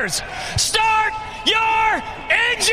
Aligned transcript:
Drivers, 0.00 0.22
start 0.56 1.12
your 1.44 2.02
engines! 2.30 2.70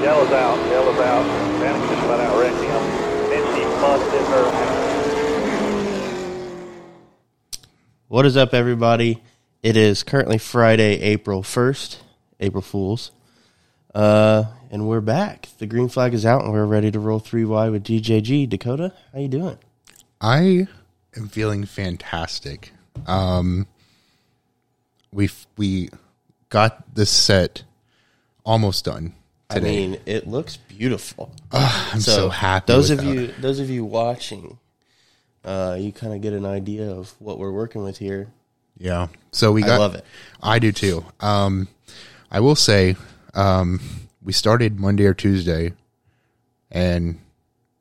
Yellow's 0.00 0.30
out, 0.30 0.58
yellow's 0.70 1.00
out. 1.00 1.26
Managed 1.58 1.90
just 1.90 2.04
about 2.04 2.20
outwrecked 2.20 2.62
him. 2.62 2.82
Then 3.28 3.44
she 3.56 3.64
busted 3.80 4.24
her. 4.28 4.44
What 8.06 8.24
is 8.24 8.36
up, 8.36 8.54
everybody? 8.54 9.20
It 9.64 9.76
is 9.76 10.04
currently 10.04 10.38
Friday, 10.38 11.00
April 11.00 11.42
1st, 11.42 11.96
April 12.38 12.62
Fools. 12.62 13.10
Uh, 13.94 14.44
and 14.70 14.88
we're 14.88 15.00
back. 15.00 15.48
The 15.58 15.66
green 15.66 15.88
flag 15.88 16.14
is 16.14 16.26
out, 16.26 16.42
and 16.42 16.52
we're 16.52 16.64
ready 16.66 16.90
to 16.90 16.98
roll 16.98 17.20
3Y 17.20 17.70
with 17.70 17.84
DJG. 17.84 18.48
Dakota, 18.48 18.92
how 19.12 19.20
you 19.20 19.28
doing? 19.28 19.58
I 20.20 20.66
am 21.16 21.28
feeling 21.28 21.64
fantastic. 21.64 22.72
Um, 23.06 23.66
we 25.12 25.30
we 25.56 25.90
got 26.48 26.94
this 26.94 27.10
set 27.10 27.62
almost 28.44 28.84
done 28.84 29.14
Today. 29.50 29.68
I 29.68 29.70
mean, 29.70 30.00
it 30.06 30.26
looks 30.26 30.56
beautiful. 30.56 31.32
I'm 31.52 32.00
so, 32.00 32.28
happy. 32.30 32.72
Those 32.72 32.90
of 32.90 32.98
that. 32.98 33.06
you, 33.06 33.26
those 33.40 33.60
of 33.60 33.68
you 33.70 33.84
watching, 33.84 34.58
uh, 35.44 35.76
you 35.78 35.92
kind 35.92 36.14
of 36.14 36.20
get 36.20 36.32
an 36.32 36.46
idea 36.46 36.90
of 36.90 37.14
what 37.18 37.38
we're 37.38 37.52
working 37.52 37.82
with 37.82 37.98
here. 37.98 38.28
yeah. 38.78 39.08
So 39.32 39.52
we 39.52 39.62
I 39.62 39.66
got. 39.66 39.80
love 39.80 39.94
it. 39.94 40.04
I 40.42 40.58
do 40.58 40.72
too. 40.72 41.04
Um, 41.20 41.68
I 42.30 42.40
will 42.40 42.56
say, 42.56 42.96
um, 43.34 43.80
we 44.22 44.32
started 44.32 44.78
Monday 44.78 45.04
or 45.04 45.14
Tuesday, 45.14 45.72
and 46.70 47.18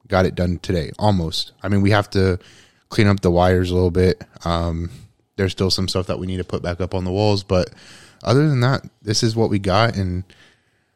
got 0.08 0.26
it 0.26 0.36
done 0.36 0.60
today. 0.60 0.92
Almost. 1.00 1.54
I 1.62 1.70
mean, 1.70 1.82
we 1.82 1.92
have 1.92 2.10
to 2.12 2.40
clean 2.90 3.08
up 3.08 3.22
the 3.22 3.32
wires 3.32 3.72
a 3.72 3.74
little 3.74 3.92
bit. 3.92 4.22
Um, 4.46 4.92
there's 5.36 5.52
still 5.52 5.72
some 5.72 5.88
stuff 5.88 6.08
that 6.08 6.20
we 6.20 6.28
need 6.28 6.38
to 6.38 6.44
put 6.44 6.62
back 6.62 6.80
up 6.80 6.94
on 6.94 7.06
the 7.06 7.12
walls, 7.12 7.44
but 7.44 7.70
other 8.24 8.48
than 8.48 8.62
that, 8.62 8.86
this 9.02 9.24
is 9.24 9.36
what 9.36 9.50
we 9.50 9.60
got, 9.60 9.96
and 9.96 10.24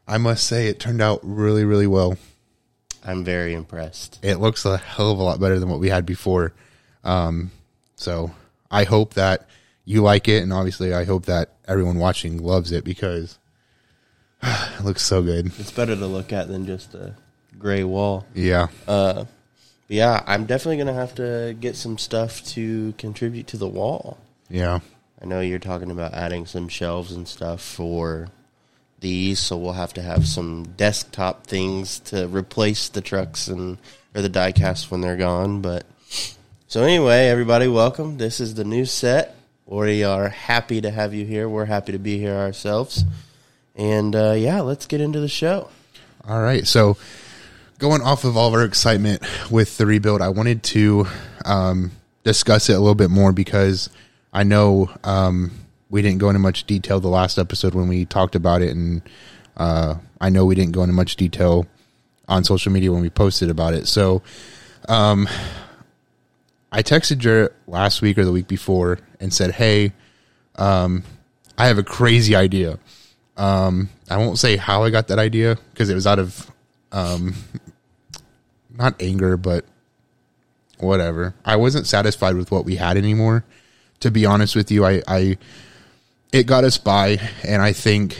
I 0.07 0.17
must 0.17 0.45
say, 0.45 0.67
it 0.67 0.79
turned 0.79 1.01
out 1.01 1.19
really, 1.23 1.65
really 1.65 1.87
well. 1.87 2.17
I'm 3.03 3.23
very 3.23 3.53
impressed. 3.53 4.19
It 4.23 4.35
looks 4.35 4.65
a 4.65 4.77
hell 4.77 5.11
of 5.11 5.19
a 5.19 5.23
lot 5.23 5.39
better 5.39 5.59
than 5.59 5.69
what 5.69 5.79
we 5.79 5.89
had 5.89 6.05
before. 6.05 6.53
Um, 7.03 7.51
so 7.95 8.31
I 8.69 8.83
hope 8.83 9.15
that 9.15 9.47
you 9.85 10.01
like 10.01 10.27
it, 10.27 10.43
and 10.43 10.53
obviously, 10.53 10.93
I 10.93 11.05
hope 11.05 11.25
that 11.25 11.55
everyone 11.67 11.99
watching 11.99 12.37
loves 12.37 12.71
it 12.71 12.83
because 12.83 13.39
it 14.43 14.83
looks 14.83 15.01
so 15.03 15.21
good. 15.21 15.47
It's 15.59 15.71
better 15.71 15.95
to 15.95 16.05
look 16.07 16.31
at 16.33 16.47
than 16.47 16.65
just 16.65 16.93
a 16.93 17.15
gray 17.57 17.83
wall. 17.83 18.25
Yeah, 18.33 18.67
But 18.85 19.27
yeah, 19.87 20.23
I'm 20.27 20.45
definitely 20.45 20.77
gonna 20.77 20.93
have 20.93 21.15
to 21.15 21.55
get 21.59 21.75
some 21.75 21.97
stuff 21.97 22.43
to 22.49 22.93
contribute 22.97 23.47
to 23.47 23.57
the 23.57 23.67
wall. 23.67 24.17
yeah, 24.49 24.79
I 25.21 25.25
know 25.25 25.39
you're 25.41 25.59
talking 25.59 25.91
about 25.91 26.13
adding 26.13 26.45
some 26.45 26.67
shelves 26.67 27.11
and 27.11 27.27
stuff 27.27 27.61
for 27.61 28.27
these, 28.99 29.39
so 29.39 29.57
we'll 29.57 29.73
have 29.73 29.93
to 29.93 30.01
have 30.01 30.27
some 30.27 30.63
desktop 30.77 31.47
things 31.47 31.99
to 31.99 32.27
replace 32.27 32.89
the 32.89 33.01
trucks 33.01 33.47
and 33.47 33.77
or 34.13 34.21
the 34.21 34.29
diecast 34.29 34.91
when 34.91 35.01
they're 35.01 35.17
gone. 35.17 35.61
But 35.61 35.85
so 36.67 36.83
anyway, 36.83 37.27
everybody, 37.27 37.67
welcome. 37.67 38.17
This 38.17 38.39
is 38.39 38.55
the 38.55 38.63
new 38.63 38.85
set. 38.85 39.35
We 39.65 40.03
are 40.03 40.29
happy 40.29 40.81
to 40.81 40.91
have 40.91 41.13
you 41.13 41.25
here. 41.25 41.49
We're 41.49 41.65
happy 41.65 41.91
to 41.91 41.99
be 41.99 42.17
here 42.17 42.35
ourselves. 42.35 43.03
And 43.77 44.15
uh, 44.15 44.33
yeah, 44.33 44.61
let's 44.61 44.87
get 44.87 44.99
into 44.99 45.19
the 45.19 45.27
show. 45.29 45.69
All 46.27 46.41
right. 46.41 46.67
So, 46.67 46.97
going 47.77 48.01
off 48.01 48.23
of 48.23 48.35
all 48.35 48.47
of 48.47 48.53
our 48.55 48.65
excitement 48.65 49.23
with 49.51 49.77
the 49.77 49.85
rebuild, 49.85 50.21
I 50.21 50.29
wanted 50.29 50.63
to 50.63 51.07
um, 51.45 51.91
discuss 52.23 52.69
it 52.69 52.73
a 52.73 52.79
little 52.79 52.95
bit 52.95 53.11
more 53.11 53.31
because 53.31 53.89
I 54.33 54.43
know 54.43 54.89
um, 55.03 55.51
we 55.89 56.01
didn't 56.01 56.17
go 56.17 56.29
into 56.29 56.39
much 56.39 56.65
detail 56.65 56.99
the 56.99 57.07
last 57.07 57.37
episode 57.37 57.75
when 57.75 57.87
we 57.87 58.05
talked 58.05 58.35
about 58.35 58.61
it, 58.61 58.75
and 58.75 59.03
uh, 59.55 59.95
I 60.19 60.29
know 60.29 60.45
we 60.45 60.55
didn't 60.55 60.73
go 60.73 60.81
into 60.81 60.93
much 60.93 61.15
detail 61.15 61.67
on 62.27 62.43
social 62.43 62.71
media 62.71 62.91
when 62.91 63.01
we 63.01 63.09
posted 63.11 63.49
about 63.49 63.73
it. 63.73 63.87
So, 63.87 64.23
um, 64.89 65.29
I 66.71 66.81
texted 66.83 67.19
Jarrett 67.19 67.55
last 67.67 68.01
week 68.01 68.17
or 68.17 68.25
the 68.25 68.31
week 68.31 68.47
before 68.47 68.99
and 69.19 69.31
said, 69.31 69.51
"Hey, 69.51 69.93
um, 70.55 71.03
I 71.57 71.67
have 71.67 71.77
a 71.77 71.83
crazy 71.83 72.35
idea." 72.35 72.79
Um, 73.37 73.89
I 74.09 74.17
won't 74.17 74.39
say 74.39 74.57
how 74.57 74.83
I 74.83 74.89
got 74.89 75.07
that 75.09 75.19
idea 75.19 75.57
because 75.71 75.89
it 75.89 75.95
was 75.95 76.07
out 76.07 76.19
of, 76.19 76.51
um, 76.91 77.35
not 78.75 79.01
anger, 79.01 79.37
but 79.37 79.65
whatever. 80.79 81.35
I 81.45 81.55
wasn't 81.55 81.87
satisfied 81.87 82.35
with 82.35 82.51
what 82.51 82.65
we 82.65 82.75
had 82.75 82.97
anymore. 82.97 83.45
To 84.01 84.11
be 84.11 84.25
honest 84.25 84.55
with 84.55 84.71
you, 84.71 84.85
I, 84.85 85.01
I, 85.07 85.37
it 86.31 86.45
got 86.45 86.63
us 86.63 86.77
by, 86.77 87.19
and 87.43 87.61
I 87.61 87.73
think, 87.73 88.19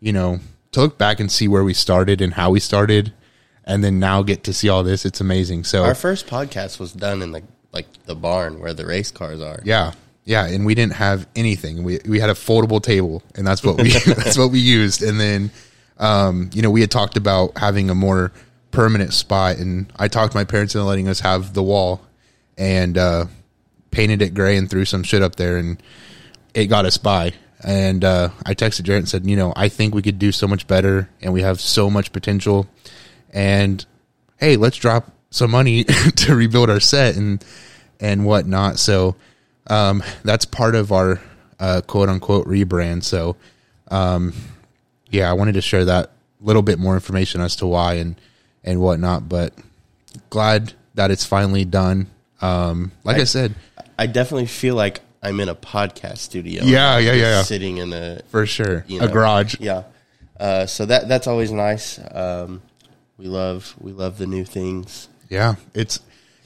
you 0.00 0.12
know, 0.12 0.40
to 0.72 0.80
look 0.80 0.98
back 0.98 1.20
and 1.20 1.30
see 1.30 1.48
where 1.48 1.64
we 1.64 1.74
started 1.74 2.20
and 2.20 2.34
how 2.34 2.50
we 2.50 2.60
started, 2.60 3.12
and 3.64 3.84
then 3.84 3.98
now 3.98 4.22
get 4.22 4.44
to 4.44 4.52
see 4.52 4.68
all 4.68 4.82
this, 4.82 5.04
it's 5.04 5.20
amazing. 5.20 5.64
So 5.64 5.84
Our 5.84 5.94
first 5.94 6.26
podcast 6.26 6.78
was 6.78 6.92
done 6.92 7.22
in 7.22 7.32
the 7.32 7.42
like 7.72 7.86
the 8.04 8.14
barn 8.14 8.60
where 8.60 8.72
the 8.72 8.86
race 8.86 9.10
cars 9.10 9.40
are. 9.40 9.60
Yeah, 9.64 9.92
yeah, 10.28 10.44
and 10.44 10.66
we 10.66 10.74
didn't 10.74 10.92
have 10.92 11.26
anything. 11.34 11.82
We 11.84 12.00
we 12.06 12.20
had 12.20 12.28
a 12.28 12.34
foldable 12.34 12.82
table, 12.82 13.22
and 13.34 13.46
that's 13.46 13.64
what 13.64 13.80
we 13.80 13.90
that's 14.06 14.36
what 14.36 14.50
we 14.50 14.58
used. 14.58 15.02
And 15.02 15.18
then, 15.18 15.50
um, 15.96 16.50
you 16.52 16.60
know, 16.60 16.70
we 16.70 16.82
had 16.82 16.90
talked 16.90 17.16
about 17.16 17.56
having 17.56 17.88
a 17.88 17.94
more 17.94 18.30
permanent 18.70 19.14
spot, 19.14 19.56
and 19.56 19.90
I 19.96 20.08
talked 20.08 20.32
to 20.32 20.38
my 20.38 20.44
parents 20.44 20.74
into 20.74 20.84
letting 20.84 21.08
us 21.08 21.20
have 21.20 21.54
the 21.54 21.62
wall, 21.62 22.02
and 22.58 22.98
uh, 22.98 23.24
painted 23.90 24.20
it 24.20 24.34
gray 24.34 24.58
and 24.58 24.68
threw 24.68 24.84
some 24.84 25.02
shit 25.02 25.22
up 25.22 25.36
there, 25.36 25.56
and 25.56 25.82
it 26.52 26.66
got 26.66 26.84
us 26.84 26.98
by. 26.98 27.32
And 27.64 28.04
uh, 28.04 28.28
I 28.44 28.52
texted 28.52 28.82
Jarrett 28.82 29.00
and 29.00 29.08
said, 29.08 29.26
you 29.26 29.34
know, 29.34 29.54
I 29.56 29.70
think 29.70 29.94
we 29.94 30.02
could 30.02 30.18
do 30.18 30.30
so 30.30 30.46
much 30.46 30.66
better, 30.66 31.08
and 31.22 31.32
we 31.32 31.40
have 31.40 31.58
so 31.58 31.88
much 31.88 32.12
potential. 32.12 32.66
And 33.32 33.84
hey, 34.36 34.56
let's 34.56 34.76
drop 34.76 35.10
some 35.30 35.50
money 35.52 35.84
to 36.16 36.34
rebuild 36.34 36.68
our 36.68 36.80
set 36.80 37.16
and 37.16 37.42
and 37.98 38.26
whatnot. 38.26 38.78
So 38.78 39.16
um, 39.68 40.02
that's 40.24 40.44
part 40.44 40.74
of 40.74 40.92
our 40.92 41.20
uh, 41.58 41.80
quote 41.86 42.08
unquote 42.08 42.46
rebrand. 42.46 43.04
So 43.04 43.36
um, 43.90 44.34
yeah, 45.10 45.30
I 45.30 45.32
wanted 45.34 45.52
to 45.52 45.60
share 45.60 45.84
that 45.86 46.12
little 46.40 46.62
bit 46.62 46.78
more 46.78 46.94
information 46.94 47.40
as 47.40 47.56
to 47.56 47.66
why 47.66 47.94
and 47.94 48.16
and 48.64 48.80
whatnot. 48.80 49.28
But 49.28 49.54
glad 50.30 50.72
that 50.94 51.10
it's 51.10 51.24
finally 51.24 51.64
done. 51.64 52.08
Um, 52.40 52.92
like 53.04 53.16
I, 53.16 53.24
said, 53.24 53.54
I 53.98 54.06
definitely 54.06 54.46
feel 54.46 54.74
like 54.74 55.00
I'm 55.22 55.40
in 55.40 55.48
a 55.48 55.54
podcast 55.54 56.18
studio. 56.18 56.62
Yeah, 56.64 56.98
yeah, 56.98 57.12
yeah, 57.12 57.22
yeah. 57.22 57.42
Sitting 57.42 57.78
in 57.78 57.92
a 57.92 58.20
for 58.28 58.46
sure, 58.46 58.84
you 58.86 59.00
a 59.00 59.08
garage. 59.08 59.56
Yeah. 59.60 59.84
Uh, 60.38 60.66
so 60.66 60.86
that 60.86 61.08
that's 61.08 61.26
always 61.26 61.50
nice. 61.50 61.98
Um, 62.12 62.62
we 63.16 63.26
love 63.26 63.74
we 63.80 63.92
love 63.92 64.18
the 64.18 64.26
new 64.26 64.44
things. 64.44 65.08
Yeah, 65.28 65.56
it's 65.74 66.00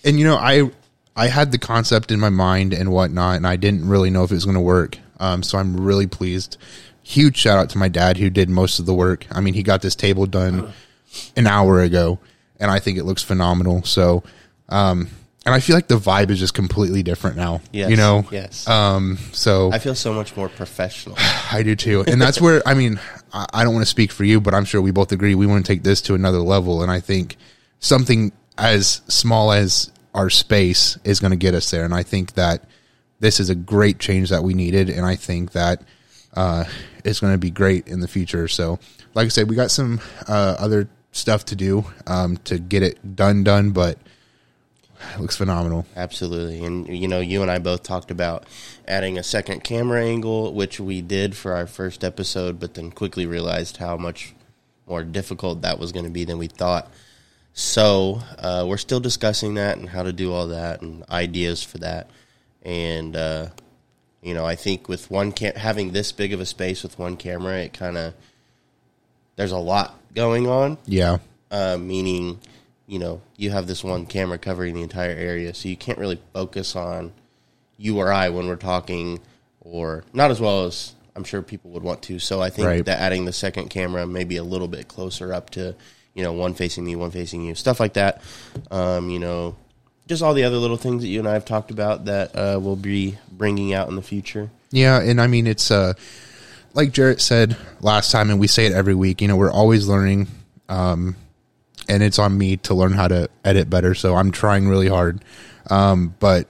and 0.05 0.19
you 0.19 0.25
know 0.25 0.37
I 0.37 0.71
I 1.15 1.29
had 1.29 1.53
the 1.53 1.59
concept 1.59 2.11
in 2.11 2.21
my 2.21 2.31
mind 2.31 2.73
and 2.73 2.91
whatnot, 2.91 3.37
and 3.37 3.47
I 3.47 3.57
didn't 3.57 3.89
really 3.89 4.11
know 4.11 4.25
if 4.25 4.31
it 4.31 4.35
was 4.35 4.45
going 4.45 4.55
to 4.55 4.61
work. 4.61 4.99
Um, 5.21 5.43
so 5.43 5.59
I'm 5.59 5.79
really 5.79 6.07
pleased. 6.07 6.57
Huge 7.03 7.37
shout 7.37 7.59
out 7.59 7.71
to 7.71 7.79
my 7.79 7.89
dad 7.89 8.17
who 8.17 8.31
did 8.31 8.49
most 8.49 8.79
of 8.79 8.87
the 8.87 8.95
work. 8.95 9.27
I 9.31 9.41
mean, 9.41 9.55
he 9.55 9.63
got 9.63 9.83
this 9.83 9.95
table 9.95 10.27
done 10.27 10.73
an 11.37 11.47
hour 11.47 11.81
ago, 11.81 12.19
and 12.59 12.71
I 12.71 12.79
think 12.79 12.99
it 12.99 13.05
looks 13.05 13.23
phenomenal. 13.23 13.83
So, 13.83 14.23
um, 14.69 15.09
and 15.45 15.55
I 15.55 15.61
feel 15.61 15.75
like 15.77 15.89
the 15.89 15.99
vibe 15.99 16.31
is 16.31 16.39
just 16.39 16.55
completely 16.55 17.03
different 17.03 17.37
now. 17.37 17.61
Yes, 17.73 17.91
you 17.91 17.97
know. 17.97 18.25
yes. 18.31 18.67
Um. 18.69 19.19
So 19.33 19.73
I 19.73 19.79
feel 19.81 19.95
so 19.95 20.15
much 20.15 20.37
more 20.37 20.49
professional. 20.49 21.17
I 21.53 21.63
do 21.63 21.77
too. 21.77 22.05
And 22.07 22.23
that's 22.23 22.41
where, 22.41 22.63
I 22.67 22.75
mean, 22.75 23.01
I, 23.33 23.47
I 23.53 23.65
don't 23.65 23.75
want 23.75 23.85
to 23.85 23.91
speak 23.91 24.13
for 24.13 24.25
you, 24.25 24.41
but 24.41 24.55
I'm 24.55 24.65
sure 24.65 24.81
we 24.81 24.93
both 24.93 25.13
agree 25.13 25.35
we 25.35 25.47
want 25.47 25.67
to 25.67 25.73
take 25.73 25.83
this 25.83 26.01
to 26.03 26.15
another 26.15 26.39
level. 26.39 26.83
And 26.83 26.91
I 26.91 27.01
think 27.01 27.37
something 27.81 28.33
as 28.57 29.03
small 29.09 29.53
as 29.53 29.92
our 30.15 30.31
space 30.31 30.99
is 31.05 31.21
going 31.21 31.31
to 31.31 31.37
get 31.37 31.55
us 31.55 31.71
there. 31.71 31.85
And 31.85 31.95
I 31.95 32.03
think 32.03 32.35
that 32.35 32.65
this 33.21 33.41
is 33.41 33.51
a 33.51 33.55
great 33.55 33.99
change 33.99 34.31
that 34.31 34.43
we 34.43 34.55
needed. 34.55 34.91
And 34.91 35.07
I 35.07 35.17
think 35.17 35.53
that, 35.53 35.83
uh, 36.35 36.65
it's 37.05 37.21
going 37.21 37.35
to 37.35 37.39
be 37.39 37.51
great 37.51 37.89
in 37.89 38.01
the 38.01 38.09
future. 38.09 38.49
So, 38.49 38.79
like 39.15 39.27
I 39.27 39.29
said, 39.29 39.49
we 39.49 39.57
got 39.57 39.71
some, 39.71 40.01
uh, 40.29 40.57
other 40.59 40.89
stuff 41.13 41.45
to 41.47 41.57
do, 41.57 41.85
um, 42.07 42.37
to 42.39 42.59
get 42.59 42.83
it 42.83 43.17
done, 43.17 43.45
done, 43.45 43.71
but 43.71 43.99
it 45.15 45.21
looks 45.21 45.37
phenomenal. 45.37 45.85
Absolutely. 45.97 46.65
And, 46.65 46.89
you 46.89 47.09
know, 47.09 47.21
you 47.21 47.43
and 47.43 47.51
I 47.51 47.59
both 47.59 47.83
talked 47.83 48.11
about 48.11 48.47
adding 48.87 49.19
a 49.19 49.23
second 49.23 49.65
camera 49.65 50.03
angle, 50.03 50.55
which 50.55 50.81
we 50.81 51.03
did 51.03 51.37
for 51.37 51.55
our 51.55 51.67
first 51.67 52.05
episode, 52.05 52.61
but 52.61 52.75
then 52.75 52.91
quickly 52.91 53.27
realized 53.27 53.79
how 53.79 53.97
much 53.97 54.35
more 54.87 55.05
difficult 55.05 55.63
that 55.63 55.79
was 55.79 55.93
going 55.93 56.05
to 56.05 56.11
be 56.11 56.25
than 56.25 56.39
we 56.39 56.49
thought. 56.49 56.91
So 57.55 58.21
uh, 58.39 58.65
we're 58.67 58.79
still 58.79 59.01
discussing 59.01 59.55
that 59.55 59.77
and 59.79 59.89
how 59.89 60.03
to 60.03 60.13
do 60.13 60.33
all 60.33 60.49
that 60.49 60.81
and 60.83 61.05
ideas 61.11 61.63
for 61.63 61.79
that. 61.79 62.09
And, 62.63 63.15
uh, 63.17 63.49
you 64.23 64.35
know, 64.35 64.47
I 64.47 64.55
think 64.55 64.89
with 64.89 65.11
one 65.11 65.33
cam- 65.33 65.57
having 65.57 65.93
this 65.93 66.13
big 66.13 66.33
of 66.33 66.41
a 66.41 66.47
space 66.47 66.83
with 66.83 66.99
one 66.99 67.17
camera, 67.17 67.59
it 67.59 67.73
kind 67.73 67.99
of, 67.99 68.15
there's 69.37 69.53
a 69.53 69.59
lot 69.59 69.99
going 70.15 70.47
on 70.47 70.79
Yeah. 70.87 71.19
uh, 71.51 71.77
meaning 71.79 72.39
you 72.89 72.99
know, 72.99 73.23
you 73.39 73.51
have 73.51 73.67
this 73.67 73.83
one 73.83 74.05
camera 74.05 74.37
covering 74.37 74.75
the 74.75 74.83
entire 74.83 75.13
area, 75.13 75.55
so 75.55 75.67
you 75.69 75.77
can't 75.77 75.99
really 75.99 76.21
focus 76.35 76.77
on 76.77 77.13
you 77.79 77.97
or 77.99 78.13
I 78.13 78.29
when 78.29 78.49
we're 78.49 78.57
talking, 78.57 79.19
or 79.63 80.05
not 80.13 80.31
as 80.31 80.41
well 80.41 80.65
as 80.67 80.93
I'm 81.17 81.25
sure 81.25 81.41
people 81.41 81.71
would 81.71 81.83
want 81.85 82.03
to. 82.03 82.19
So 82.19 82.43
I 82.43 82.51
think 82.51 82.67
Right. 82.67 82.85
that 82.85 82.99
adding 83.01 83.25
the 83.25 83.33
second 83.33 83.71
camera 83.71 84.07
maybe 84.07 84.37
a 84.37 84.43
little 84.45 84.69
bit 84.69 84.89
closer 84.89 85.33
up 85.33 85.49
to, 85.51 85.75
you 86.15 86.23
know, 86.23 86.33
one 86.33 86.55
facing 86.55 86.85
me, 86.85 86.97
one 86.97 87.11
facing 87.11 87.43
you, 87.43 87.55
stuff 87.55 87.81
like 87.81 87.95
that. 87.95 88.23
Um, 88.71 89.09
you 89.11 89.19
know, 89.19 89.57
just 90.09 90.23
all 90.23 90.35
the 90.35 90.45
other 90.45 90.57
little 90.57 90.77
things 90.77 91.03
that 91.03 91.09
you 91.09 91.19
and 91.19 91.29
I 91.29 91.33
have 91.33 91.45
talked 91.45 91.71
about 91.71 92.07
that 92.07 92.37
uh, 92.37 92.59
we'll 92.61 92.77
be 92.77 93.17
bringing 93.31 93.73
out 93.73 93.89
in 93.89 93.97
the 93.97 94.03
future. 94.03 94.51
Yeah, 94.71 95.01
and 95.01 95.21
I 95.21 95.27
mean 95.27 95.47
it's 95.47 95.71
uh 95.71 95.95
like 96.75 96.93
Jarrett 96.93 97.21
said 97.21 97.57
last 97.81 98.11
time 98.11 98.31
and 98.31 98.41
we 98.41 98.47
say 98.47 98.67
it 98.67 98.73
every 98.73 98.95
week, 98.95 99.21
you 99.21 99.29
know, 99.29 99.37
we're 99.37 99.53
always 99.53 99.87
learning 99.87 100.29
um 100.69 101.17
and 101.89 102.03
it's 102.03 102.19
on 102.19 102.37
me 102.37 102.57
to 102.59 102.75
learn 102.75 102.93
how 102.93 103.09
to 103.09 103.29
edit 103.45 103.69
better, 103.69 103.95
so 103.95 104.15
I'm 104.15 104.33
trying 104.33 104.69
really 104.69 104.89
hard. 104.89 105.25
Um 105.71 106.15
but 106.19 106.49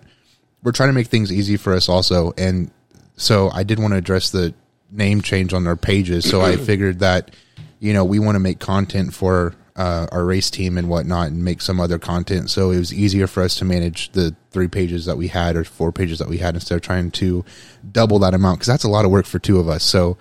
we're 0.62 0.72
trying 0.72 0.90
to 0.90 0.94
make 0.94 1.08
things 1.08 1.32
easy 1.32 1.56
for 1.56 1.72
us 1.72 1.88
also 1.88 2.32
and 2.38 2.70
so 3.16 3.50
I 3.50 3.62
did 3.64 3.78
want 3.78 3.92
to 3.92 3.98
address 3.98 4.30
the 4.30 4.54
name 4.90 5.20
change 5.20 5.52
on 5.52 5.66
our 5.66 5.76
pages, 5.76 6.28
so 6.28 6.40
I 6.40 6.56
figured 6.70 7.00
that 7.00 7.34
you 7.82 7.92
know, 7.92 8.04
we 8.04 8.20
want 8.20 8.36
to 8.36 8.40
make 8.40 8.60
content 8.60 9.12
for 9.12 9.56
uh, 9.74 10.06
our 10.12 10.24
race 10.24 10.50
team 10.50 10.78
and 10.78 10.88
whatnot 10.88 11.32
and 11.32 11.44
make 11.44 11.60
some 11.60 11.80
other 11.80 11.98
content. 11.98 12.48
So 12.48 12.70
it 12.70 12.78
was 12.78 12.94
easier 12.94 13.26
for 13.26 13.42
us 13.42 13.56
to 13.56 13.64
manage 13.64 14.12
the 14.12 14.36
three 14.52 14.68
pages 14.68 15.06
that 15.06 15.16
we 15.16 15.26
had 15.26 15.56
or 15.56 15.64
four 15.64 15.90
pages 15.90 16.20
that 16.20 16.28
we 16.28 16.38
had 16.38 16.54
instead 16.54 16.76
of 16.76 16.82
trying 16.82 17.10
to 17.10 17.44
double 17.90 18.20
that 18.20 18.34
amount 18.34 18.60
because 18.60 18.68
that's 18.68 18.84
a 18.84 18.88
lot 18.88 19.04
of 19.04 19.10
work 19.10 19.26
for 19.26 19.40
two 19.40 19.58
of 19.58 19.68
us. 19.68 19.82
So 19.82 20.16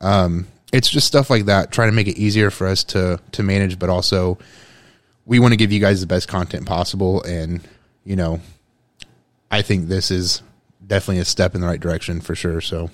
um, 0.00 0.48
it's 0.72 0.90
just 0.90 1.06
stuff 1.06 1.30
like 1.30 1.44
that, 1.44 1.70
trying 1.70 1.88
to 1.88 1.94
make 1.94 2.08
it 2.08 2.18
easier 2.18 2.50
for 2.50 2.66
us 2.66 2.82
to 2.84 3.20
to 3.30 3.44
manage, 3.44 3.78
but 3.78 3.90
also 3.90 4.36
we 5.24 5.38
want 5.38 5.52
to 5.52 5.56
give 5.56 5.70
you 5.70 5.78
guys 5.78 6.00
the 6.00 6.08
best 6.08 6.26
content 6.26 6.66
possible. 6.66 7.22
And 7.22 7.60
you 8.04 8.16
know, 8.16 8.40
I 9.52 9.62
think 9.62 9.86
this 9.86 10.10
is 10.10 10.42
definitely 10.84 11.20
a 11.20 11.24
step 11.24 11.54
in 11.54 11.60
the 11.60 11.68
right 11.68 11.80
direction 11.80 12.20
for 12.20 12.34
sure. 12.34 12.60
So 12.60 12.90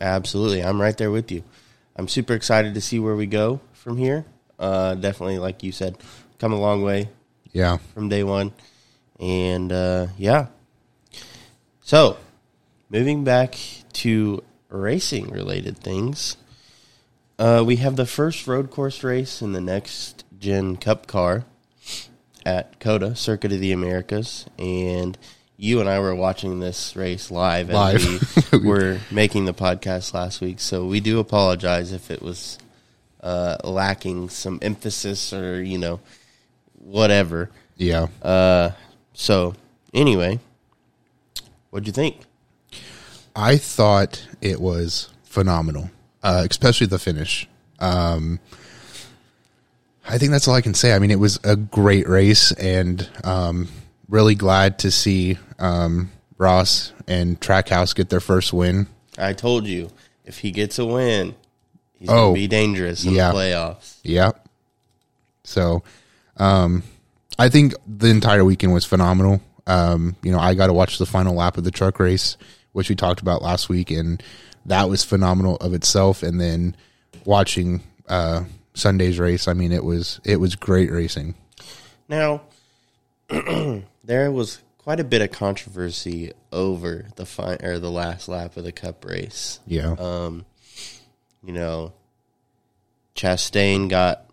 Absolutely. 0.00 0.64
I'm 0.64 0.80
right 0.80 0.96
there 0.96 1.12
with 1.12 1.30
you. 1.30 1.44
I'm 2.00 2.08
super 2.08 2.32
excited 2.32 2.72
to 2.72 2.80
see 2.80 2.98
where 2.98 3.14
we 3.14 3.26
go 3.26 3.60
from 3.74 3.98
here. 3.98 4.24
Uh, 4.58 4.94
definitely, 4.94 5.38
like 5.38 5.62
you 5.62 5.70
said, 5.70 5.98
come 6.38 6.50
a 6.50 6.58
long 6.58 6.80
way 6.80 7.10
yeah, 7.52 7.76
from 7.92 8.08
day 8.08 8.24
one. 8.24 8.54
And 9.18 9.70
uh, 9.70 10.06
yeah. 10.16 10.46
So, 11.82 12.16
moving 12.88 13.22
back 13.22 13.58
to 13.92 14.42
racing 14.70 15.28
related 15.28 15.76
things, 15.76 16.38
uh, 17.38 17.64
we 17.66 17.76
have 17.76 17.96
the 17.96 18.06
first 18.06 18.46
road 18.46 18.70
course 18.70 19.04
race 19.04 19.42
in 19.42 19.52
the 19.52 19.60
next 19.60 20.24
gen 20.38 20.78
Cup 20.78 21.06
car 21.06 21.44
at 22.46 22.80
COTA, 22.80 23.14
Circuit 23.14 23.52
of 23.52 23.60
the 23.60 23.72
Americas. 23.72 24.46
And 24.58 25.18
you 25.60 25.80
and 25.80 25.88
I 25.88 26.00
were 26.00 26.14
watching 26.14 26.58
this 26.58 26.96
race 26.96 27.30
live 27.30 27.68
as 27.68 27.74
Live. 27.76 28.52
we 28.52 28.58
were 28.60 28.98
making 29.10 29.44
the 29.44 29.52
podcast 29.52 30.14
last 30.14 30.40
week. 30.40 30.58
So, 30.58 30.86
we 30.86 31.00
do 31.00 31.20
apologize 31.20 31.92
if 31.92 32.10
it 32.10 32.22
was 32.22 32.58
uh, 33.22 33.58
lacking 33.62 34.30
some 34.30 34.58
emphasis 34.62 35.34
or, 35.34 35.62
you 35.62 35.76
know, 35.76 36.00
whatever. 36.78 37.50
yeah. 37.76 38.06
Uh, 38.22 38.70
so 39.12 39.54
anyway, 39.92 40.40
what'd 41.68 41.86
you 41.86 41.92
think? 41.92 42.20
I 43.36 43.58
thought 43.58 44.26
it 44.40 44.60
was 44.60 45.10
phenomenal, 45.24 45.90
uh, 46.22 46.46
especially 46.48 46.86
the 46.86 46.98
finish. 46.98 47.46
Um, 47.80 48.40
I 50.08 50.16
think 50.16 50.32
that's 50.32 50.48
all 50.48 50.54
I 50.54 50.62
can 50.62 50.72
say. 50.72 50.94
I 50.94 50.98
mean, 50.98 51.10
it 51.10 51.18
was 51.18 51.38
a 51.44 51.54
great 51.54 52.08
race, 52.08 52.50
and 52.52 53.06
um, 53.24 53.68
really 54.10 54.34
glad 54.34 54.78
to 54.80 54.90
see 54.90 55.38
um, 55.58 56.10
Ross 56.36 56.92
and 57.08 57.40
Trackhouse 57.40 57.94
get 57.94 58.10
their 58.10 58.20
first 58.20 58.52
win. 58.52 58.86
I 59.16 59.32
told 59.32 59.66
you 59.66 59.90
if 60.24 60.38
he 60.38 60.50
gets 60.50 60.78
a 60.78 60.84
win, 60.84 61.34
he's 61.94 62.08
Oh, 62.10 62.26
gonna 62.26 62.34
be 62.34 62.46
dangerous 62.48 63.04
in 63.04 63.14
yeah. 63.14 63.30
the 63.30 63.36
playoffs. 63.38 63.96
Yeah. 64.02 64.32
So, 65.44 65.82
um, 66.36 66.82
I 67.38 67.48
think 67.48 67.74
the 67.86 68.08
entire 68.08 68.44
weekend 68.44 68.72
was 68.74 68.84
phenomenal. 68.84 69.40
Um, 69.66 70.16
you 70.22 70.30
know, 70.32 70.38
I 70.38 70.54
got 70.54 70.66
to 70.66 70.72
watch 70.72 70.98
the 70.98 71.06
final 71.06 71.34
lap 71.34 71.56
of 71.56 71.64
the 71.64 71.70
truck 71.70 71.98
race, 72.00 72.36
which 72.72 72.88
we 72.88 72.94
talked 72.96 73.20
about 73.20 73.40
last 73.42 73.68
week, 73.68 73.90
and 73.90 74.22
that 74.66 74.88
was 74.88 75.04
phenomenal 75.04 75.56
of 75.56 75.72
itself. 75.74 76.22
And 76.22 76.40
then 76.40 76.76
watching 77.24 77.82
uh, 78.08 78.44
Sunday's 78.74 79.18
race, 79.18 79.48
I 79.48 79.54
mean, 79.54 79.72
it 79.72 79.84
was 79.84 80.20
it 80.24 80.36
was 80.36 80.54
great 80.56 80.90
racing. 80.90 81.34
Now, 82.08 82.42
there 84.04 84.30
was 84.30 84.60
quite 84.78 85.00
a 85.00 85.04
bit 85.04 85.20
of 85.22 85.30
controversy 85.30 86.32
over 86.52 87.06
the 87.16 87.26
fi- 87.26 87.58
or 87.62 87.78
the 87.78 87.90
last 87.90 88.28
lap 88.28 88.56
of 88.56 88.64
the 88.64 88.72
Cup 88.72 89.04
race. 89.04 89.60
Yeah, 89.66 89.94
Um, 89.98 90.44
you 91.44 91.52
know, 91.52 91.92
Chastain 93.14 93.88
got 93.88 94.24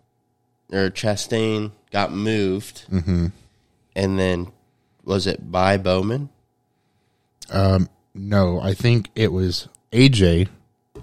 or 0.72 0.90
Chastain 0.90 1.72
got 1.90 2.12
moved, 2.12 2.84
Mm-hmm. 2.90 3.26
and 3.96 4.18
then 4.18 4.48
was 5.04 5.26
it 5.26 5.50
by 5.50 5.76
Bowman? 5.78 6.28
no, 8.14 8.60
I 8.60 8.74
think 8.74 9.08
it 9.14 9.32
was 9.32 9.68
AJ 9.92 10.48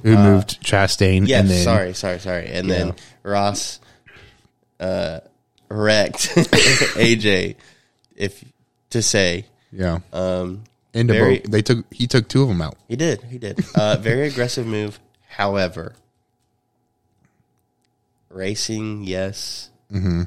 who 0.04 0.16
moved 0.18 0.62
Chastain. 0.62 1.28
Yes, 1.28 1.42
and 1.42 1.50
then, 1.50 1.64
sorry, 1.64 1.94
sorry, 1.94 2.20
sorry. 2.20 2.48
And 2.48 2.70
then 2.70 2.94
Ross 3.24 3.80
uh, 4.80 5.22
wrecked 5.70 6.18
AJ, 6.36 7.56
if 8.16 8.44
to 8.96 9.02
say. 9.02 9.46
yeah, 9.74 10.00
Um, 10.14 10.64
into 10.94 11.14
very-. 11.14 11.40
They 11.40 11.62
took 11.62 11.86
he 11.94 12.08
took 12.08 12.28
two 12.30 12.42
of 12.44 12.48
them 12.48 12.62
out. 12.62 12.76
he 12.88 12.96
did, 12.96 13.22
he 13.24 13.38
did. 13.38 13.64
Uh, 13.76 13.98
very 14.00 14.28
aggressive 14.28 14.66
move. 14.66 15.00
However, 15.28 15.96
racing, 18.30 19.04
yes. 19.04 19.70
Mm-hmm. 19.92 20.24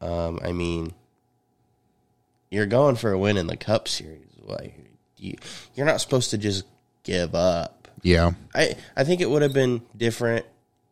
Um, 0.00 0.40
I 0.42 0.52
mean, 0.52 0.94
you're 2.50 2.66
going 2.66 2.96
for 2.96 3.12
a 3.12 3.18
win 3.18 3.36
in 3.36 3.46
the 3.46 3.56
Cup 3.56 3.88
Series. 3.88 4.26
Like, 4.40 4.74
you, 5.18 5.36
you're 5.74 5.86
not 5.86 6.00
supposed 6.00 6.30
to 6.30 6.38
just 6.38 6.64
give 7.04 7.34
up. 7.34 7.88
Yeah, 8.02 8.32
I 8.54 8.74
I 8.96 9.04
think 9.04 9.20
it 9.20 9.28
would 9.30 9.42
have 9.42 9.52
been 9.52 9.82
different 9.96 10.46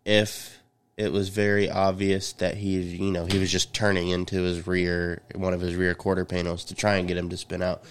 if 0.05 0.60
it 1.01 1.13
was 1.13 1.31
very 1.31 1.71
obvious 1.71 2.33
that 2.35 2.59
he 2.59 2.79
you 2.79 3.11
know 3.11 3.25
he 3.25 3.39
was 3.39 3.51
just 3.51 3.73
turning 3.73 4.11
into 4.11 4.43
his 4.43 4.67
rear 4.67 5.23
one 5.35 5.55
of 5.55 5.61
his 5.61 5.75
rear 5.75 5.95
quarter 5.95 6.27
panels 6.27 6.65
to 6.67 6.75
try 6.75 6.97
and 6.97 7.09
get 7.09 7.17
him 7.17 7.31
to 7.31 7.37
spin 7.39 7.63
out. 7.63 7.85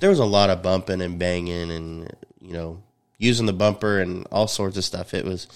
There 0.00 0.08
was 0.10 0.18
a 0.18 0.24
lot 0.24 0.48
of 0.48 0.62
bumping 0.62 1.02
and 1.02 1.18
banging 1.18 1.70
and 1.70 2.16
you 2.40 2.52
know 2.54 2.82
using 3.18 3.46
the 3.46 3.52
bumper 3.52 4.00
and 4.00 4.26
all 4.32 4.48
sorts 4.48 4.78
of 4.78 4.84
stuff. 4.84 5.12
It 5.12 5.26
was 5.26 5.46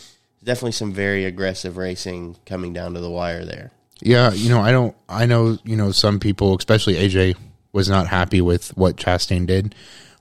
definitely 0.45 0.73
some 0.73 0.93
very 0.93 1.25
aggressive 1.25 1.79
racing 1.79 2.37
coming 2.45 2.75
down 2.75 2.95
to 2.95 3.00
the 3.00 3.11
wire 3.11 3.45
there. 3.45 3.73
Yeah, 4.00 4.33
you 4.33 4.50
know, 4.50 4.61
I 4.61 4.71
don't. 4.71 4.95
I 5.09 5.27
know, 5.27 5.59
you 5.65 5.77
know, 5.77 5.91
some 5.91 6.21
people, 6.21 6.57
especially 6.57 6.95
AJ, 6.95 7.37
was 7.73 7.88
not 7.88 8.07
happy 8.07 8.41
with 8.41 8.77
what 8.77 8.97
Chastain 8.97 9.47
did. 9.47 9.75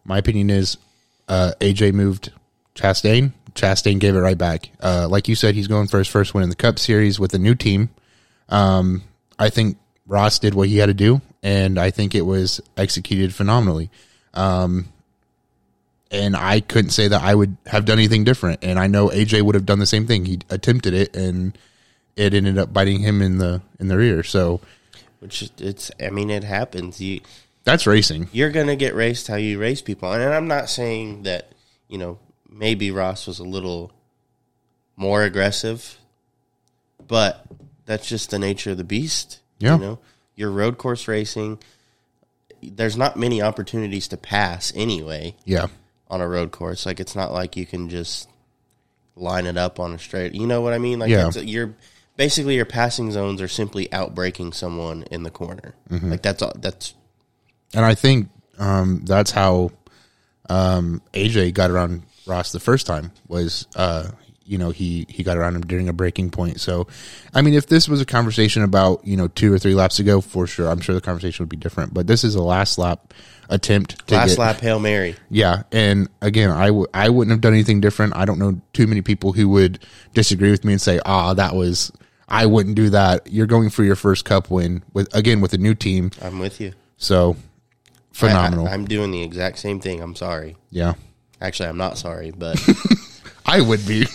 My 0.04 0.18
opinion 0.18 0.50
is, 0.50 0.78
uh, 1.28 1.52
AJ 1.60 1.94
moved 1.94 2.32
Chastain. 2.76 3.34
Chastain 3.58 4.00
gave 4.00 4.16
it 4.16 4.20
right 4.20 4.38
back. 4.38 4.70
Uh, 4.82 5.08
like 5.10 5.28
you 5.28 5.36
said, 5.36 5.56
he's 5.56 5.68
going 5.68 5.88
for 5.88 5.98
his 5.98 6.08
first 6.08 6.34
win 6.34 6.44
in 6.44 6.50
the 6.50 6.56
Cup 6.56 6.80
Series 6.80 7.20
with 7.20 7.34
a 7.34 7.40
new 7.40 7.56
team. 7.56 7.90
Um, 8.50 9.04
I 9.38 9.50
think 9.50 9.78
Ross 10.06 10.40
did 10.40 10.54
what 10.54 10.70
he 10.70 10.78
had 10.78 10.86
to 10.86 10.94
do, 10.94 11.22
and 11.44 11.78
I 11.78 11.92
think 11.92 12.16
it 12.16 12.22
was 12.22 12.62
executed 12.78 13.34
phenomenally. 13.34 13.90
Um, 14.34 14.88
and 16.12 16.38
I 16.38 16.62
couldn't 16.62 16.92
say 16.92 17.10
that 17.10 17.22
I 17.22 17.36
would 17.36 17.58
have 17.66 17.84
done 17.86 17.98
anything 17.98 18.24
different. 18.24 18.64
And 18.64 18.80
I 18.80 18.88
know 18.88 19.10
AJ 19.10 19.42
would 19.42 19.56
have 19.56 19.66
done 19.66 19.80
the 19.80 19.86
same 19.86 20.08
thing. 20.08 20.26
He 20.26 20.40
attempted 20.50 20.94
it, 20.94 21.16
and 21.16 21.58
it 22.16 22.34
ended 22.34 22.58
up 22.58 22.72
biting 22.72 23.00
him 23.00 23.22
in 23.22 23.40
the 23.40 23.62
in 23.80 23.88
the 23.88 23.98
rear. 23.98 24.24
So 24.24 24.62
Which 25.20 25.50
it's 25.58 25.92
I 26.02 26.10
mean 26.10 26.30
it 26.30 26.44
happens. 26.44 27.02
You 27.02 27.22
that's 27.64 27.86
racing. 27.86 28.30
you're 28.32 28.52
going 28.52 28.68
to 28.68 28.78
get 28.78 28.96
raced 28.96 29.28
how 29.28 29.36
you 29.36 29.60
race 29.60 29.82
people. 29.82 30.10
And 30.14 30.24
I'm 30.24 30.48
not 30.48 30.70
saying 30.70 31.24
that, 31.24 31.52
you 31.90 31.98
know, 31.98 32.18
maybe 32.50 32.92
Ross 32.92 33.28
was 33.28 33.40
a 33.40 33.44
little 33.44 33.92
more 34.96 35.24
aggressive, 35.24 35.98
but 37.08 37.46
that's 37.86 38.08
just 38.08 38.32
the 38.32 38.40
nature 38.40 38.72
of 38.72 38.78
the 38.78 38.84
beast. 38.84 39.40
Yeah. 39.60 39.76
You 39.76 39.82
know, 39.82 40.00
your 40.36 40.52
road 40.52 40.78
course 40.78 41.08
racing, 41.08 41.60
there's 42.62 42.98
not 42.98 43.18
many 43.18 43.42
opportunities 43.42 44.08
to 44.10 44.18
pass 44.18 44.72
anyway 44.76 45.36
Yeah, 45.46 45.68
on 46.10 46.22
a 46.22 46.28
road 46.28 46.52
course. 46.52 46.86
Like, 46.86 47.00
it's 47.00 47.16
not 47.16 47.32
like 47.32 47.56
you 47.56 47.66
can 47.66 47.90
just 47.90 48.30
line 49.16 49.46
it 49.46 49.58
up 49.58 49.80
on 49.80 49.94
a 49.94 50.00
straight. 50.00 50.34
You 50.36 50.46
know 50.48 50.62
what 50.62 50.74
I 50.74 50.78
mean? 50.78 51.00
Like, 51.00 51.10
Yeah. 51.10 51.30
you're 51.38 51.74
basically 52.18 52.56
your 52.56 52.66
passing 52.66 53.12
zones 53.12 53.42
are 53.42 53.48
simply 53.48 53.92
outbraking 53.94 54.54
someone 54.54 55.04
in 55.12 55.24
the 55.24 55.32
corner. 55.32 55.76
Mm-hmm. 55.90 56.12
Like, 56.12 56.22
that's 56.22 56.42
all. 56.42 56.54
That's 56.56 56.94
and 57.74 57.84
I 57.86 57.96
think 57.96 58.30
um, 58.58 59.04
that's 59.06 59.32
how 59.32 59.72
um, 60.50 61.02
AJ 61.14 61.54
got 61.54 61.70
around 61.72 62.04
Ross 62.28 62.52
the 62.52 62.60
first 62.60 62.86
time. 62.88 63.12
Was 63.28 63.68
uh, 63.76 64.10
you 64.46 64.58
know 64.58 64.70
he 64.70 65.06
he 65.10 65.24
got 65.24 65.38
around 65.38 65.56
him 65.56 65.62
during 65.62 65.90
a 65.90 65.94
braking 65.94 66.30
point. 66.30 66.60
So, 66.60 66.88
I 67.34 67.42
mean, 67.42 67.54
if 67.54 67.68
this 67.68 67.88
was 67.90 68.02
a 68.02 68.06
conversation 68.06 68.64
about 68.64 69.06
you 69.06 69.18
know 69.18 69.28
two 69.30 69.54
or 69.54 69.60
three 69.60 69.76
laps 69.76 70.00
ago, 70.00 70.22
for 70.22 70.48
sure, 70.48 70.70
I'm 70.70 70.80
sure 70.80 70.96
the 70.96 71.02
conversation 71.02 71.44
would 71.44 71.50
be 71.50 71.58
different. 71.58 71.94
But 71.94 72.08
this 72.08 72.24
is 72.24 72.36
a 72.36 72.42
last 72.44 72.78
lap 72.78 73.14
attempt. 73.50 74.08
To 74.08 74.16
Last 74.16 74.32
get- 74.32 74.40
lap 74.40 74.58
hail 74.60 74.80
mary. 74.80 75.16
yeah, 75.30 75.64
and 75.72 76.10
again, 76.22 76.52
I 76.52 76.68
w- 76.68 76.88
I 76.94 77.10
wouldn't 77.10 77.32
have 77.32 77.42
done 77.42 77.54
anything 77.54 77.80
different. 77.82 78.16
I 78.16 78.26
don't 78.26 78.40
know 78.40 78.60
too 78.74 78.88
many 78.88 79.02
people 79.02 79.34
who 79.34 79.48
would 79.50 79.80
disagree 80.14 80.52
with 80.52 80.64
me 80.66 80.74
and 80.74 80.82
say, 80.82 81.00
"Ah, 81.06 81.34
that 81.34 81.56
was 81.56 81.92
I 82.28 82.46
wouldn't 82.46 82.76
do 82.76 82.90
that." 82.90 83.28
You're 83.32 83.48
going 83.48 83.70
for 83.70 83.84
your 83.84 83.96
first 83.96 84.26
cup 84.26 84.50
win 84.50 84.84
with 84.94 85.14
again 85.16 85.40
with 85.42 85.54
a 85.54 85.58
new 85.58 85.76
team, 85.76 86.12
I'm 86.22 86.40
with 86.40 86.60
you. 86.62 86.74
so 86.98 87.36
phenomenal. 88.12 88.68
I, 88.68 88.74
am 88.74 88.86
doing 88.86 89.12
the 89.12 89.22
exact 89.24 89.60
same 89.60 89.80
thing. 89.80 90.02
I'm 90.02 90.16
sorry. 90.16 90.58
yeah, 90.70 90.94
Actually, 91.42 91.70
I'm 91.70 91.78
not 91.78 91.98
sorry, 91.98 92.32
but 92.32 92.60
I 93.46 93.62
would 93.62 93.86
be. 93.88 94.06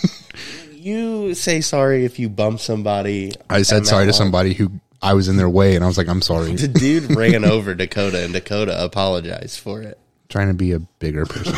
you 0.71 1.33
say 1.33 1.61
sorry 1.61 2.05
if 2.05 2.19
you 2.19 2.29
bump 2.29 2.59
somebody. 2.59 3.31
I 3.49 3.61
said 3.61 3.85
sorry 3.85 4.05
to 4.07 4.13
somebody 4.13 4.53
who 4.53 4.71
I 5.01 5.13
was 5.13 5.27
in 5.27 5.37
their 5.37 5.49
way, 5.49 5.75
and 5.75 5.83
I 5.83 5.87
was 5.87 5.97
like, 5.97 6.07
"I'm 6.07 6.21
sorry." 6.21 6.55
The 6.55 6.67
dude 6.67 7.15
ran 7.15 7.45
over 7.49 7.73
Dakota, 7.73 8.23
and 8.23 8.33
Dakota 8.33 8.83
apologized 8.83 9.59
for 9.59 9.81
it. 9.81 9.97
Trying 10.29 10.47
to 10.47 10.53
be 10.53 10.71
a 10.71 10.79
bigger 10.79 11.25
person. 11.25 11.53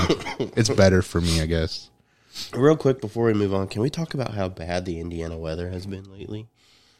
it's 0.55 0.69
better 0.69 1.01
for 1.01 1.21
me, 1.21 1.41
I 1.41 1.45
guess. 1.45 1.89
Real 2.53 2.75
quick 2.75 2.99
before 2.99 3.25
we 3.25 3.33
move 3.33 3.53
on, 3.53 3.67
can 3.67 3.81
we 3.81 3.89
talk 3.89 4.13
about 4.13 4.33
how 4.33 4.49
bad 4.49 4.85
the 4.85 4.99
Indiana 4.99 5.37
weather 5.37 5.69
has 5.69 5.85
been 5.85 6.11
lately? 6.11 6.47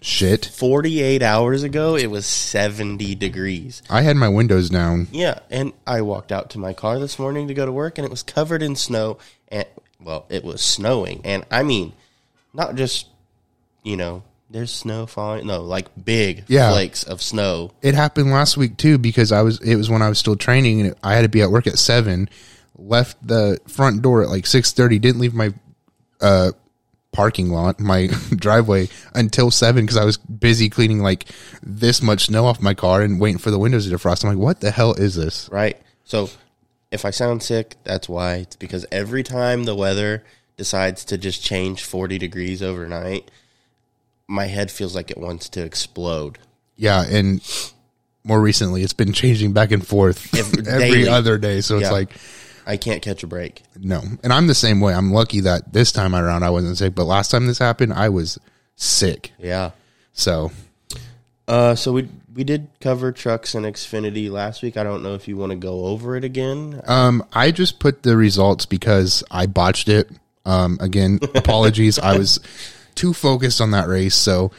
Shit. 0.05 0.45
48 0.45 1.24
hours 1.24 1.63
ago, 1.63 1.95
it 1.95 2.12
was 2.12 2.27
70 2.27 3.15
degrees. 3.15 3.81
I 3.89 4.03
had 4.03 4.15
my 4.15 4.29
windows 4.29 4.69
down. 4.69 5.07
Yeah, 5.12 5.39
and 5.50 5.74
I 5.88 6.01
walked 6.01 6.31
out 6.31 6.51
to 6.51 6.59
my 6.59 6.74
car 6.74 7.00
this 7.00 7.17
morning 7.17 7.47
to 7.47 7.55
go 7.55 7.65
to 7.65 7.71
work, 7.71 7.97
and 7.97 8.05
it 8.05 8.12
was 8.12 8.21
covered 8.21 8.62
in 8.62 8.75
snow. 8.75 9.17
And 9.47 9.65
well, 10.00 10.27
it 10.29 10.43
was 10.43 10.62
snowing, 10.62 11.21
and 11.24 11.43
I 11.50 11.63
mean, 11.63 11.93
not 12.53 12.75
just 12.75 13.07
you 13.81 13.97
know, 13.97 14.21
there's 14.51 14.71
snow 14.71 15.07
falling. 15.07 15.47
No, 15.47 15.62
like 15.62 15.88
big 16.05 16.43
Yeah. 16.47 16.71
flakes 16.71 17.01
of 17.03 17.19
snow. 17.21 17.71
It 17.81 17.95
happened 17.95 18.29
last 18.31 18.57
week 18.57 18.77
too 18.77 19.00
because 19.00 19.31
I 19.31 19.41
was. 19.41 19.59
It 19.62 19.75
was 19.75 19.89
when 19.89 20.03
I 20.03 20.09
was 20.09 20.19
still 20.19 20.35
training, 20.35 20.81
and 20.81 20.93
I 21.03 21.15
had 21.15 21.24
to 21.24 21.29
be 21.29 21.41
at 21.41 21.50
work 21.50 21.65
at 21.65 21.79
seven. 21.79 22.29
Left 22.77 23.17
the 23.25 23.59
front 23.67 24.03
door 24.03 24.21
at 24.21 24.29
like 24.29 24.45
six 24.45 24.71
thirty. 24.71 25.00
Didn't 25.00 25.19
leave 25.21 25.33
my 25.33 25.51
uh, 26.21 26.51
parking 27.15 27.50
lot, 27.50 27.79
my 27.79 28.07
driveway 28.36 28.89
until 29.13 29.50
seven 29.50 29.86
because 29.86 29.98
I 29.98 30.05
was 30.05 30.17
busy 30.17 30.69
cleaning 30.69 31.00
like 31.00 31.25
this 31.63 32.01
much 32.01 32.25
snow 32.25 32.45
off 32.45 32.62
my 32.62 32.74
car 32.74 33.01
and 33.01 33.19
waiting 33.19 33.38
for 33.39 33.51
the 33.51 33.57
windows 33.60 33.88
to 33.89 33.95
defrost. 33.95 34.24
I'm 34.24 34.31
like, 34.31 34.38
what 34.38 34.60
the 34.62 34.72
hell 34.72 34.93
is 34.93 35.15
this? 35.15 35.50
Right. 35.51 35.81
So, 36.03 36.29
if 36.91 37.05
I 37.05 37.10
sound 37.10 37.41
sick, 37.41 37.75
that's 37.84 38.07
why. 38.07 38.36
It's 38.36 38.55
because 38.55 38.86
every 38.91 39.24
time 39.24 39.63
the 39.63 39.75
weather 39.75 40.24
decides 40.57 41.05
to 41.05 41.17
just 41.17 41.43
change 41.43 41.84
40 41.84 42.17
degrees 42.17 42.62
overnight, 42.62 43.31
my 44.27 44.45
head 44.45 44.72
feels 44.72 44.95
like 44.95 45.12
it 45.12 45.17
wants 45.17 45.50
to 45.50 45.63
explode. 45.63 46.38
Yeah, 46.75 47.03
and 47.07 47.41
more 48.24 48.41
recently, 48.41 48.84
it's 48.84 48.93
been 48.93 49.13
changing 49.13 49.53
back 49.53 49.72
and 49.72 49.86
forth 49.86 50.34
Every- 50.67 51.07
other 51.07 51.38
day. 51.38 51.62
So 51.62 51.77
it's 51.77 51.91
like 51.91 52.12
I 52.65 52.77
can't 52.77 53.01
catch 53.01 53.24
a 53.24 53.27
break. 53.27 53.63
no, 53.79 54.01
and 54.24 54.34
I'm 54.34 54.48
the 54.48 54.55
same 54.55 54.79
way. 54.79 54.93
I'm 54.93 55.12
lucky 55.12 55.41
that 55.41 55.72
this 55.74 55.91
time 55.91 56.15
around 56.15 56.43
I 56.43 56.50
wasn't 56.50 56.77
sick, 56.77 56.95
but 56.95 57.05
last 57.05 57.29
time 57.31 57.45
this 57.48 57.60
happened, 57.60 57.93
I 57.93 58.10
was 58.10 58.39
sick. 58.75 59.31
Yeah. 59.39 59.72
So 60.13 60.51
Uh, 61.48 61.75
so 61.75 61.91
we 61.93 62.10
we 62.34 62.43
did 62.43 62.67
cover 62.81 63.12
trucks 63.12 63.55
and 63.55 63.65
Xfinity 63.65 64.29
last 64.29 64.62
week. 64.63 64.75
I 64.77 64.84
don't 64.84 65.03
know 65.03 65.13
if 65.13 65.27
you 65.27 65.38
want 65.38 65.51
to 65.51 65.55
go 65.57 65.86
over 65.86 66.15
it 66.17 66.24
again. 66.25 66.81
Um, 66.86 67.24
I 67.31 67.51
just 67.51 67.79
put 67.79 68.03
the 68.03 68.17
results 68.17 68.65
because 68.65 69.24
I 69.31 69.45
botched 69.45 69.88
it. 69.88 70.10
Um, 70.45 70.77
again, 70.81 71.19
apologies. 71.36 71.98
I 71.98 72.17
was 72.17 72.39
too 72.93 73.13
focused 73.13 73.62
on 73.62 73.72
that 73.72 73.88
race. 73.88 74.15
So, 74.15 74.51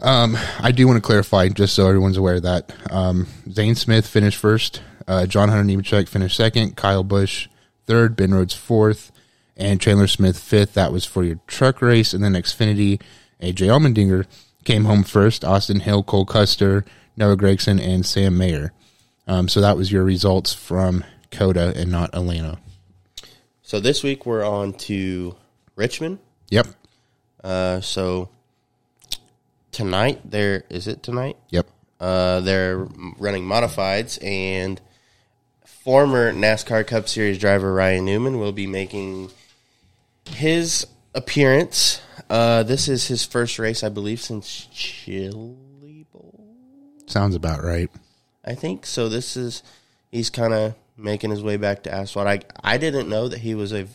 um, 0.00 0.36
I 0.60 0.72
do 0.72 0.86
want 0.86 0.98
to 0.98 1.00
clarify 1.00 1.48
just 1.48 1.74
so 1.74 1.88
everyone's 1.88 2.18
aware 2.18 2.38
that, 2.38 2.70
um, 2.90 3.26
Zane 3.50 3.74
Smith 3.76 4.06
finished 4.06 4.36
first. 4.38 4.82
Uh, 5.06 5.26
John 5.26 5.48
Hunter 5.48 5.64
Nemechek 5.64 6.08
finished 6.08 6.36
second. 6.36 6.76
Kyle 6.76 7.04
Busch 7.04 7.48
third. 7.86 8.16
Ben 8.16 8.34
Rhodes 8.34 8.54
fourth. 8.54 9.12
And 9.56 9.80
Chandler 9.80 10.06
Smith 10.06 10.38
fifth. 10.38 10.74
That 10.74 10.92
was 10.92 11.04
for 11.04 11.24
your 11.24 11.40
truck 11.46 11.80
race. 11.80 12.12
And 12.12 12.22
then 12.22 12.34
Xfinity, 12.34 13.00
AJ 13.40 13.68
Allmendinger 13.68 14.26
came 14.64 14.84
home 14.84 15.04
first. 15.04 15.44
Austin 15.44 15.80
Hill, 15.80 16.02
Cole 16.02 16.26
Custer, 16.26 16.84
Noah 17.16 17.36
Gragson, 17.36 17.80
and 17.80 18.04
Sam 18.04 18.36
Mayer. 18.36 18.72
Um, 19.26 19.48
so 19.48 19.60
that 19.60 19.76
was 19.76 19.90
your 19.90 20.04
results 20.04 20.52
from 20.52 21.04
COTA 21.30 21.74
and 21.76 21.90
not 21.90 22.14
Atlanta. 22.14 22.58
So 23.62 23.80
this 23.80 24.02
week 24.02 24.26
we're 24.26 24.44
on 24.44 24.74
to 24.74 25.34
Richmond. 25.74 26.18
Yep. 26.50 26.68
Uh, 27.42 27.80
so 27.80 28.28
tonight 29.72 30.20
there 30.24 30.64
is 30.68 30.86
it 30.86 31.02
tonight? 31.02 31.36
Yep. 31.50 31.66
Uh, 31.98 32.40
they're 32.40 32.78
running 33.18 33.44
modifieds, 33.44 34.22
and 34.22 34.80
former 35.86 36.32
NASCAR 36.32 36.84
Cup 36.84 37.08
Series 37.08 37.38
driver 37.38 37.72
Ryan 37.72 38.04
Newman 38.04 38.40
will 38.40 38.50
be 38.50 38.66
making 38.66 39.30
his 40.28 40.84
appearance. 41.14 42.02
Uh, 42.28 42.64
this 42.64 42.88
is 42.88 43.06
his 43.06 43.24
first 43.24 43.60
race, 43.60 43.84
I 43.84 43.88
believe, 43.88 44.20
since 44.20 44.66
Chili 44.72 46.04
Bowl. 46.12 46.44
Sounds 47.06 47.36
about 47.36 47.62
right. 47.62 47.88
I 48.44 48.56
think 48.56 48.84
so. 48.84 49.08
This 49.08 49.36
is 49.36 49.62
he's 50.10 50.28
kind 50.28 50.52
of 50.52 50.74
making 50.96 51.30
his 51.30 51.40
way 51.40 51.56
back 51.56 51.84
to 51.84 51.94
asphalt. 51.94 52.26
I 52.26 52.40
I 52.64 52.78
didn't 52.78 53.08
know 53.08 53.28
that 53.28 53.38
he 53.38 53.54
was 53.54 53.72
a. 53.72 53.86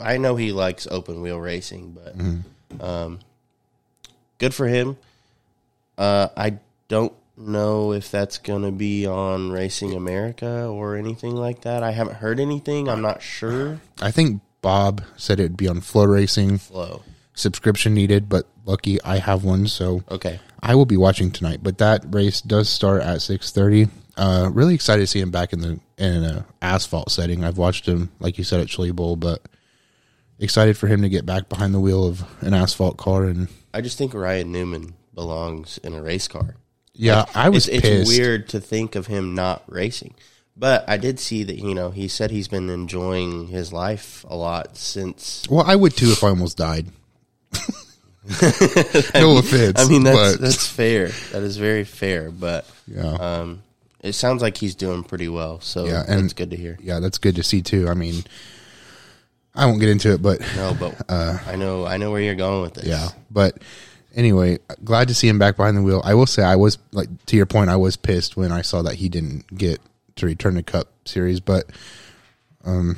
I 0.00 0.16
know 0.16 0.34
he 0.34 0.50
likes 0.50 0.88
open 0.90 1.20
wheel 1.20 1.38
racing, 1.38 1.96
but 1.96 2.84
um, 2.84 3.20
good 4.38 4.52
for 4.52 4.66
him. 4.66 4.96
Uh, 5.96 6.26
I 6.36 6.58
don't 6.88 7.12
know 7.36 7.92
if 7.92 8.10
that's 8.10 8.38
gonna 8.38 8.72
be 8.72 9.06
on 9.06 9.50
Racing 9.52 9.94
America 9.94 10.66
or 10.66 10.96
anything 10.96 11.34
like 11.36 11.62
that. 11.62 11.82
I 11.82 11.90
haven't 11.92 12.16
heard 12.16 12.40
anything. 12.40 12.88
I'm 12.88 13.02
not 13.02 13.22
sure. 13.22 13.80
I 14.00 14.10
think 14.10 14.40
Bob 14.62 15.02
said 15.16 15.38
it 15.38 15.44
would 15.44 15.56
be 15.56 15.68
on 15.68 15.80
FloRacing. 15.80 16.60
Flow. 16.60 17.02
Subscription 17.34 17.92
needed, 17.94 18.28
but 18.28 18.46
lucky 18.64 19.00
I 19.02 19.18
have 19.18 19.44
one, 19.44 19.66
so 19.66 20.02
Okay. 20.10 20.40
I 20.62 20.74
will 20.74 20.86
be 20.86 20.96
watching 20.96 21.30
tonight. 21.30 21.60
But 21.62 21.78
that 21.78 22.04
race 22.08 22.40
does 22.40 22.68
start 22.68 23.02
at 23.02 23.20
six 23.22 23.52
thirty. 23.52 23.88
Uh, 24.16 24.50
really 24.52 24.74
excited 24.74 25.02
to 25.02 25.06
see 25.06 25.20
him 25.20 25.30
back 25.30 25.52
in 25.52 25.60
the 25.60 25.78
in 25.98 26.24
a 26.24 26.46
asphalt 26.62 27.10
setting. 27.10 27.44
I've 27.44 27.58
watched 27.58 27.86
him, 27.86 28.10
like 28.18 28.38
you 28.38 28.44
said, 28.44 28.60
at 28.60 28.68
Chili 28.68 28.90
Bowl, 28.90 29.16
but 29.16 29.42
excited 30.38 30.76
for 30.78 30.86
him 30.86 31.02
to 31.02 31.08
get 31.10 31.26
back 31.26 31.48
behind 31.50 31.74
the 31.74 31.80
wheel 31.80 32.06
of 32.06 32.24
an 32.42 32.54
asphalt 32.54 32.96
car. 32.96 33.24
And 33.24 33.48
I 33.74 33.82
just 33.82 33.98
think 33.98 34.14
Ryan 34.14 34.50
Newman 34.52 34.94
belongs 35.14 35.78
in 35.78 35.92
a 35.92 36.02
race 36.02 36.28
car. 36.28 36.56
Yeah, 36.96 37.24
I 37.34 37.48
was 37.48 37.68
it's, 37.68 37.82
pissed. 37.82 38.10
it's 38.10 38.18
weird 38.18 38.48
to 38.50 38.60
think 38.60 38.94
of 38.94 39.06
him 39.06 39.34
not 39.34 39.62
racing. 39.68 40.14
But 40.58 40.88
I 40.88 40.96
did 40.96 41.20
see 41.20 41.44
that, 41.44 41.56
you 41.56 41.74
know, 41.74 41.90
he 41.90 42.08
said 42.08 42.30
he's 42.30 42.48
been 42.48 42.70
enjoying 42.70 43.48
his 43.48 43.74
life 43.74 44.24
a 44.26 44.34
lot 44.34 44.76
since. 44.78 45.44
Well, 45.50 45.64
I 45.66 45.76
would 45.76 45.94
too 45.94 46.10
if 46.12 46.24
I 46.24 46.28
almost 46.28 46.56
died. 46.56 46.86
no 49.14 49.38
offense. 49.38 49.78
I 49.80 49.86
mean, 49.88 50.02
that's, 50.04 50.32
but 50.36 50.40
that's 50.40 50.66
fair. 50.66 51.08
That 51.32 51.42
is 51.42 51.58
very 51.58 51.84
fair. 51.84 52.30
But 52.30 52.68
yeah, 52.86 53.02
um, 53.02 53.62
it 54.00 54.14
sounds 54.14 54.42
like 54.42 54.56
he's 54.56 54.74
doing 54.74 55.04
pretty 55.04 55.28
well. 55.28 55.60
So 55.60 55.84
Yeah, 55.86 56.04
and- 56.08 56.24
that's 56.24 56.32
good 56.32 56.50
to 56.50 56.56
hear. 56.56 56.78
yeah, 56.80 57.00
that's 57.00 57.18
good 57.18 57.36
to 57.36 57.42
see 57.42 57.62
too. 57.62 57.88
I 57.88 57.94
mean, 57.94 58.24
I 59.54 59.66
won't 59.66 59.80
get 59.80 59.90
into 59.90 60.12
it, 60.12 60.22
but 60.22 60.40
No, 60.56 60.74
but 60.78 61.10
I 61.10 61.56
know 61.56 61.84
I 61.86 61.98
know 61.98 62.10
where 62.10 62.20
you're 62.20 62.34
going 62.34 62.62
with 62.62 62.74
this. 62.74 62.84
Uh, 62.86 62.88
yeah, 62.88 63.08
but 63.30 63.58
anyway, 64.16 64.58
glad 64.82 65.08
to 65.08 65.14
see 65.14 65.28
him 65.28 65.38
back 65.38 65.56
behind 65.56 65.76
the 65.76 65.82
wheel. 65.82 66.00
I 66.04 66.14
will 66.14 66.26
say, 66.26 66.42
I 66.42 66.56
was 66.56 66.78
like 66.92 67.08
to 67.26 67.36
your 67.36 67.46
point, 67.46 67.70
I 67.70 67.76
was 67.76 67.96
pissed 67.96 68.36
when 68.36 68.50
I 68.50 68.62
saw 68.62 68.82
that 68.82 68.94
he 68.96 69.08
didn't 69.08 69.46
get 69.56 69.80
to 70.16 70.26
return 70.26 70.54
the 70.54 70.62
Cup 70.62 70.88
Series, 71.04 71.38
but 71.38 71.66
um, 72.64 72.96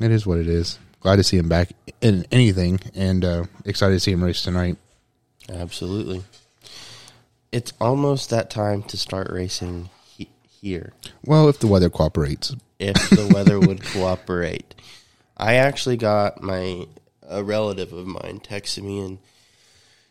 it 0.00 0.10
is 0.10 0.26
what 0.26 0.38
it 0.38 0.46
is. 0.46 0.78
Glad 1.00 1.16
to 1.16 1.24
see 1.24 1.36
him 1.36 1.48
back 1.48 1.70
in 2.00 2.26
anything, 2.30 2.80
and 2.94 3.24
uh, 3.24 3.44
excited 3.64 3.94
to 3.94 4.00
see 4.00 4.12
him 4.12 4.22
race 4.22 4.42
tonight. 4.42 4.76
Absolutely. 5.50 6.22
It's 7.52 7.72
almost 7.80 8.30
that 8.30 8.50
time 8.50 8.82
to 8.84 8.96
start 8.96 9.30
racing 9.30 9.90
he- 10.06 10.30
here. 10.60 10.92
Well, 11.24 11.48
if 11.48 11.58
the 11.58 11.66
weather 11.66 11.90
cooperates, 11.90 12.54
if 12.78 12.96
the 13.10 13.30
weather 13.32 13.60
would 13.60 13.82
cooperate. 13.92 14.74
I 15.36 15.54
actually 15.54 15.96
got 15.96 16.42
my 16.42 16.86
a 17.26 17.42
relative 17.42 17.92
of 17.92 18.06
mine 18.06 18.40
texted 18.40 18.82
me 18.82 19.00
and 19.00 19.18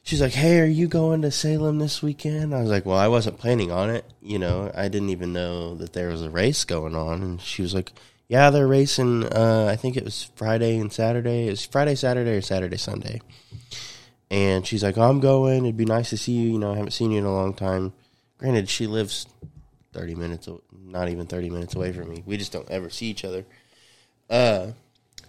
she's 0.03 0.21
like, 0.21 0.33
"Hey, 0.33 0.59
are 0.59 0.65
you 0.65 0.87
going 0.87 1.21
to 1.23 1.31
Salem 1.31 1.79
this 1.79 2.03
weekend?" 2.03 2.53
I 2.53 2.61
was 2.61 2.69
like, 2.69 2.85
"Well, 2.85 2.97
I 2.97 3.07
wasn't 3.07 3.39
planning 3.39 3.71
on 3.71 3.89
it. 3.89 4.05
You 4.21 4.37
know, 4.37 4.71
I 4.75 4.89
didn't 4.89 5.09
even 5.09 5.33
know 5.33 5.75
that 5.75 5.93
there 5.93 6.09
was 6.09 6.21
a 6.21 6.29
race 6.29 6.63
going 6.65 6.95
on." 6.95 7.23
And 7.23 7.41
she 7.41 7.61
was 7.61 7.73
like, 7.73 7.91
"Yeah, 8.27 8.49
they're 8.49 8.67
racing. 8.67 9.25
Uh, 9.25 9.67
I 9.71 9.75
think 9.75 9.97
it 9.97 10.03
was 10.03 10.29
Friday 10.35 10.77
and 10.77 10.93
Saturday. 10.93 11.47
It's 11.47 11.65
Friday, 11.65 11.95
Saturday, 11.95 12.31
or 12.31 12.41
Saturday, 12.41 12.77
Sunday." 12.77 13.21
And 14.29 14.65
she's 14.67 14.83
like, 14.83 14.97
oh, 14.97 15.09
"I'm 15.09 15.19
going. 15.19 15.65
It'd 15.65 15.77
be 15.77 15.85
nice 15.85 16.09
to 16.11 16.17
see 16.17 16.33
you. 16.33 16.51
You 16.51 16.59
know, 16.59 16.73
I 16.73 16.75
haven't 16.75 16.91
seen 16.91 17.11
you 17.11 17.19
in 17.19 17.25
a 17.25 17.33
long 17.33 17.53
time." 17.53 17.93
Granted, 18.37 18.69
she 18.69 18.87
lives 18.87 19.25
thirty 19.93 20.15
minutes, 20.15 20.49
not 20.71 21.09
even 21.09 21.27
thirty 21.27 21.49
minutes 21.49 21.75
away 21.75 21.93
from 21.93 22.09
me. 22.09 22.23
We 22.25 22.37
just 22.37 22.51
don't 22.51 22.69
ever 22.69 22.89
see 22.89 23.07
each 23.07 23.23
other. 23.23 23.45
Uh, 24.29 24.71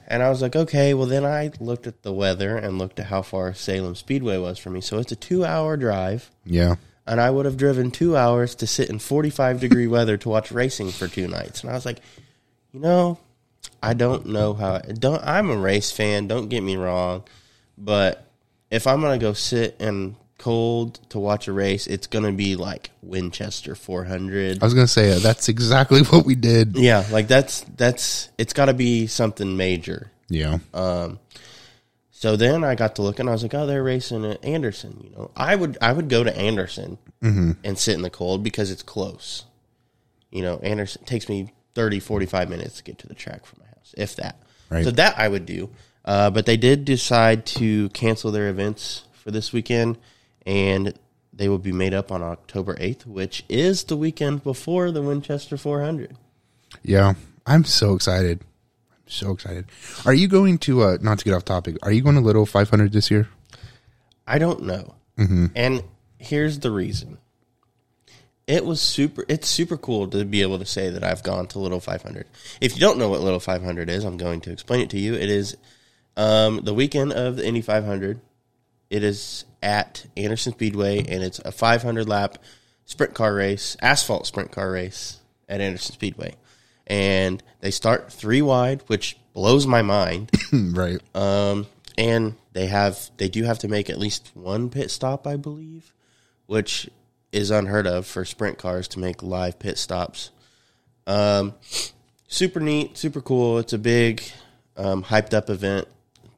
And 0.07 0.23
I 0.23 0.29
was 0.29 0.43
like, 0.43 0.55
okay, 0.55 0.93
well, 0.95 1.07
then 1.07 1.25
I 1.25 1.51
looked 1.61 1.87
at 1.87 2.03
the 2.03 2.13
weather 2.13 2.57
and 2.57 2.79
looked 2.79 3.01
at 3.01 3.07
how 3.07 3.23
far 3.23 3.55
Salem 3.55 3.95
Speedway 3.95 4.37
was 4.39 4.59
from 4.59 4.75
me. 4.75 4.81
So 4.81 4.99
it's 4.99 5.13
a 5.13 5.17
two 5.17 5.45
hour 5.45 5.77
drive, 5.77 6.31
Yeah. 6.45 6.77
and 7.07 7.21
I 7.21 7.31
would 7.31 7.47
have 7.47 7.57
driven 7.57 7.91
two 7.91 8.17
hours 8.17 8.55
to 8.57 8.67
sit 8.67 8.91
in 8.91 8.99
45 8.99 9.61
degree 9.61 9.87
weather 9.87 10.17
to 10.19 10.29
watch 10.29 10.51
racing 10.53 10.91
for 10.91 11.09
two 11.09 11.27
nights. 11.27 11.63
And 11.63 11.71
I 11.71 11.75
was 11.75 11.87
like, 11.87 12.01
you 12.73 12.81
know, 12.81 13.19
I 13.83 13.95
don't 13.95 14.27
know 14.27 14.53
how. 14.55 14.79
Don't 14.79 15.23
I'm 15.25 15.49
a 15.51 15.57
race 15.57 15.91
fan. 15.91 16.27
Don't 16.29 16.49
get 16.49 16.63
me 16.63 16.77
wrong, 16.77 17.25
but 17.79 18.27
if 18.71 18.87
I'm 18.87 19.01
gonna 19.01 19.17
go 19.19 19.33
sit 19.33 19.77
in 19.81 20.17
cold 20.39 21.01
to 21.11 21.19
watch 21.19 21.49
a 21.49 21.53
race, 21.53 21.87
it's 21.87 22.07
gonna 22.07 22.33
be 22.33 22.57
like 22.57 22.91
Winchester 23.03 23.75
400. 23.75 24.63
I 24.63 24.65
was 24.65 24.75
gonna 24.75 24.87
say 24.87 25.13
uh, 25.13 25.19
that's 25.19 25.49
exactly 25.49 26.03
what 26.11 26.25
we 26.25 26.35
did. 26.35 26.77
Yeah, 26.77 27.05
like 27.11 27.29
that's 27.29 27.61
that's 27.77 28.31
it's 28.39 28.53
got 28.53 28.67
to 28.67 28.75
be 28.75 29.07
something 29.07 29.57
major. 29.57 30.11
Yeah. 30.29 30.59
Um 30.73 31.19
so 32.11 32.37
then 32.37 32.65
I 32.65 32.75
got 32.75 32.97
to 32.97 33.03
look 33.03 33.19
and 33.19 33.29
I 33.29 33.33
was 33.33 33.43
like, 33.43 33.53
oh, 33.53 33.67
they're 33.67 33.83
racing 33.83 34.25
at 34.25 34.43
Anderson. 34.45 34.99
You 35.05 35.11
know, 35.11 35.31
I 35.37 35.55
would 35.55 35.77
I 35.83 35.93
would 35.93 36.09
go 36.09 36.25
to 36.25 36.35
Anderson 36.35 36.99
and 37.21 37.79
sit 37.79 37.95
in 37.95 38.03
the 38.03 38.11
cold 38.11 38.43
because 38.43 38.71
it's 38.71 38.83
close. 38.83 39.45
You 40.31 40.43
know, 40.43 40.59
Anderson 40.59 41.05
takes 41.05 41.29
me 41.29 41.53
30, 41.75 42.01
45 42.01 42.49
minutes 42.49 42.77
to 42.79 42.83
get 42.83 42.99
to 42.99 43.07
the 43.07 43.15
track 43.15 43.47
from 43.47 43.61
my 43.61 43.67
house, 43.67 43.95
if 43.97 44.17
that. 44.17 44.41
Right. 44.71 44.85
So 44.85 44.91
that 44.93 45.19
I 45.19 45.29
would 45.29 45.47
do. 45.47 45.71
Uh, 46.05 46.31
but 46.31 46.47
they 46.47 46.57
did 46.57 46.85
decide 46.85 47.47
to 47.47 47.89
cancel 47.91 48.31
their 48.31 48.49
events 48.49 49.05
for 49.13 49.31
this 49.31 49.53
weekend, 49.53 49.99
and 50.47 50.99
they 51.33 51.49
will 51.49 51.59
be 51.59 51.73
made 51.73 51.95
up 51.95 52.13
on 52.13 52.23
October 52.23 52.75
8th, 52.77 53.07
which 53.07 53.45
is 53.49 53.85
the 53.85 53.97
weekend 53.97 54.43
before 54.43 54.91
the 54.91 55.03
Winchester 55.03 55.57
400. 55.57 56.17
Yeah. 56.83 57.15
I'm 57.47 57.65
so 57.65 57.95
excited. 57.95 58.41
I'm 58.93 59.09
so 59.09 59.33
excited. 59.33 59.67
Are 60.07 60.15
you 60.15 60.29
going 60.29 60.59
to 60.59 60.83
uh 60.83 60.99
not 61.01 61.19
to 61.19 61.25
get 61.25 61.35
off 61.35 61.45
topic, 61.45 61.77
are 61.83 61.93
you 61.93 62.03
going 62.03 62.15
to 62.15 62.21
Little 62.21 62.47
500 62.47 62.93
this 62.93 63.11
year? 63.11 63.29
I 64.27 64.39
don't 64.39 64.63
know. 64.63 64.95
Mm-hmm. 65.19 65.47
And 65.55 65.83
here's 66.19 66.61
the 66.61 66.71
reason. 66.71 67.19
It 68.47 68.65
was 68.65 68.81
super. 68.81 69.25
It's 69.29 69.49
super 69.49 69.77
cool 69.77 70.09
to 70.09 70.25
be 70.25 70.43
able 70.43 70.59
to 70.59 70.67
say 70.67 70.91
that 70.91 71.03
I've 71.03 71.23
gone 71.23 71.47
to 71.49 71.59
Little 71.59 71.81
500. 71.81 72.27
If 72.61 72.75
you 72.75 72.81
don't 72.81 72.99
know 72.99 73.09
what 73.09 73.21
Little 73.21 73.41
500 73.41 73.89
is, 73.89 74.05
I'm 74.05 74.19
going 74.19 74.43
to 74.43 74.53
explain 74.53 74.81
it 74.81 74.91
to 74.91 74.99
you. 74.99 75.15
It 75.15 75.31
is 75.31 75.57
um, 76.17 76.61
the 76.63 76.75
weekend 76.75 77.13
of 77.13 77.37
the 77.37 77.47
Indy 77.47 77.63
500. 77.63 78.21
It 78.91 79.03
is 79.03 79.47
at 79.65 80.07
Anderson 80.17 80.53
Speedway, 80.53 80.99
and 80.99 81.25
it's 81.25 81.41
a 81.41 81.51
500 81.51 82.09
lap 82.09 82.39
sprint 82.85 83.15
car 83.15 83.35
race, 83.35 83.77
asphalt 83.81 84.27
sprint 84.27 84.53
car 84.53 84.71
race 84.71 85.19
at 85.49 85.61
Anderson 85.61 85.95
Speedway. 85.95 86.35
And 86.87 87.43
they 87.61 87.71
start 87.71 88.13
three 88.13 88.43
wide, 88.43 88.83
which 88.89 89.17
blows 89.33 89.67
my 89.67 89.83
mind. 89.83 90.31
right. 90.53 91.01
Um, 91.15 91.67
and 91.97 92.35
they 92.53 92.67
have 92.67 93.11
they 93.17 93.29
do 93.29 93.45
have 93.45 93.59
to 93.61 93.69
make 93.69 93.89
at 93.89 93.99
least 93.99 94.31
one 94.35 94.69
pit 94.69 94.91
stop, 94.91 95.27
I 95.27 95.37
believe, 95.37 95.93
which 96.47 96.91
is 97.33 97.51
unheard 97.51 97.87
of 97.87 98.07
for 98.07 98.25
sprint 98.25 98.59
cars 98.59 98.87
to 98.89 98.99
make 98.99 99.23
live 99.23 99.59
pit 99.59 99.79
stops. 99.79 100.31
Um, 101.07 101.55
super 102.29 102.61
neat, 102.61 102.99
super 102.99 103.21
cool. 103.21 103.59
It's 103.59 103.73
a 103.73 103.79
big, 103.79 104.23
um, 104.77 105.03
hyped 105.03 105.33
up 105.33 105.49
event. 105.49 105.89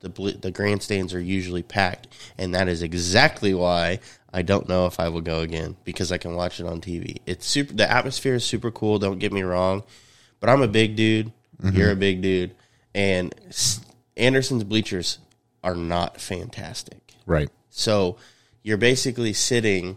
The 0.06 0.38
the 0.40 0.50
grandstands 0.50 1.12
are 1.14 1.20
usually 1.20 1.62
packed, 1.62 2.08
and 2.38 2.54
that 2.54 2.68
is 2.68 2.82
exactly 2.82 3.54
why 3.54 4.00
I 4.32 4.42
don't 4.42 4.68
know 4.68 4.84
if 4.84 5.00
I 5.00 5.08
will 5.08 5.22
go 5.22 5.40
again 5.40 5.76
because 5.84 6.12
I 6.12 6.18
can 6.18 6.34
watch 6.34 6.60
it 6.60 6.66
on 6.66 6.82
TV. 6.82 7.20
It's 7.24 7.46
super. 7.46 7.72
The 7.72 7.90
atmosphere 7.90 8.34
is 8.34 8.44
super 8.44 8.70
cool. 8.70 8.98
Don't 8.98 9.18
get 9.18 9.32
me 9.32 9.42
wrong, 9.42 9.82
but 10.40 10.50
I'm 10.50 10.60
a 10.62 10.68
big 10.68 10.94
dude. 10.94 11.32
Mm-hmm. 11.62 11.76
You're 11.76 11.92
a 11.92 11.96
big 11.96 12.20
dude, 12.20 12.54
and 12.94 13.34
Anderson's 14.16 14.64
bleachers 14.64 15.18
are 15.64 15.74
not 15.74 16.20
fantastic. 16.20 17.14
Right. 17.24 17.48
So 17.70 18.18
you're 18.62 18.76
basically 18.76 19.32
sitting. 19.32 19.96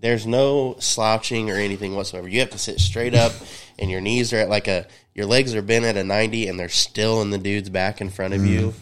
There's 0.00 0.26
no 0.26 0.76
slouching 0.78 1.50
or 1.50 1.56
anything 1.56 1.96
whatsoever. 1.96 2.28
You 2.28 2.40
have 2.40 2.50
to 2.50 2.58
sit 2.58 2.78
straight 2.78 3.14
up, 3.14 3.32
and 3.80 3.90
your 3.90 4.00
knees 4.00 4.32
are 4.32 4.38
at 4.38 4.48
like 4.48 4.68
a. 4.68 4.86
Your 5.14 5.26
legs 5.26 5.54
are 5.54 5.60
bent 5.60 5.84
at 5.84 5.96
a 5.96 6.04
90, 6.04 6.48
and 6.48 6.58
they're 6.58 6.70
still 6.70 7.20
in 7.20 7.30
the 7.30 7.36
dude's 7.36 7.68
back 7.68 8.00
in 8.00 8.08
front 8.08 8.32
of 8.32 8.46
you. 8.46 8.68
Mm. 8.68 8.74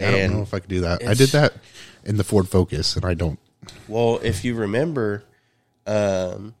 Yeah, 0.00 0.08
I 0.08 0.10
don't 0.12 0.32
know 0.32 0.42
if 0.42 0.54
I 0.54 0.60
could 0.60 0.70
do 0.70 0.80
that. 0.80 1.06
I 1.06 1.14
did 1.14 1.30
that 1.30 1.54
in 2.04 2.16
the 2.16 2.24
Ford 2.24 2.48
Focus 2.48 2.96
and 2.96 3.04
I 3.04 3.14
don't 3.14 3.38
Well, 3.88 4.20
if 4.22 4.44
you 4.44 4.54
remember, 4.54 5.24
um, 5.86 6.54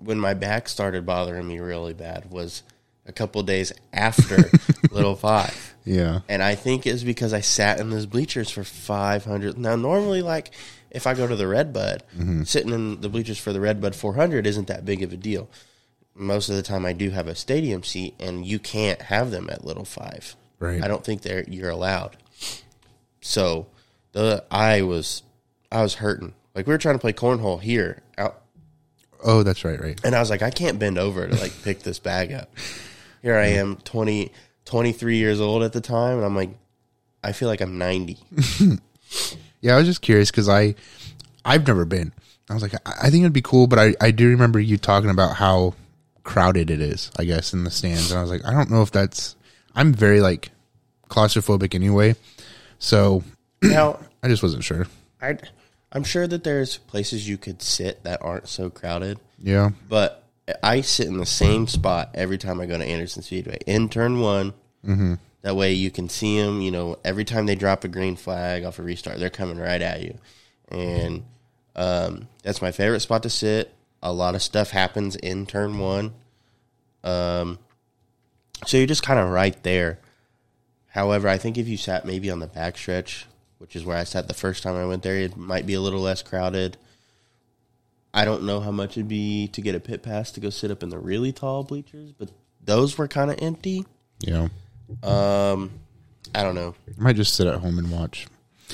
when 0.00 0.18
my 0.18 0.34
back 0.34 0.68
started 0.68 1.06
bothering 1.06 1.46
me 1.46 1.58
really 1.60 1.94
bad 1.94 2.30
was 2.30 2.62
a 3.06 3.12
couple 3.12 3.42
days 3.42 3.72
after 3.92 4.50
Little 4.90 5.16
Five. 5.16 5.74
Yeah. 5.84 6.20
And 6.28 6.42
I 6.42 6.54
think 6.54 6.86
it's 6.86 7.02
because 7.02 7.32
I 7.32 7.40
sat 7.40 7.80
in 7.80 7.90
those 7.90 8.06
bleachers 8.06 8.50
for 8.50 8.64
500. 8.64 9.58
Now, 9.58 9.76
normally, 9.76 10.22
like, 10.22 10.52
if 10.90 11.06
I 11.06 11.14
go 11.14 11.26
to 11.26 11.34
the 11.34 11.48
Redbud, 11.48 12.02
sitting 12.44 12.72
in 12.72 13.00
the 13.00 13.08
bleachers 13.08 13.38
for 13.38 13.52
the 13.52 13.60
Redbud 13.60 13.94
400 13.96 14.46
isn't 14.46 14.68
that 14.68 14.84
big 14.84 15.02
of 15.02 15.12
a 15.12 15.16
deal. 15.16 15.48
Most 16.14 16.48
of 16.50 16.56
the 16.56 16.62
time, 16.62 16.84
I 16.84 16.92
do 16.92 17.10
have 17.10 17.26
a 17.26 17.34
stadium 17.34 17.82
seat, 17.82 18.14
and 18.20 18.46
you 18.46 18.58
can't 18.58 19.00
have 19.02 19.30
them 19.30 19.48
at 19.50 19.64
Little 19.64 19.84
Five. 19.86 20.36
Right. 20.58 20.82
I 20.82 20.86
don't 20.86 21.04
think 21.04 21.22
they're 21.22 21.44
you're 21.48 21.70
allowed. 21.70 22.16
So, 23.22 23.68
the 24.12 24.44
I 24.50 24.82
was 24.82 25.22
I 25.70 25.82
was 25.82 25.94
hurting. 25.94 26.34
Like 26.54 26.66
we 26.66 26.72
were 26.74 26.78
trying 26.78 26.96
to 26.96 26.98
play 27.00 27.14
cornhole 27.14 27.60
here 27.60 28.02
out 28.18 28.42
Oh, 29.24 29.42
that's 29.44 29.64
right, 29.64 29.80
right. 29.80 29.98
and 30.04 30.14
I 30.14 30.20
was 30.20 30.28
like, 30.30 30.42
I 30.42 30.50
can't 30.50 30.78
bend 30.78 30.98
over 30.98 31.26
to 31.28 31.34
like 31.40 31.52
pick 31.62 31.80
this 31.84 31.98
bag 31.98 32.32
up. 32.32 32.50
Here 33.22 33.36
I 33.36 33.46
am, 33.46 33.76
20, 33.76 34.32
23 34.64 35.16
years 35.16 35.40
old 35.40 35.62
at 35.62 35.72
the 35.72 35.80
time, 35.80 36.16
and 36.16 36.26
I'm 36.26 36.34
like, 36.34 36.50
I 37.22 37.30
feel 37.32 37.48
like 37.48 37.60
I'm 37.60 37.78
90. 37.78 38.18
Yeah, 39.60 39.74
I 39.74 39.78
was 39.78 39.86
just 39.86 40.02
curious 40.02 40.30
because 40.32 40.48
I, 40.48 40.74
I've 41.44 41.66
never 41.68 41.84
been. 41.84 42.12
I 42.50 42.54
was 42.54 42.62
like, 42.64 42.74
I, 42.74 42.92
I 43.02 43.10
think 43.10 43.22
it'd 43.22 43.32
be 43.32 43.42
cool, 43.42 43.68
but 43.68 43.78
I, 43.78 43.94
I 44.00 44.10
do 44.10 44.28
remember 44.28 44.58
you 44.58 44.76
talking 44.76 45.08
about 45.10 45.36
how 45.36 45.74
crowded 46.24 46.68
it 46.68 46.80
is. 46.80 47.12
I 47.16 47.22
guess 47.24 47.52
in 47.52 47.62
the 47.62 47.70
stands, 47.70 48.10
and 48.10 48.18
I 48.18 48.22
was 48.22 48.30
like, 48.32 48.44
I 48.44 48.52
don't 48.52 48.70
know 48.70 48.82
if 48.82 48.90
that's. 48.90 49.36
I'm 49.76 49.92
very 49.94 50.20
like 50.20 50.50
claustrophobic 51.10 51.76
anyway, 51.76 52.16
so 52.82 53.22
now, 53.62 54.00
I 54.24 54.28
just 54.28 54.42
wasn't 54.42 54.64
sure. 54.64 54.88
I, 55.20 55.38
I'm 55.92 56.02
sure 56.02 56.26
that 56.26 56.42
there's 56.42 56.78
places 56.78 57.28
you 57.28 57.38
could 57.38 57.62
sit 57.62 58.02
that 58.02 58.20
aren't 58.22 58.48
so 58.48 58.70
crowded, 58.70 59.20
Yeah, 59.40 59.70
but 59.88 60.24
I 60.62 60.80
sit 60.80 61.06
in 61.06 61.16
the 61.16 61.24
same 61.26 61.68
spot 61.68 62.10
every 62.14 62.38
time 62.38 62.60
I 62.60 62.66
go 62.66 62.76
to 62.76 62.84
Anderson 62.84 63.22
Speedway 63.22 63.58
in 63.66 63.88
turn 63.88 64.20
one. 64.20 64.52
Mm-hmm. 64.84 65.14
That 65.42 65.54
way 65.54 65.72
you 65.74 65.92
can 65.92 66.08
see 66.08 66.40
them. 66.40 66.60
You 66.60 66.72
know, 66.72 66.98
every 67.04 67.24
time 67.24 67.46
they 67.46 67.54
drop 67.54 67.84
a 67.84 67.88
green 67.88 68.16
flag 68.16 68.64
off 68.64 68.80
a 68.80 68.82
restart, 68.82 69.20
they're 69.20 69.30
coming 69.30 69.58
right 69.58 69.80
at 69.80 70.02
you, 70.02 70.18
and 70.68 71.22
um, 71.76 72.26
that's 72.42 72.60
my 72.60 72.72
favorite 72.72 73.00
spot 73.00 73.22
to 73.22 73.30
sit. 73.30 73.72
A 74.02 74.12
lot 74.12 74.34
of 74.34 74.42
stuff 74.42 74.70
happens 74.70 75.14
in 75.14 75.46
turn 75.46 75.78
one, 75.78 76.14
um, 77.04 77.60
so 78.66 78.76
you're 78.76 78.88
just 78.88 79.04
kind 79.04 79.20
of 79.20 79.30
right 79.30 79.60
there. 79.62 80.00
However, 80.92 81.28
I 81.28 81.38
think 81.38 81.58
if 81.58 81.68
you 81.68 81.76
sat 81.76 82.04
maybe 82.04 82.30
on 82.30 82.38
the 82.38 82.46
backstretch, 82.48 83.24
which 83.58 83.74
is 83.76 83.84
where 83.84 83.96
I 83.96 84.04
sat 84.04 84.28
the 84.28 84.34
first 84.34 84.62
time 84.62 84.76
I 84.76 84.84
went 84.86 85.02
there, 85.02 85.16
it 85.16 85.36
might 85.36 85.66
be 85.66 85.74
a 85.74 85.80
little 85.80 86.00
less 86.00 86.22
crowded. 86.22 86.76
I 88.14 88.24
don't 88.26 88.42
know 88.44 88.60
how 88.60 88.70
much 88.70 88.92
it'd 88.92 89.08
be 89.08 89.48
to 89.48 89.60
get 89.62 89.74
a 89.74 89.80
pit 89.80 90.02
pass 90.02 90.32
to 90.32 90.40
go 90.40 90.50
sit 90.50 90.70
up 90.70 90.82
in 90.82 90.90
the 90.90 90.98
really 90.98 91.32
tall 91.32 91.62
bleachers, 91.64 92.12
but 92.12 92.30
those 92.62 92.98
were 92.98 93.08
kind 93.08 93.30
of 93.30 93.38
empty. 93.40 93.84
yeah. 94.20 94.48
Um, 95.02 95.70
I 96.34 96.42
don't 96.42 96.54
know. 96.54 96.74
I 96.86 97.00
might 97.02 97.16
just 97.16 97.34
sit 97.34 97.46
at 97.46 97.60
home 97.60 97.78
and 97.78 97.90
watch. 97.90 98.26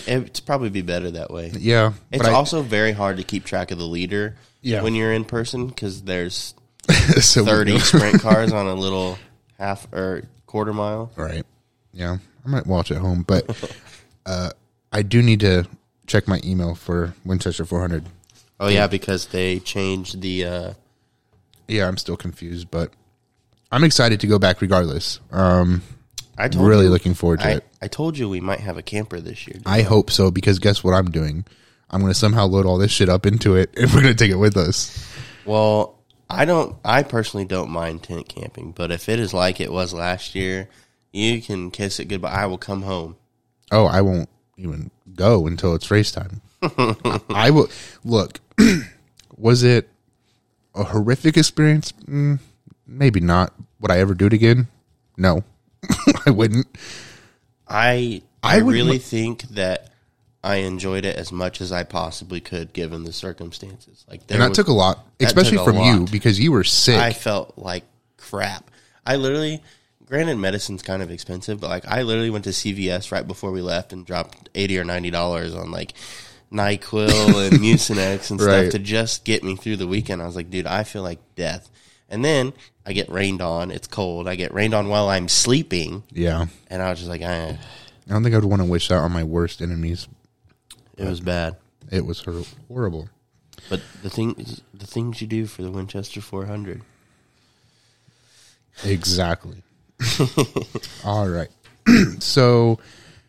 It's 0.06 0.40
probably 0.40 0.70
be 0.70 0.82
better 0.82 1.10
that 1.12 1.30
way. 1.30 1.52
Yeah, 1.56 1.92
It's 2.10 2.24
I- 2.26 2.32
also 2.32 2.62
very 2.62 2.90
hard 2.92 3.18
to 3.18 3.22
keep 3.22 3.44
track 3.44 3.70
of 3.70 3.78
the 3.78 3.86
leader 3.86 4.34
Yeah. 4.60 4.82
when 4.82 4.94
you're 4.96 5.12
in 5.12 5.24
person 5.24 5.68
because 5.68 6.02
there's 6.02 6.54
so 7.20 7.44
30 7.44 7.78
sprint 7.78 8.20
cars 8.22 8.52
on 8.52 8.66
a 8.66 8.74
little 8.74 9.18
half 9.58 9.86
or 9.92 10.24
quarter 10.46 10.72
mile. 10.72 11.12
Right. 11.14 11.44
Yeah, 11.92 12.18
I 12.44 12.48
might 12.48 12.66
watch 12.66 12.90
at 12.90 12.98
home, 12.98 13.24
but 13.26 13.76
uh, 14.26 14.50
I 14.92 15.02
do 15.02 15.22
need 15.22 15.40
to 15.40 15.66
check 16.06 16.28
my 16.28 16.40
email 16.44 16.74
for 16.74 17.14
Winchester 17.24 17.64
400. 17.64 18.04
Oh 18.60 18.68
yeah, 18.68 18.86
because 18.86 19.26
they 19.26 19.58
changed 19.60 20.20
the. 20.20 20.44
Uh, 20.44 20.72
Yeah, 21.68 21.86
I'm 21.86 21.96
still 21.96 22.16
confused, 22.16 22.70
but 22.70 22.92
I'm 23.70 23.84
excited 23.84 24.20
to 24.20 24.26
go 24.26 24.38
back 24.38 24.60
regardless. 24.60 25.20
Um, 25.30 25.82
I 26.36 26.48
told 26.48 26.66
really 26.68 26.84
you, 26.84 26.90
looking 26.90 27.14
forward 27.14 27.40
to 27.40 27.46
I, 27.46 27.50
it. 27.52 27.64
I 27.82 27.88
told 27.88 28.16
you 28.16 28.28
we 28.28 28.40
might 28.40 28.60
have 28.60 28.78
a 28.78 28.82
camper 28.82 29.20
this 29.20 29.46
year. 29.46 29.60
I 29.66 29.82
hope 29.82 30.10
so 30.10 30.30
because 30.30 30.58
guess 30.58 30.82
what 30.82 30.94
I'm 30.94 31.10
doing? 31.10 31.44
I'm 31.90 32.00
going 32.00 32.12
to 32.12 32.18
somehow 32.18 32.46
load 32.46 32.66
all 32.66 32.78
this 32.78 32.90
shit 32.90 33.08
up 33.08 33.26
into 33.26 33.56
it 33.56 33.70
and 33.76 33.90
we're 33.94 34.02
going 34.02 34.14
to 34.14 34.24
take 34.24 34.30
it 34.30 34.36
with 34.36 34.56
us. 34.56 35.06
Well, 35.44 35.98
I 36.30 36.44
don't. 36.44 36.76
I 36.84 37.02
personally 37.02 37.46
don't 37.46 37.70
mind 37.70 38.02
tent 38.02 38.28
camping, 38.28 38.72
but 38.72 38.90
if 38.90 39.08
it 39.08 39.18
is 39.18 39.32
like 39.32 39.60
it 39.60 39.72
was 39.72 39.94
last 39.94 40.34
year, 40.34 40.68
you 41.12 41.40
can 41.42 41.70
kiss 41.70 41.98
it 42.00 42.06
goodbye. 42.06 42.30
I 42.30 42.46
will 42.46 42.58
come 42.58 42.82
home. 42.82 43.16
Oh, 43.70 43.86
I 43.86 44.00
won't 44.00 44.28
even 44.56 44.90
go 45.14 45.46
until 45.46 45.74
it's 45.74 45.90
race 45.90 46.12
time. 46.12 46.40
I 46.62 47.50
will 47.50 47.68
look. 48.04 48.40
was 49.36 49.62
it 49.62 49.88
a 50.74 50.84
horrific 50.84 51.36
experience? 51.36 51.92
Mm, 52.06 52.40
maybe 52.86 53.20
not. 53.20 53.54
Would 53.80 53.90
I 53.90 53.98
ever 53.98 54.14
do 54.14 54.26
it 54.26 54.32
again? 54.32 54.68
No, 55.16 55.44
I 56.26 56.30
wouldn't. 56.30 56.66
I 57.68 58.22
I 58.42 58.58
I, 58.58 58.62
would 58.62 58.74
really 58.74 58.98
think 58.98 59.42
that 59.50 59.90
I 60.42 60.56
enjoyed 60.56 61.04
it 61.04 61.16
as 61.16 61.32
much 61.32 61.60
as 61.60 61.72
I 61.72 61.84
possibly 61.84 62.40
could 62.40 62.72
given 62.72 63.04
the 63.04 63.12
circumstances. 63.12 64.04
Like 64.08 64.26
there 64.26 64.36
and 64.36 64.42
that 64.42 64.48
was- 64.50 64.58
took 64.58 64.68
a 64.68 64.72
lot, 64.72 65.06
especially 65.20 65.58
from 65.58 65.76
you 65.78 66.06
because 66.10 66.38
you 66.40 66.52
were 66.52 66.64
sick. 66.64 66.98
I 66.98 67.12
felt 67.12 67.54
like 67.56 67.84
crap. 68.16 68.70
I 69.04 69.16
literally, 69.16 69.62
granted, 70.08 70.36
medicine's 70.38 70.82
kind 70.82 71.02
of 71.02 71.10
expensive, 71.10 71.60
but 71.60 71.68
like 71.70 71.86
I 71.86 72.02
literally 72.02 72.30
went 72.30 72.44
to 72.44 72.50
CVS 72.50 73.12
right 73.12 73.26
before 73.26 73.50
we 73.52 73.60
left 73.62 73.92
and 73.92 74.04
dropped 74.06 74.48
eighty 74.54 74.78
or 74.78 74.84
ninety 74.84 75.10
dollars 75.10 75.54
on 75.54 75.70
like 75.70 75.92
Nyquil 76.52 77.46
and 77.50 77.58
Mucinex 77.62 78.30
and 78.30 78.40
stuff 78.40 78.46
Right. 78.46 78.70
to 78.70 78.78
just 78.78 79.24
get 79.24 79.44
me 79.44 79.54
through 79.56 79.76
the 79.76 79.86
weekend. 79.86 80.22
I 80.22 80.26
was 80.26 80.36
like, 80.36 80.50
dude, 80.50 80.66
I 80.66 80.84
feel 80.84 81.02
like 81.02 81.18
death. 81.36 81.68
And 82.08 82.24
then 82.24 82.54
I 82.86 82.94
get 82.94 83.10
rained 83.10 83.42
on. 83.42 83.70
It's 83.70 83.86
cold. 83.86 84.26
I 84.28 84.34
get 84.36 84.54
rained 84.54 84.72
on 84.72 84.88
while 84.88 85.10
I'm 85.10 85.28
sleeping, 85.28 86.04
yeah, 86.10 86.46
and 86.68 86.80
I 86.82 86.88
was 86.88 86.98
just 87.00 87.10
like, 87.10 87.20
eh, 87.20 87.54
I 87.56 88.10
don't 88.10 88.22
think 88.22 88.34
I'd 88.34 88.44
want 88.44 88.62
to 88.62 88.68
wish 88.68 88.88
that 88.88 88.96
on 88.96 89.12
my 89.12 89.24
worst 89.24 89.60
enemies. 89.60 90.08
it 90.96 91.04
was 91.04 91.20
bad. 91.20 91.56
It 91.90 92.06
was 92.06 92.20
hor- 92.20 92.44
horrible. 92.68 93.10
But 93.68 93.82
the 94.02 94.08
thing, 94.08 94.34
the 94.72 94.86
things 94.86 95.20
you 95.20 95.26
do 95.26 95.44
for 95.44 95.60
the 95.62 95.70
Winchester 95.70 96.22
400. 96.22 96.80
Exactly. 98.84 99.62
All 101.04 101.28
right. 101.28 101.48
so, 102.18 102.78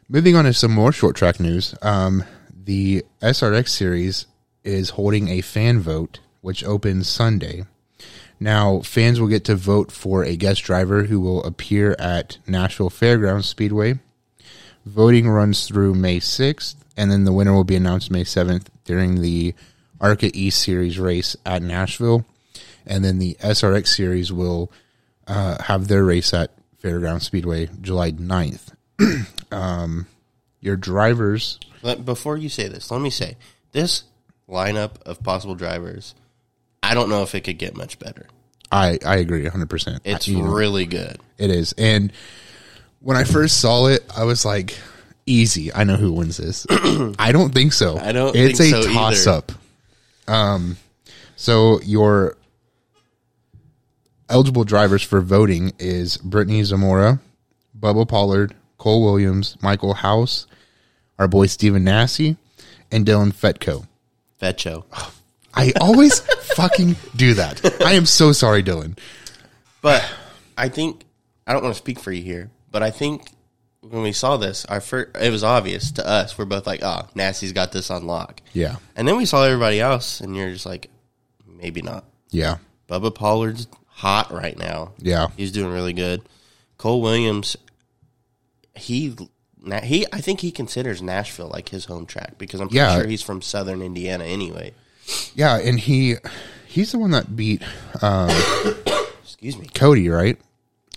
moving 0.08 0.36
on 0.36 0.46
to 0.46 0.54
some 0.54 0.72
more 0.72 0.92
short 0.92 1.16
track 1.16 1.40
news. 1.40 1.76
Um, 1.82 2.24
the 2.66 3.06
SRX 3.22 3.70
series 3.70 4.28
is 4.64 4.92
holding 4.92 5.30
a 5.30 5.42
fan 5.42 5.80
vote, 5.80 6.20
which 6.42 6.64
opens 6.64 7.08
Sunday. 7.08 7.66
Now, 8.40 8.80
fans 8.82 9.20
will 9.20 9.28
get 9.28 9.44
to 9.46 9.56
vote 9.56 9.92
for 9.92 10.24
a 10.24 10.38
guest 10.38 10.64
driver 10.64 11.04
who 11.04 11.20
will 11.20 11.44
appear 11.44 11.96
at 12.00 12.38
Nashville 12.48 12.90
Fairgrounds 12.90 13.48
Speedway. 13.48 14.00
Voting 14.86 15.28
runs 15.28 15.68
through 15.68 15.94
May 15.96 16.20
6th, 16.20 16.76
and 16.96 17.12
then 17.12 17.26
the 17.26 17.34
winner 17.34 17.54
will 17.54 17.66
be 17.66 17.76
announced 17.76 18.12
May 18.12 18.24
7th 18.24 18.68
during 18.86 19.22
the 19.22 19.54
ARCA 20.00 20.32
East 20.34 20.62
Series 20.62 20.98
race 20.98 21.36
at 21.46 21.62
Nashville. 21.62 22.26
And 22.86 23.04
then 23.04 23.20
the 23.20 23.36
SRX 23.42 23.88
Series 23.88 24.32
will 24.32 24.72
uh, 25.28 25.62
have 25.64 25.88
their 25.88 26.04
race 26.04 26.34
at 26.34 26.52
Fairgrounds 26.80 27.26
Speedway 27.26 27.70
July 27.82 28.12
9th. 28.12 28.74
um, 29.52 30.08
your 30.62 30.76
drivers, 30.76 31.60
before 32.04 32.38
you 32.38 32.50
say 32.50 32.68
this, 32.68 32.92
let 32.92 33.02
me 33.02 33.10
say 33.10 33.38
this 33.72 34.04
lineup 34.50 35.02
of 35.04 35.24
possible 35.24 35.56
drivers. 35.56 36.16
I 36.84 36.94
don't 36.94 37.10
know 37.10 37.24
if 37.24 37.36
it 37.36 37.42
could 37.42 37.58
get 37.58 37.76
much 37.78 38.00
better. 38.00 38.28
I, 38.72 39.00
I 39.06 39.18
agree 39.18 39.46
100%. 39.46 40.00
It's 40.04 40.28
know, 40.28 40.42
really 40.42 40.86
good. 40.86 41.18
It 41.38 41.50
is. 41.50 41.74
And 41.78 42.12
when 43.00 43.18
I 43.18 43.24
first 43.24 43.60
saw 43.60 43.88
it, 43.88 44.06
I 44.16 44.26
was 44.26 44.46
like, 44.46 44.78
easy. 45.26 45.74
I 45.74 45.84
know 45.84 45.96
who 45.96 46.12
wins 46.14 46.38
this. 46.38 46.66
I 46.70 47.32
don't 47.32 47.54
think 47.54 47.74
so. 47.74 47.98
I 47.98 48.12
don't 48.12 48.36
It's 48.36 48.60
a 48.60 48.70
so 48.70 48.84
toss 48.92 49.28
either. 49.28 49.38
up. 49.38 49.52
Um, 50.28 50.78
so 51.36 51.82
your 51.82 52.36
eligible 54.30 54.64
drivers 54.64 55.04
for 55.04 55.22
voting 55.22 55.74
is 55.80 56.18
Brittany 56.18 56.64
Zamora, 56.64 57.20
Bubba 57.78 58.08
Pollard, 58.08 58.56
Cole 58.78 59.04
Williams, 59.04 59.58
Michael 59.62 59.94
House, 59.96 60.48
our 61.18 61.28
boy 61.28 61.48
Stephen 61.48 61.84
Nasse, 61.84 62.36
and 62.92 63.06
Dylan 63.06 63.34
Fetko. 63.34 63.86
Fetcho. 64.42 64.86
I 65.54 65.74
always 65.82 66.20
fucking 66.56 66.96
do 67.16 67.34
that. 67.34 67.82
I 67.84 67.94
am 67.94 68.06
so 68.06 68.32
sorry, 68.32 68.64
Dylan. 68.64 68.98
But 69.82 70.08
I 70.58 70.70
think 70.70 71.04
I 71.46 71.54
don't 71.54 71.64
want 71.64 71.76
to 71.76 71.82
speak 71.82 72.00
for 72.00 72.12
you 72.12 72.22
here, 72.22 72.50
but 72.72 72.84
I 72.84 72.92
think 72.92 73.30
when 73.82 74.02
we 74.04 74.12
saw 74.12 74.38
this, 74.38 74.66
our 74.66 74.82
first, 74.82 75.16
it 75.20 75.32
was 75.32 75.44
obvious 75.44 75.92
to 75.94 76.08
us. 76.08 76.38
We're 76.38 76.46
both 76.46 76.68
like, 76.68 76.82
ah, 76.84 77.06
"Oh, 77.06 77.10
Nasty's 77.16 77.54
got 77.54 77.72
this 77.72 77.90
on 77.90 78.06
lock." 78.06 78.42
Yeah. 78.54 78.76
And 78.96 79.08
then 79.08 79.18
we 79.18 79.26
saw 79.26 79.44
everybody 79.44 79.80
else, 79.80 80.22
and 80.22 80.36
you're 80.36 80.52
just 80.52 80.66
like, 80.66 80.90
maybe 81.48 81.82
not. 81.82 82.06
Yeah. 82.30 82.58
Bubba 82.90 83.14
Pollard's 83.14 83.68
hot 84.00 84.32
right 84.32 84.58
now. 84.58 84.94
Yeah. 84.98 85.28
He's 85.38 85.52
doing 85.52 85.72
really 85.74 85.94
good. 85.94 86.22
Cole 86.78 87.02
Williams, 87.02 87.58
he 88.76 89.16
he 89.84 90.06
I 90.14 90.22
think 90.22 90.40
he 90.40 90.52
considers 90.52 91.02
Nashville 91.02 91.50
like 91.50 91.70
his 91.70 91.86
home 91.86 92.06
track 92.06 92.38
because 92.38 92.62
I'm 92.62 92.68
pretty 92.70 92.78
Yeah. 92.78 92.96
sure 92.96 93.08
he's 93.08 93.22
from 93.22 93.42
Southern 93.42 93.82
Indiana 93.82 94.24
anyway. 94.24 94.74
Yeah. 95.36 95.58
And 95.58 95.78
he, 95.80 96.16
he's 96.68 96.92
the 96.94 97.00
one 97.00 97.12
that 97.12 97.36
beat 97.36 97.62
um, 98.02 98.30
Excuse 99.24 99.58
me. 99.58 99.68
Cody, 99.74 100.08
right? 100.10 100.38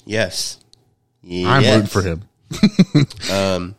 Yes. 0.05 0.59
I'm 1.25 1.63
Yes. 1.63 1.75
rooting 1.75 1.87
for 1.89 2.03
him. 2.03 2.23
Um, 3.33 3.75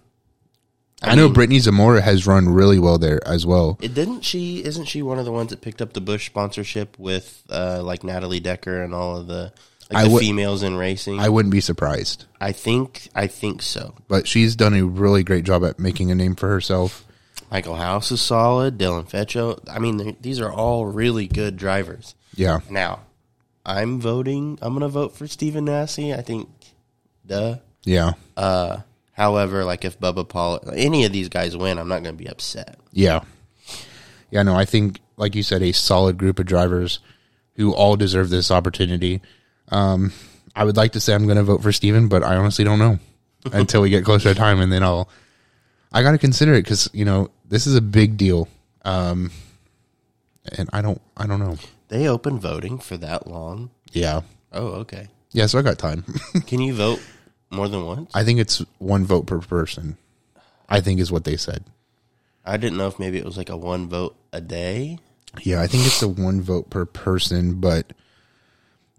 I, 1.12 1.16
know 1.16 1.26
mean- 1.26 1.34
Brittany 1.34 1.60
Zamora 1.60 2.02
has 2.02 2.26
run 2.28 2.48
really 2.50 2.80
well 2.80 2.98
there 2.98 3.20
as 3.28 3.46
well. 3.46 3.78
It 3.82 3.94
didn't 3.94 4.22
she? 4.22 4.64
Isn't 4.64 4.86
she 4.86 5.02
one 5.02 5.20
of 5.20 5.26
the 5.26 5.32
ones 5.32 5.50
that 5.52 5.62
picked 5.62 5.82
up 5.82 5.94
the 5.94 6.02
Busch 6.02 6.26
sponsorship 6.28 6.98
with 7.00 7.44
uh, 7.50 7.82
like 7.84 8.04
Natalie 8.04 8.40
Decker 8.40 8.82
and 8.84 8.94
all 8.94 9.18
of 9.18 9.28
the 9.28 9.52
like 9.92 10.00
I 10.00 10.04
the 10.06 10.10
would- 10.12 10.22
females 10.22 10.64
in 10.64 10.76
racing? 10.76 11.20
I 11.20 11.30
wouldn't 11.30 11.52
be 11.52 11.62
surprised, 11.62 12.26
I 12.40 12.52
think 12.52 13.10
I 13.16 13.28
think 13.28 13.62
so. 13.62 13.96
but 14.08 14.28
she's 14.28 14.56
done 14.56 14.74
a 14.74 14.84
really 14.86 15.24
great 15.24 15.44
job 15.46 15.64
at 15.64 15.80
making 15.80 16.10
a 16.12 16.16
name 16.16 16.36
for 16.36 16.48
herself. 16.50 17.06
Michael 17.52 17.76
House 17.76 18.12
is 18.12 18.20
solid. 18.22 18.80
Dylan 18.80 19.08
Fetcho. 19.08 19.60
I 19.70 19.78
mean, 19.78 20.16
these 20.22 20.40
are 20.40 20.52
all 20.52 20.88
really 20.88 21.28
good 21.28 21.56
drivers. 21.56 22.16
Yeah. 22.36 22.62
Now, 22.68 23.02
I'm 23.64 24.00
voting. 24.02 24.58
I'm 24.60 24.74
going 24.74 24.82
to 24.82 24.88
vote 24.88 25.16
for 25.16 25.28
Stephen 25.28 25.66
Nasse. 25.66 26.00
I 26.00 26.22
think, 26.22 26.50
duh. 27.28 27.58
Yeah. 27.84 28.14
However, 29.14 29.64
like 29.64 29.86
if 29.86 30.00
Bubba 30.00 30.28
Paul, 30.28 30.60
any 30.76 31.06
of 31.06 31.12
these 31.14 31.30
guys 31.30 31.56
win, 31.56 31.78
I'm 31.78 31.88
not 31.88 32.04
going 32.04 32.16
to 32.18 32.24
be 32.24 32.30
upset. 32.30 32.80
Yeah. 32.92 33.22
Yeah, 34.32 34.44
no, 34.44 34.56
I 34.56 34.66
think 34.66 35.00
like 35.18 35.36
you 35.36 35.44
said, 35.44 35.62
a 35.62 35.72
solid 35.72 36.18
group 36.18 36.40
of 36.40 36.46
drivers 36.48 37.00
who 37.56 37.74
all 37.74 37.96
deserve 37.96 38.30
this 38.30 38.50
opportunity. 38.50 39.22
Um, 39.70 40.12
I 40.56 40.64
would 40.64 40.76
like 40.78 40.94
to 40.94 41.00
say 41.00 41.14
I'm 41.14 41.26
going 41.26 41.38
to 41.38 41.44
vote 41.44 41.62
for 41.62 41.72
Stephen, 41.72 42.08
but 42.08 42.24
I 42.24 42.36
honestly 42.36 42.66
don't 42.66 42.80
know 42.80 42.98
until 43.54 43.82
we 43.82 43.90
get 43.92 44.04
closer 44.04 44.34
to 44.34 44.36
time, 44.40 44.60
and 44.60 44.72
then 44.72 44.84
I'll. 44.84 45.08
I 45.92 46.02
got 46.02 46.12
to 46.14 46.18
consider 46.18 46.54
it 46.56 46.64
because 46.64 46.90
you 46.94 47.06
know 47.06 47.30
this 47.48 47.68
is 47.68 47.76
a 47.76 47.82
big 47.82 48.18
deal, 48.18 48.48
um, 48.84 49.30
and 50.58 50.68
I 50.74 50.82
don't. 50.82 51.00
I 51.16 51.28
don't 51.28 51.40
know. 51.40 51.58
They 51.90 52.08
open 52.08 52.40
voting 52.40 52.80
for 52.80 52.98
that 52.98 53.28
long. 53.28 53.70
Yeah, 53.92 54.22
Oh, 54.52 54.68
okay. 54.82 55.10
yeah. 55.32 55.46
So 55.46 55.60
I 55.60 55.62
got 55.62 55.78
time. 55.78 56.04
Can 56.48 56.60
you 56.60 56.74
vote 56.74 57.00
more 57.54 57.68
than 57.68 57.86
once? 57.86 58.12
I 58.14 58.24
think 58.24 58.40
it's 58.40 58.60
one 58.80 59.06
vote 59.06 59.28
per 59.28 59.40
person. 59.40 59.98
I 60.70 60.82
think 60.82 61.00
is 61.00 61.12
what 61.12 61.24
they 61.24 61.38
said. 61.38 61.64
I 62.46 62.58
didn't 62.58 62.78
know 62.78 62.88
if 62.88 63.00
maybe 63.00 63.18
it 63.18 63.26
was 63.26 63.38
like 63.38 63.50
a 63.50 63.58
one 63.58 63.88
vote 63.88 64.16
a 64.34 64.42
day. 64.42 65.00
Yeah, 65.42 65.62
I 65.62 65.68
think 65.68 65.86
it's 65.86 66.02
a 66.02 66.08
one 66.08 66.42
vote 66.42 66.70
per 66.70 66.86
person, 66.86 67.56
but 67.56 67.94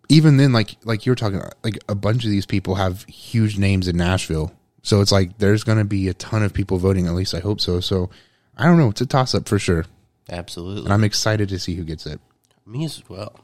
even 0.09 0.37
then, 0.37 0.53
like 0.53 0.77
like 0.85 1.07
you're 1.07 1.15
talking, 1.15 1.41
like 1.63 1.79
a 1.89 1.95
bunch 1.95 2.25
of 2.25 2.31
these 2.31 2.47
people 2.47 2.75
have 2.77 3.05
huge 3.05 3.59
names 3.59 3.89
in 3.89 3.97
Nashville, 3.97 4.53
so 4.83 5.01
it's 5.01 5.13
like 5.13 5.39
there's 5.39 5.65
going 5.65 5.79
to 5.79 5.85
be 5.85 6.09
a 6.09 6.15
ton 6.15 6.43
of 6.43 6.53
people 6.55 6.79
voting. 6.79 7.07
At 7.07 7.15
least 7.15 7.35
I 7.35 7.41
hope 7.41 7.61
so. 7.61 7.81
So 7.81 8.11
I 8.57 8.65
don't 8.65 8.79
know. 8.79 8.91
It's 8.91 9.01
a 9.01 9.07
toss 9.07 9.35
up 9.35 9.49
for 9.49 9.59
sure, 9.59 9.85
Absolutely. 10.31 10.85
and 10.85 10.93
I'm 10.93 11.05
excited 11.05 11.49
to 11.51 11.59
see 11.59 11.75
who 11.75 11.85
gets 11.85 12.07
it. 12.07 12.21
Me 12.67 12.85
as 12.85 13.03
well. 13.09 13.39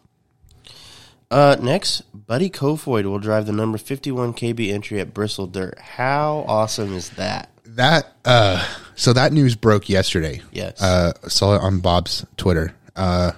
Uh, 1.31 1.57
next, 1.61 2.01
Buddy 2.27 2.51
Kofoid 2.51 3.05
will 3.05 3.19
drive 3.21 3.47
the 3.47 3.53
number 3.53 3.79
51 3.79 4.35
KB 4.35 4.73
entry 4.73 5.01
at 5.01 5.14
Bristol 5.14 5.47
Dirt. 5.47 5.79
How 5.79 6.45
awesome 6.49 6.93
is 6.95 7.11
that? 7.11 7.51
That 7.64 8.12
uh, 8.25 8.66
so 8.97 9.12
that 9.12 9.33
news 9.33 9.55
broke 9.55 9.88
yesterday. 9.88 10.43
Yes. 10.53 10.83
uh, 10.83 11.12
saw 11.29 11.55
it 11.55 11.62
on 11.62 11.79
Bob's 11.81 12.27
Twitter. 12.37 12.75
Uh, 12.97 13.33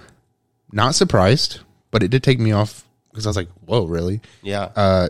not 0.71 0.95
surprised, 0.95 1.59
but 1.91 2.01
it 2.01 2.07
did 2.09 2.23
take 2.23 2.39
me 2.39 2.51
off 2.51 2.83
because 3.11 3.27
I 3.27 3.29
was 3.29 3.37
like, 3.37 3.49
"Whoa, 3.65 3.85
really?" 3.85 4.21
Yeah. 4.41 4.69
uh, 4.75 5.09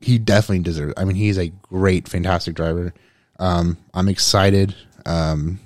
he 0.00 0.18
definitely 0.18 0.64
deserves. 0.64 0.94
I 0.96 1.04
mean, 1.04 1.14
he's 1.14 1.38
a 1.38 1.48
great, 1.62 2.08
fantastic 2.08 2.56
driver. 2.56 2.92
Um, 3.38 3.76
I'm 3.94 4.08
excited 4.08 4.74
um, 5.06 5.60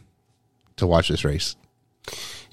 to 0.76 0.87
watch 0.87 1.09
this 1.09 1.24
race. 1.24 1.57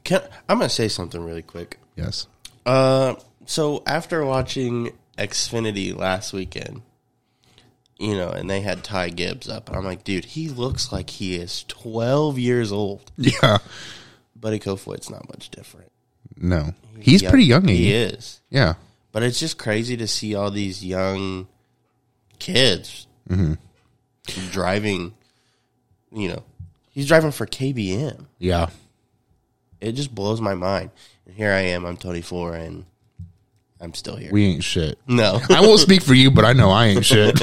Can, 0.03 0.21
I'm 0.47 0.59
going 0.59 0.69
to 0.69 0.73
say 0.73 0.87
something 0.87 1.23
really 1.23 1.41
quick. 1.41 1.77
Yes. 1.95 2.27
Uh, 2.65 3.15
so 3.45 3.83
after 3.85 4.25
watching 4.25 4.91
Xfinity 5.17 5.95
last 5.95 6.33
weekend, 6.33 6.81
you 7.99 8.15
know, 8.15 8.29
and 8.29 8.49
they 8.49 8.61
had 8.61 8.83
Ty 8.83 9.09
Gibbs 9.09 9.47
up, 9.47 9.67
and 9.69 9.77
I'm 9.77 9.85
like, 9.85 10.03
dude, 10.03 10.25
he 10.25 10.49
looks 10.49 10.91
like 10.91 11.09
he 11.09 11.35
is 11.35 11.63
12 11.67 12.39
years 12.39 12.71
old. 12.71 13.11
Yeah. 13.17 13.59
Buddy 14.35 14.59
Kofoid's 14.59 15.09
not 15.09 15.29
much 15.29 15.49
different. 15.49 15.91
No, 16.35 16.73
he's 16.99 17.21
pretty 17.21 17.43
young. 17.43 17.67
He 17.67 17.75
He 17.75 17.93
is. 17.93 18.41
Yeah. 18.49 18.73
But 19.11 19.21
it's 19.21 19.39
just 19.39 19.59
crazy 19.59 19.95
to 19.97 20.07
see 20.07 20.33
all 20.33 20.49
these 20.49 20.83
young 20.83 21.47
kids 22.39 23.05
mm-hmm. 23.29 23.53
driving. 24.49 25.13
You 26.11 26.29
know, 26.29 26.43
he's 26.89 27.07
driving 27.07 27.31
for 27.31 27.45
KBM. 27.45 28.25
Yeah. 28.39 28.69
It 29.79 29.91
just 29.91 30.13
blows 30.15 30.41
my 30.41 30.55
mind. 30.55 30.89
And 31.27 31.35
here 31.35 31.51
I 31.51 31.61
am. 31.61 31.85
I'm 31.85 31.97
24, 31.97 32.55
and 32.55 32.85
I'm 33.81 33.93
still 33.95 34.15
here. 34.15 34.31
We 34.31 34.45
ain't 34.45 34.63
shit. 34.63 34.99
no, 35.07 35.41
I 35.49 35.61
won't 35.61 35.79
speak 35.79 36.03
for 36.03 36.13
you, 36.13 36.29
but 36.29 36.45
I 36.45 36.53
know 36.53 36.69
I 36.69 36.87
ain't 36.87 37.05
shit. 37.05 37.41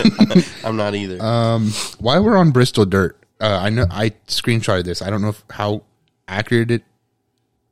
I'm 0.65 0.77
not 0.77 0.95
either. 0.95 1.19
While 1.19 2.25
we're 2.25 2.37
on 2.37 2.53
Bristol 2.53 2.87
dirt, 2.87 3.19
uh, 3.41 3.59
I 3.61 3.71
know 3.71 3.87
I 3.91 4.11
screenshotted 4.29 4.85
this. 4.85 5.03
I 5.03 5.11
don't 5.11 5.23
know 5.23 5.31
if, 5.31 5.45
how 5.51 5.83
accurate 6.29 6.71
it 6.71 6.85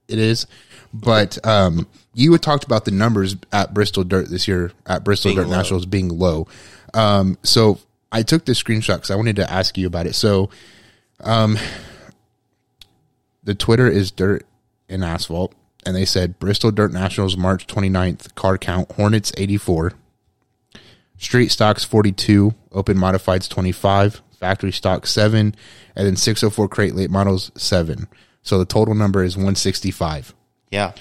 it 0.08 0.18
is, 0.18 0.46
but 0.92 1.44
um, 1.46 1.86
you 2.14 2.32
had 2.32 2.42
talked 2.42 2.64
about 2.64 2.84
the 2.84 2.90
numbers 2.90 3.36
at 3.52 3.74
Bristol 3.74 4.04
dirt 4.04 4.28
this 4.30 4.46
year 4.48 4.72
at 4.86 5.04
Bristol 5.04 5.30
Being 5.30 5.38
dirt 5.38 5.48
low. 5.48 5.56
nationals 5.56 5.86
being 5.86 6.08
low. 6.08 6.46
Um, 6.94 7.38
so 7.42 7.78
I 8.12 8.22
took 8.22 8.44
this 8.44 8.62
screenshot 8.62 8.96
because 8.96 9.10
I 9.10 9.16
wanted 9.16 9.36
to 9.36 9.50
ask 9.50 9.76
you 9.76 9.86
about 9.86 10.06
it. 10.06 10.14
So, 10.14 10.50
um, 11.20 11.58
the 13.44 13.54
Twitter 13.54 13.88
is 13.88 14.10
dirt 14.10 14.44
and 14.88 15.04
asphalt, 15.04 15.54
and 15.86 15.94
they 15.96 16.04
said 16.04 16.38
Bristol 16.38 16.70
Dirt 16.72 16.92
Nationals 16.92 17.36
March 17.36 17.66
29th 17.66 18.34
car 18.34 18.58
count 18.58 18.90
Hornets 18.92 19.32
84. 19.36 19.92
Street 21.18 21.48
stocks 21.48 21.82
42, 21.84 22.54
open 22.72 22.98
modifieds 22.98 23.48
25, 23.48 24.20
factory 24.38 24.72
stock 24.72 25.06
7, 25.06 25.54
and 25.94 26.06
then 26.06 26.16
604 26.16 26.68
crate 26.68 26.94
late 26.94 27.10
models 27.10 27.50
7. 27.56 28.06
So 28.42 28.58
the 28.58 28.66
total 28.66 28.94
number 28.94 29.24
is 29.24 29.36
165. 29.36 30.34
yeah, 30.70 30.92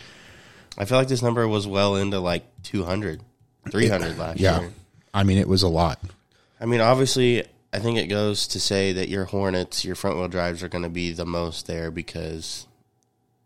I 0.78 0.86
feel 0.86 0.98
like 0.98 1.08
this 1.10 1.22
number 1.22 1.48
was 1.48 1.68
well 1.68 1.96
into 1.96 2.20
like 2.20 2.44
200, 2.64 3.22
300 3.72 4.18
last 4.18 4.40
Yeah. 4.40 4.62
year. 4.62 4.74
I 5.14 5.24
mean, 5.24 5.38
it 5.38 5.48
was 5.48 5.64
a 5.64 5.68
lot. 5.70 6.00
I 6.62 6.66
mean, 6.66 6.82
obviously, 6.82 7.44
I 7.74 7.80
think 7.80 7.98
it 7.98 8.08
goes 8.08 8.48
to 8.48 8.60
say 8.60 8.94
that 8.94 9.10
your 9.10 9.26
Hornets, 9.26 9.84
your 9.84 9.96
front 9.96 10.18
wheel 10.18 10.28
drives 10.30 10.64
are 10.64 10.70
going 10.70 10.84
to 10.84 10.90
be 10.90 11.12
the 11.12 11.26
most 11.26 11.68
there 11.68 11.92
because 11.92 12.68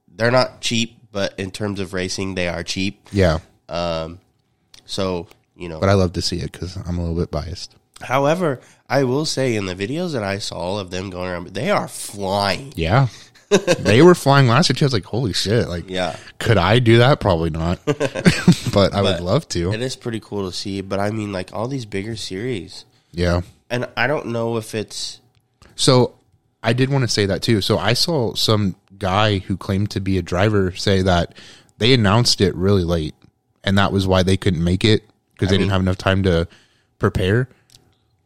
they're 0.08 0.32
not 0.32 0.62
cheap, 0.62 0.99
but 1.12 1.34
in 1.40 1.52
terms 1.52 1.80
of 1.80 1.94
racing, 1.94 2.36
they 2.36 2.48
are 2.48 2.64
cheap. 2.64 3.08
Yeah. 3.12 3.40
Um, 3.68 4.20
so, 4.86 5.28
you 5.56 5.70
know, 5.70 5.80
But 5.80 5.90
I 5.90 5.94
love 5.94 6.14
to 6.14 6.22
see 6.22 6.38
it 6.38 6.52
because 6.52 6.76
I'm 6.78 6.98
a 6.98 7.02
little 7.02 7.16
bit 7.18 7.32
biased. 7.32 7.76
however, 8.02 8.60
I 8.90 9.04
will 9.04 9.26
say 9.26 9.56
in 9.56 9.66
the 9.68 9.76
videos 9.76 10.14
that 10.14 10.24
I 10.24 10.40
saw 10.40 10.80
of 10.80 10.90
them 10.92 11.10
going 11.10 11.30
around, 11.30 11.48
they 11.48 11.70
are 11.70 11.88
flying. 11.88 12.74
Yeah. 12.76 13.08
they 13.80 14.02
were 14.04 14.14
flying 14.16 14.48
last 14.48 14.70
year 14.70 14.76
too. 14.76 14.86
I 14.86 14.88
was 14.88 14.94
like, 14.94 15.06
holy 15.06 15.34
shit. 15.34 15.68
Like, 15.68 15.90
Yeah. 15.90 16.16
could 16.40 16.58
I 16.58 16.80
do 16.80 17.00
that? 17.00 17.20
Probably 17.20 17.50
not. 17.50 17.80
but 17.86 18.94
I 18.94 19.02
would 19.02 19.22
love 19.22 19.48
to. 19.50 19.74
It 19.74 19.82
is 19.82 19.96
pretty 19.96 20.20
cool 20.20 20.50
to 20.50 20.56
see, 20.56 20.82
but 20.82 21.00
I 21.00 21.10
mean, 21.12 21.32
like 21.32 21.52
all 21.54 21.68
these 21.68 21.86
bigger 21.86 22.16
series, 22.16 22.86
Yeah. 23.12 23.42
and 23.70 23.88
I 23.98 24.08
don't 24.08 24.28
know 24.28 24.58
if 24.58 24.74
it's 24.76 25.20
So 25.76 26.14
I 26.62 26.74
did 26.74 26.90
want 26.90 27.04
to 27.04 27.08
say 27.08 27.26
that 27.28 27.42
too. 27.42 27.62
So 27.62 27.78
I 27.80 27.94
saw 27.94 28.34
some 28.36 28.76
guy 29.00 29.40
who 29.40 29.58
claimed 29.58 29.92
to 29.92 30.00
be 30.00 30.18
a 30.18 30.22
driver 30.22 30.72
say 30.76 31.02
that 31.02 31.34
they 31.78 31.94
announced 31.94 32.42
it 32.42 32.54
really 32.56 32.84
late, 32.84 33.16
and 33.64 33.78
that 33.78 33.92
was 33.92 34.06
why 34.08 34.24
they 34.24 34.38
couldn't 34.38 34.64
make 34.64 34.84
it 34.84 35.04
because 35.34 35.50
they 35.50 35.58
didn't 35.58 35.72
have 35.72 35.82
enough 35.82 35.98
time 35.98 36.24
to 36.24 36.48
prepare. 37.00 37.48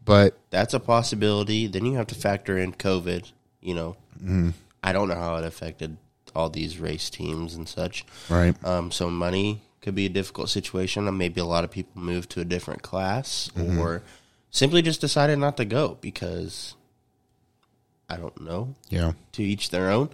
But 0.06 0.38
that's 0.50 0.74
a 0.74 0.80
possibility. 0.80 1.68
Then 1.68 1.86
you 1.86 1.94
have 1.96 2.08
to 2.08 2.16
factor 2.16 2.58
in 2.58 2.74
COVID. 2.74 3.32
You 3.62 3.76
know, 3.76 3.96
Mm-hmm. 4.22 4.50
I 4.84 4.92
don't 4.94 5.08
know 5.10 5.16
how 5.16 5.36
it 5.38 5.46
affected 5.46 5.98
all 6.36 6.50
these 6.50 6.78
race 6.80 7.10
teams 7.10 7.56
and 7.56 7.68
such. 7.70 8.06
right, 8.30 8.56
Um, 8.66 8.90
so 8.92 9.10
money 9.10 9.62
could 9.82 9.96
be 9.96 10.06
a 10.06 10.10
difficult 10.10 10.50
situation. 10.50 11.08
And 11.08 11.18
maybe 11.18 11.40
a 11.42 11.46
lot 11.46 11.64
of 11.64 11.72
people 11.72 12.02
moved 12.02 12.30
to 12.32 12.42
a 12.42 12.46
different 12.46 12.82
class 12.82 13.50
Mm-hmm. 13.56 13.80
or 13.80 14.02
simply 14.50 14.82
just 14.82 15.00
decided 15.02 15.40
not 15.40 15.58
to 15.58 15.66
go 15.66 15.98
because 16.02 16.76
I 18.10 18.18
don't 18.18 18.40
know. 18.42 18.76
yeah, 18.90 19.14
To 19.34 19.44
each 19.44 19.70
their 19.70 19.90
own. 19.90 20.10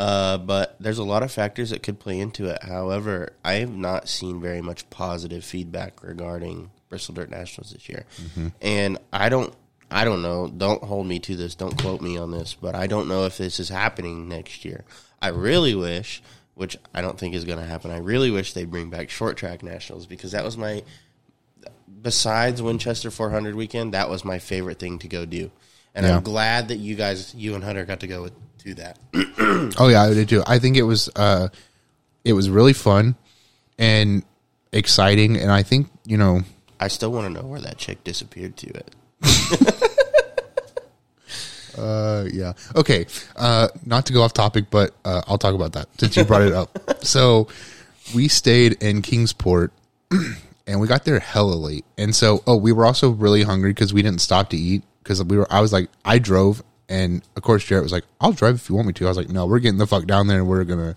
Uh, 0.00 0.38
but 0.38 0.76
there's 0.80 0.96
a 0.98 1.04
lot 1.04 1.22
of 1.22 1.30
factors 1.30 1.68
that 1.70 1.82
could 1.82 1.98
play 2.00 2.18
into 2.18 2.46
it. 2.46 2.62
However, 2.62 3.34
I 3.44 3.54
have 3.54 3.74
not 3.76 4.08
seen 4.08 4.40
very 4.40 4.62
much 4.62 4.88
positive 4.88 5.44
feedback 5.44 6.02
regarding 6.02 6.70
Bristol 6.88 7.14
Dirt 7.16 7.28
Nationals 7.30 7.72
this 7.72 7.86
year, 7.86 8.06
and 8.62 8.96
I 9.12 9.28
don't, 9.28 9.52
I 9.90 10.04
don't 10.04 10.22
know. 10.22 10.48
Don't 10.48 10.82
hold 10.82 11.06
me 11.06 11.18
to 11.18 11.36
this. 11.36 11.54
Don't 11.54 11.76
quote 11.82 12.00
me 12.00 12.16
on 12.16 12.30
this, 12.30 12.54
but 12.54 12.74
I 12.74 12.86
don't 12.86 13.08
know 13.08 13.26
if 13.26 13.36
this 13.36 13.60
is 13.60 13.68
happening 13.68 14.26
next 14.26 14.64
year. 14.64 14.84
I 15.20 15.28
really 15.28 15.74
wish, 15.74 16.22
which 16.54 16.78
I 16.94 17.02
don't 17.02 17.18
think 17.18 17.34
is 17.34 17.44
going 17.44 17.58
to 17.58 17.64
happen. 17.66 17.90
I 17.90 17.98
really 17.98 18.30
wish 18.30 18.54
they 18.54 18.64
bring 18.64 18.88
back 18.88 19.10
short 19.10 19.36
track 19.36 19.62
nationals 19.62 20.06
because 20.06 20.32
that 20.32 20.44
was 20.44 20.56
my, 20.56 20.82
besides 22.02 22.62
Winchester 22.62 23.10
400 23.10 23.54
weekend, 23.54 23.92
that 23.94 24.08
was 24.08 24.24
my 24.24 24.38
favorite 24.38 24.78
thing 24.78 24.98
to 25.00 25.08
go 25.08 25.26
do, 25.26 25.50
and 25.94 26.06
Yeah. 26.06 26.16
I'm 26.16 26.22
glad 26.22 26.68
that 26.68 26.76
you 26.78 26.94
guys, 26.94 27.34
you 27.34 27.54
and 27.54 27.62
Hunter, 27.64 27.84
got 27.84 28.00
to 28.00 28.06
go 28.06 28.22
with, 28.22 28.32
to 28.62 28.74
that. 28.74 28.98
oh 29.78 29.88
yeah, 29.88 30.02
I 30.02 30.14
did 30.14 30.28
too. 30.28 30.42
I 30.46 30.58
think 30.58 30.76
it 30.76 30.82
was 30.82 31.08
uh, 31.16 31.48
it 32.24 32.32
was 32.32 32.50
really 32.50 32.72
fun 32.72 33.16
and 33.78 34.22
exciting, 34.72 35.36
and 35.36 35.50
I 35.50 35.62
think 35.62 35.88
you 36.04 36.16
know, 36.16 36.42
I 36.78 36.88
still 36.88 37.12
want 37.12 37.26
to 37.26 37.42
know 37.42 37.46
where 37.46 37.60
that 37.60 37.78
chick 37.78 38.04
disappeared 38.04 38.56
to. 38.58 38.68
It. 38.68 38.94
uh, 41.78 42.24
yeah, 42.32 42.52
okay. 42.76 43.06
Uh, 43.36 43.68
not 43.84 44.06
to 44.06 44.12
go 44.12 44.22
off 44.22 44.32
topic, 44.32 44.66
but 44.70 44.94
uh, 45.04 45.22
I'll 45.26 45.38
talk 45.38 45.54
about 45.54 45.72
that 45.72 45.88
since 45.98 46.16
you 46.16 46.24
brought 46.24 46.42
it 46.42 46.52
up. 46.52 46.78
So 47.02 47.48
we 48.14 48.28
stayed 48.28 48.82
in 48.82 49.00
Kingsport. 49.00 49.72
and 50.70 50.80
we 50.80 50.86
got 50.86 51.04
there 51.04 51.18
hella 51.18 51.54
late. 51.54 51.84
And 51.98 52.14
so, 52.14 52.42
oh, 52.46 52.56
we 52.56 52.72
were 52.72 52.86
also 52.86 53.10
really 53.10 53.42
hungry 53.42 53.70
because 53.70 53.92
we 53.92 54.02
didn't 54.02 54.20
stop 54.20 54.50
to 54.50 54.56
eat 54.56 54.82
because 55.02 55.22
we 55.24 55.36
were. 55.36 55.52
I 55.52 55.60
was 55.60 55.72
like, 55.72 55.90
I 56.04 56.18
drove, 56.18 56.62
and 56.90 57.22
of 57.36 57.42
course, 57.42 57.64
Jarrett 57.64 57.84
was 57.84 57.92
like, 57.92 58.04
"I'll 58.20 58.32
drive 58.32 58.56
if 58.56 58.68
you 58.68 58.74
want 58.74 58.86
me 58.88 58.92
to." 58.94 59.04
I 59.06 59.08
was 59.08 59.16
like, 59.16 59.30
"No, 59.30 59.46
we're 59.46 59.60
getting 59.60 59.78
the 59.78 59.86
fuck 59.86 60.06
down 60.06 60.26
there, 60.26 60.40
and 60.40 60.48
we're 60.48 60.64
gonna." 60.64 60.94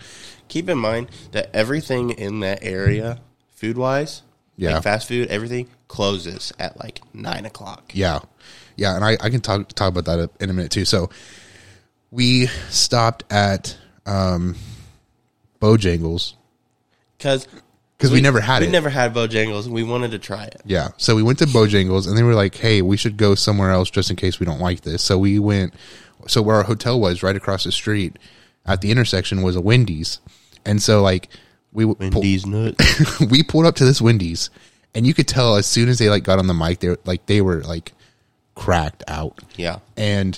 Keep 0.50 0.68
in 0.70 0.78
mind 0.78 1.08
that 1.32 1.50
everything 1.56 2.10
in 2.12 2.42
that 2.42 2.60
area, 2.62 3.22
food 3.56 3.78
wise, 3.78 4.22
Yeah. 4.58 4.74
like 4.74 4.84
fast 4.84 5.08
food, 5.08 5.30
everything 5.30 5.68
closes 5.88 6.52
at 6.60 6.78
like 6.80 7.00
nine 7.14 7.46
o'clock. 7.46 7.92
Yeah, 7.96 8.20
yeah, 8.76 8.96
and 8.96 9.06
I, 9.06 9.18
I 9.22 9.30
can 9.30 9.40
talk 9.42 9.70
talk 9.70 9.90
about 9.96 10.06
that 10.06 10.30
in 10.42 10.50
a 10.50 10.54
minute 10.54 10.72
too. 10.72 10.86
So 10.86 11.10
we 12.12 12.48
stopped 12.70 13.24
at 13.32 13.78
um, 14.06 14.56
Bojangles 15.62 16.34
Because 17.18 17.48
because 18.04 18.14
we, 18.14 18.22
never 18.22 18.42
had 18.42 18.62
we 18.62 18.68
it. 18.68 18.72
never 18.72 18.90
had 18.90 19.14
Bojangles. 19.14 19.64
And 19.64 19.74
we 19.74 19.82
wanted 19.82 20.12
to 20.12 20.20
try 20.20 20.44
it. 20.44 20.62
Yeah. 20.66 20.90
So 20.98 21.16
we 21.16 21.24
went 21.24 21.40
to 21.40 21.46
Bojangles 21.46 22.06
and 22.06 22.18
they 22.18 22.24
were 22.24 22.34
like, 22.34 22.54
hey, 22.56 22.82
we 22.82 22.98
should 22.98 23.16
go 23.16 23.34
somewhere 23.34 23.72
else 23.72 23.90
just 23.90 24.10
in 24.10 24.18
case 24.18 24.42
we 24.42 24.46
don't 24.46 24.60
like 24.60 24.82
this. 24.82 25.02
So 25.02 25.18
we 25.18 25.40
went, 25.40 25.74
so 26.28 26.42
where 26.42 26.58
our 26.58 26.64
hotel 26.64 27.00
was 27.00 27.24
right 27.24 27.36
across 27.36 27.64
the 27.64 27.72
street 27.72 28.20
at 28.66 28.82
the 28.82 28.92
intersection 28.92 29.42
was 29.42 29.56
a 29.56 29.62
Wendy's. 29.62 30.20
And 30.66 30.84
so 30.84 31.02
like 31.02 31.30
we, 31.72 31.86
pull- 31.86 31.96
Wendy's 31.98 32.46
nuts. 32.46 33.20
we 33.32 33.42
pulled 33.42 33.66
up 33.66 33.76
to 33.76 33.86
this 33.86 34.02
Wendy's 34.02 34.50
and 34.94 35.08
you 35.08 35.14
could 35.14 35.28
tell 35.28 35.56
as 35.56 35.66
soon 35.66 35.88
as 35.88 35.98
they 35.98 36.10
like 36.10 36.26
got 36.26 36.40
on 36.40 36.48
the 36.48 36.54
mic, 36.54 36.80
they 36.80 36.90
were 36.90 37.00
like, 37.06 37.26
they 37.28 37.40
were 37.40 37.62
like 37.62 37.94
cracked 38.56 39.04
out. 39.08 39.40
yeah. 39.56 39.80
And 39.96 40.38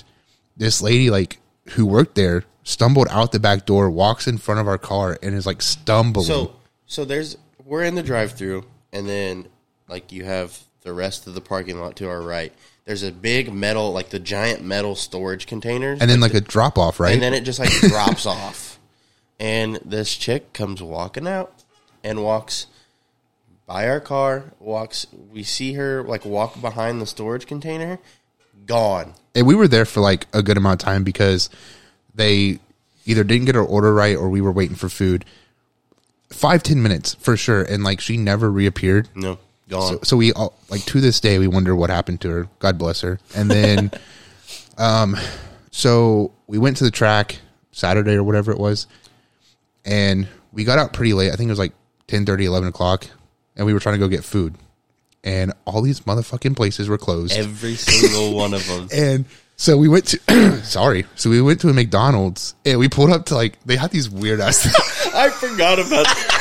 this 0.56 0.80
lady 0.80 1.10
like 1.10 1.38
who 1.70 1.84
worked 1.84 2.14
there 2.14 2.44
stumbled 2.62 3.08
out 3.10 3.32
the 3.32 3.40
back 3.40 3.66
door, 3.66 3.90
walks 3.90 4.28
in 4.28 4.38
front 4.38 4.60
of 4.60 4.68
our 4.68 4.78
car 4.78 5.18
and 5.20 5.34
is 5.34 5.46
like 5.46 5.62
stumbling. 5.62 6.26
So 6.26 6.54
so 6.86 7.04
there's 7.04 7.36
we're 7.66 7.82
in 7.82 7.96
the 7.96 8.02
drive 8.02 8.32
through 8.32 8.64
and 8.92 9.08
then 9.08 9.48
like 9.88 10.12
you 10.12 10.24
have 10.24 10.58
the 10.82 10.92
rest 10.92 11.26
of 11.26 11.34
the 11.34 11.40
parking 11.40 11.80
lot 11.80 11.96
to 11.96 12.08
our 12.08 12.22
right. 12.22 12.52
There's 12.84 13.02
a 13.02 13.10
big 13.10 13.52
metal 13.52 13.92
like 13.92 14.10
the 14.10 14.20
giant 14.20 14.62
metal 14.62 14.94
storage 14.94 15.46
containers. 15.46 16.00
and 16.00 16.08
then 16.08 16.20
like 16.20 16.34
a 16.34 16.40
drop 16.40 16.78
off, 16.78 17.00
right? 17.00 17.12
and 17.12 17.20
then 17.20 17.34
it 17.34 17.40
just 17.42 17.58
like 17.58 17.70
drops 17.80 18.24
off. 18.24 18.78
And 19.38 19.80
this 19.84 20.16
chick 20.16 20.52
comes 20.52 20.80
walking 20.82 21.26
out 21.26 21.52
and 22.04 22.22
walks 22.22 22.68
by 23.66 23.88
our 23.88 24.00
car, 24.00 24.52
walks 24.60 25.08
we 25.32 25.42
see 25.42 25.72
her 25.72 26.04
like 26.04 26.24
walk 26.24 26.60
behind 26.60 27.02
the 27.02 27.06
storage 27.06 27.46
container, 27.46 27.98
gone. 28.64 29.14
and 29.34 29.44
we 29.44 29.56
were 29.56 29.66
there 29.66 29.84
for 29.84 30.00
like 30.00 30.28
a 30.32 30.40
good 30.42 30.56
amount 30.56 30.80
of 30.80 30.86
time 30.86 31.02
because 31.02 31.50
they 32.14 32.60
either 33.04 33.24
didn't 33.24 33.46
get 33.46 33.56
our 33.56 33.64
order 33.64 33.92
right 33.92 34.16
or 34.16 34.28
we 34.28 34.40
were 34.40 34.52
waiting 34.52 34.76
for 34.76 34.88
food. 34.88 35.24
Five 36.30 36.62
ten 36.62 36.82
minutes 36.82 37.14
for 37.14 37.36
sure, 37.36 37.62
and 37.62 37.84
like 37.84 38.00
she 38.00 38.16
never 38.16 38.50
reappeared. 38.50 39.08
No, 39.14 39.38
gone. 39.68 39.94
So, 39.94 40.00
so 40.02 40.16
we 40.16 40.32
all 40.32 40.58
like 40.70 40.84
to 40.86 41.00
this 41.00 41.20
day 41.20 41.38
we 41.38 41.46
wonder 41.46 41.74
what 41.74 41.90
happened 41.90 42.20
to 42.22 42.30
her. 42.30 42.48
God 42.58 42.78
bless 42.78 43.00
her. 43.02 43.20
And 43.34 43.50
then, 43.50 43.90
um, 44.78 45.16
so 45.70 46.32
we 46.46 46.58
went 46.58 46.78
to 46.78 46.84
the 46.84 46.90
track 46.90 47.38
Saturday 47.72 48.14
or 48.14 48.24
whatever 48.24 48.50
it 48.50 48.58
was, 48.58 48.86
and 49.84 50.26
we 50.52 50.64
got 50.64 50.78
out 50.78 50.92
pretty 50.92 51.12
late. 51.12 51.32
I 51.32 51.36
think 51.36 51.48
it 51.48 51.52
was 51.52 51.58
like 51.58 51.74
10, 52.08 52.26
30, 52.26 52.46
11 52.46 52.68
o'clock, 52.68 53.06
and 53.56 53.66
we 53.66 53.72
were 53.72 53.80
trying 53.80 53.94
to 53.94 54.00
go 54.00 54.08
get 54.08 54.24
food, 54.24 54.54
and 55.22 55.52
all 55.64 55.80
these 55.82 56.00
motherfucking 56.00 56.56
places 56.56 56.88
were 56.88 56.98
closed. 56.98 57.34
Every 57.34 57.74
single 57.76 58.34
one 58.34 58.52
of 58.52 58.66
them. 58.68 58.88
And 58.92 59.24
so 59.56 59.76
we 59.76 59.88
went 59.88 60.06
to 60.08 60.60
sorry. 60.64 61.06
So 61.16 61.30
we 61.30 61.40
went 61.40 61.60
to 61.62 61.68
a 61.68 61.72
McDonald's 61.72 62.54
and 62.64 62.78
we 62.78 62.88
pulled 62.88 63.10
up 63.10 63.26
to 63.26 63.34
like 63.34 63.62
they 63.64 63.76
had 63.76 63.90
these 63.90 64.08
weird 64.08 64.40
ass 64.40 64.66
I 65.14 65.30
forgot 65.30 65.78
about 65.78 66.06
That. 66.06 66.36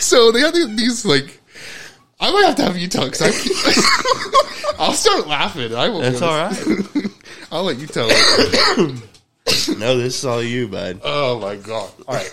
So 0.00 0.30
they 0.30 0.40
had 0.40 0.52
these, 0.52 0.76
these 0.76 1.04
like 1.06 1.40
I 2.20 2.30
might 2.30 2.44
have 2.44 2.56
to 2.56 2.64
have 2.64 2.76
you 2.76 2.88
tell 2.88 3.06
because 3.06 3.22
I 3.22 4.74
I'll 4.78 4.92
start 4.92 5.26
laughing. 5.26 5.74
I 5.74 5.88
will. 5.88 6.00
That's 6.00 6.20
all 6.20 6.36
right. 6.36 7.10
I'll 7.52 7.64
let 7.64 7.78
you 7.78 7.86
tell. 7.86 8.08
It. 8.10 9.02
no, 9.78 9.96
this 9.96 10.18
is 10.18 10.24
all 10.24 10.42
you, 10.42 10.68
bud. 10.68 11.00
Oh 11.02 11.40
my 11.40 11.56
god! 11.56 11.90
All 12.06 12.14
right. 12.14 12.30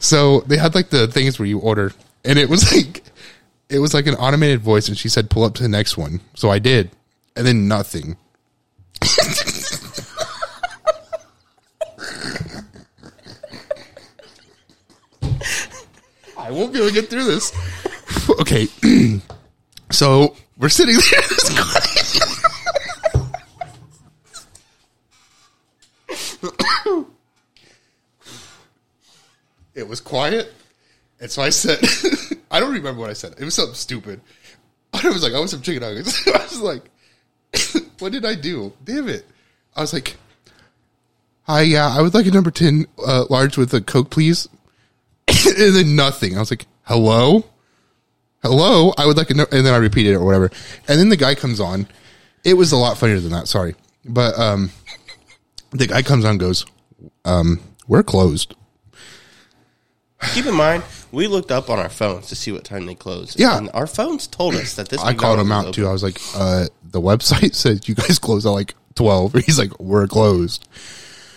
so 0.00 0.40
they 0.40 0.56
had 0.56 0.74
like 0.74 0.90
the 0.90 1.06
things 1.08 1.38
where 1.38 1.46
you 1.46 1.58
order, 1.58 1.92
and 2.24 2.38
it 2.38 2.48
was 2.48 2.72
like 2.72 3.02
it 3.70 3.78
was 3.78 3.94
like 3.94 4.06
an 4.06 4.14
automated 4.16 4.60
voice, 4.60 4.88
and 4.88 4.98
she 4.98 5.08
said, 5.08 5.30
"Pull 5.30 5.44
up 5.44 5.54
to 5.54 5.62
the 5.62 5.68
next 5.68 5.96
one." 5.96 6.20
So 6.34 6.50
I 6.50 6.58
did, 6.58 6.90
and 7.36 7.46
then 7.46 7.68
nothing. 7.68 8.16
I 16.36 16.50
won't 16.50 16.72
be 16.72 16.80
able 16.80 16.88
to 16.88 16.94
get 16.94 17.08
through 17.08 17.24
this. 17.24 17.52
Okay, 18.40 18.68
so 19.90 20.36
we're 20.56 20.68
sitting 20.68 20.94
there. 21.10 21.20
it 29.74 29.88
was 29.88 30.00
quiet. 30.00 30.52
And 31.20 31.30
so 31.30 31.42
I 31.42 31.50
said, 31.50 31.80
I 32.50 32.60
don't 32.60 32.72
remember 32.72 33.00
what 33.00 33.10
I 33.10 33.14
said. 33.14 33.34
It 33.38 33.44
was 33.44 33.54
something 33.54 33.74
stupid. 33.74 34.20
I 34.92 35.08
was 35.08 35.22
like, 35.22 35.32
I 35.32 35.38
want 35.38 35.50
some 35.50 35.62
chicken 35.62 35.82
nuggets. 35.82 36.26
I 36.34 36.38
was 36.38 36.60
like, 36.60 36.90
what 38.00 38.12
did 38.12 38.24
I 38.24 38.34
do? 38.34 38.72
Damn 38.84 39.08
it. 39.08 39.26
I 39.76 39.80
was 39.80 39.92
like, 39.92 40.16
hi, 41.42 41.62
yeah, 41.62 41.88
I 41.88 42.02
would 42.02 42.14
like 42.14 42.26
a 42.26 42.30
number 42.30 42.50
10 42.50 42.86
uh, 43.06 43.26
large 43.30 43.56
with 43.56 43.72
a 43.72 43.80
Coke, 43.80 44.10
please. 44.10 44.48
and 45.28 45.76
then 45.76 45.94
nothing. 45.94 46.36
I 46.36 46.40
was 46.40 46.50
like, 46.50 46.66
hello? 46.82 47.44
Hello? 48.42 48.92
I 48.98 49.06
would 49.06 49.16
like 49.16 49.30
a, 49.30 49.34
no-, 49.34 49.46
and 49.52 49.64
then 49.64 49.74
I 49.74 49.76
repeated 49.76 50.12
it 50.12 50.16
or 50.16 50.24
whatever. 50.24 50.50
And 50.88 50.98
then 50.98 51.08
the 51.08 51.16
guy 51.16 51.34
comes 51.34 51.60
on. 51.60 51.86
It 52.44 52.54
was 52.54 52.72
a 52.72 52.76
lot 52.76 52.98
funnier 52.98 53.20
than 53.20 53.30
that. 53.30 53.46
Sorry. 53.48 53.76
But, 54.04 54.36
um, 54.38 54.70
the 55.70 55.86
guy 55.86 56.02
comes 56.02 56.24
on 56.24 56.38
goes, 56.38 56.66
um, 57.24 57.60
we're 57.86 58.02
closed. 58.02 58.54
Keep 60.34 60.46
in 60.46 60.54
mind, 60.54 60.82
we 61.12 61.26
looked 61.26 61.50
up 61.50 61.70
on 61.70 61.78
our 61.78 61.88
phones 61.88 62.28
to 62.28 62.36
see 62.36 62.52
what 62.52 62.64
time 62.64 62.86
they 62.86 62.94
closed. 62.94 63.38
Yeah. 63.38 63.58
and 63.58 63.70
our 63.74 63.86
phones 63.86 64.26
told 64.26 64.54
us 64.54 64.74
that 64.74 64.88
this. 64.88 65.00
I 65.00 65.14
called 65.14 65.38
him 65.38 65.48
McDonald's 65.48 65.52
out 65.52 65.66
was 65.66 65.76
too. 65.76 65.88
I 65.88 65.92
was 65.92 66.02
like, 66.02 66.18
uh, 66.34 66.66
the 66.84 67.00
website 67.00 67.54
says 67.54 67.88
you 67.88 67.94
guys 67.94 68.18
close 68.18 68.46
at 68.46 68.50
like 68.50 68.74
12. 68.94 69.34
He's 69.46 69.58
like, 69.58 69.78
we're 69.80 70.06
closed. 70.06 70.68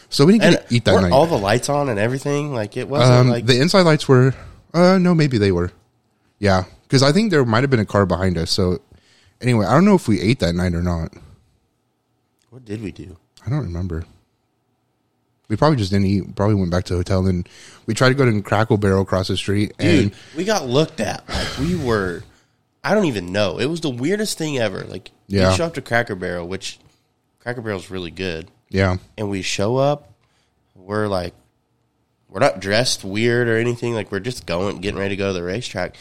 So 0.09 0.25
we 0.25 0.33
didn't 0.37 0.51
get 0.51 0.69
to 0.69 0.75
eat 0.75 0.85
that 0.85 1.01
night. 1.01 1.11
all 1.11 1.25
the 1.25 1.37
lights 1.37 1.69
on 1.69 1.89
and 1.89 1.99
everything. 1.99 2.53
Like 2.53 2.77
it 2.77 2.87
wasn't 2.87 3.19
um, 3.19 3.29
like 3.29 3.45
the 3.45 3.59
inside 3.59 3.81
lights 3.81 4.07
were, 4.07 4.35
uh, 4.73 4.99
no, 4.99 5.15
maybe 5.15 5.37
they 5.39 5.51
were. 5.51 5.71
Yeah. 6.37 6.65
Cause 6.89 7.01
I 7.01 7.11
think 7.11 7.31
there 7.31 7.43
might 7.43 7.63
have 7.63 7.71
been 7.71 7.79
a 7.79 7.85
car 7.85 8.05
behind 8.05 8.37
us. 8.37 8.51
So 8.51 8.79
anyway, 9.41 9.65
I 9.65 9.73
don't 9.73 9.85
know 9.85 9.95
if 9.95 10.07
we 10.07 10.21
ate 10.21 10.39
that 10.39 10.53
night 10.53 10.75
or 10.75 10.83
not. 10.83 11.13
what 12.51 12.63
did 12.63 12.83
we 12.83 12.91
do? 12.91 13.17
I 13.45 13.49
don't 13.49 13.63
remember. 13.63 14.05
We 15.53 15.57
probably 15.57 15.77
just 15.77 15.91
didn't 15.91 16.07
eat. 16.07 16.35
Probably 16.35 16.55
went 16.55 16.71
back 16.71 16.85
to 16.85 16.93
the 16.93 16.97
hotel. 16.97 17.19
And 17.19 17.27
then 17.27 17.43
we 17.85 17.93
tried 17.93 18.09
to 18.09 18.15
go 18.15 18.25
to 18.25 18.41
Cracker 18.41 18.75
Barrel 18.75 19.03
across 19.03 19.27
the 19.27 19.37
street. 19.37 19.71
Dude, 19.77 20.05
and 20.05 20.15
we 20.35 20.45
got 20.45 20.65
looked 20.67 20.99
at 20.99 21.29
like 21.29 21.59
we 21.59 21.75
were. 21.75 22.23
I 22.83 22.95
don't 22.95 23.05
even 23.05 23.31
know. 23.31 23.59
It 23.59 23.67
was 23.67 23.81
the 23.81 23.91
weirdest 23.91 24.39
thing 24.39 24.57
ever. 24.57 24.83
Like 24.83 25.11
Yeah. 25.27 25.51
you 25.51 25.55
show 25.57 25.65
up 25.65 25.75
to 25.75 25.81
Cracker 25.83 26.15
Barrel, 26.15 26.47
which 26.47 26.79
Cracker 27.39 27.61
Barrel's 27.61 27.91
really 27.91 28.09
good, 28.09 28.49
yeah. 28.69 28.97
and 29.15 29.29
we 29.29 29.43
show 29.43 29.77
up. 29.77 30.09
We're 30.75 31.07
like, 31.07 31.35
we're 32.27 32.39
not 32.39 32.59
dressed 32.59 33.03
weird 33.03 33.47
or 33.47 33.57
anything. 33.57 33.93
Like 33.93 34.11
we're 34.11 34.19
just 34.21 34.47
going, 34.47 34.81
getting 34.81 34.99
ready 34.99 35.15
to 35.15 35.19
go 35.19 35.27
to 35.27 35.33
the 35.33 35.43
racetrack, 35.43 35.95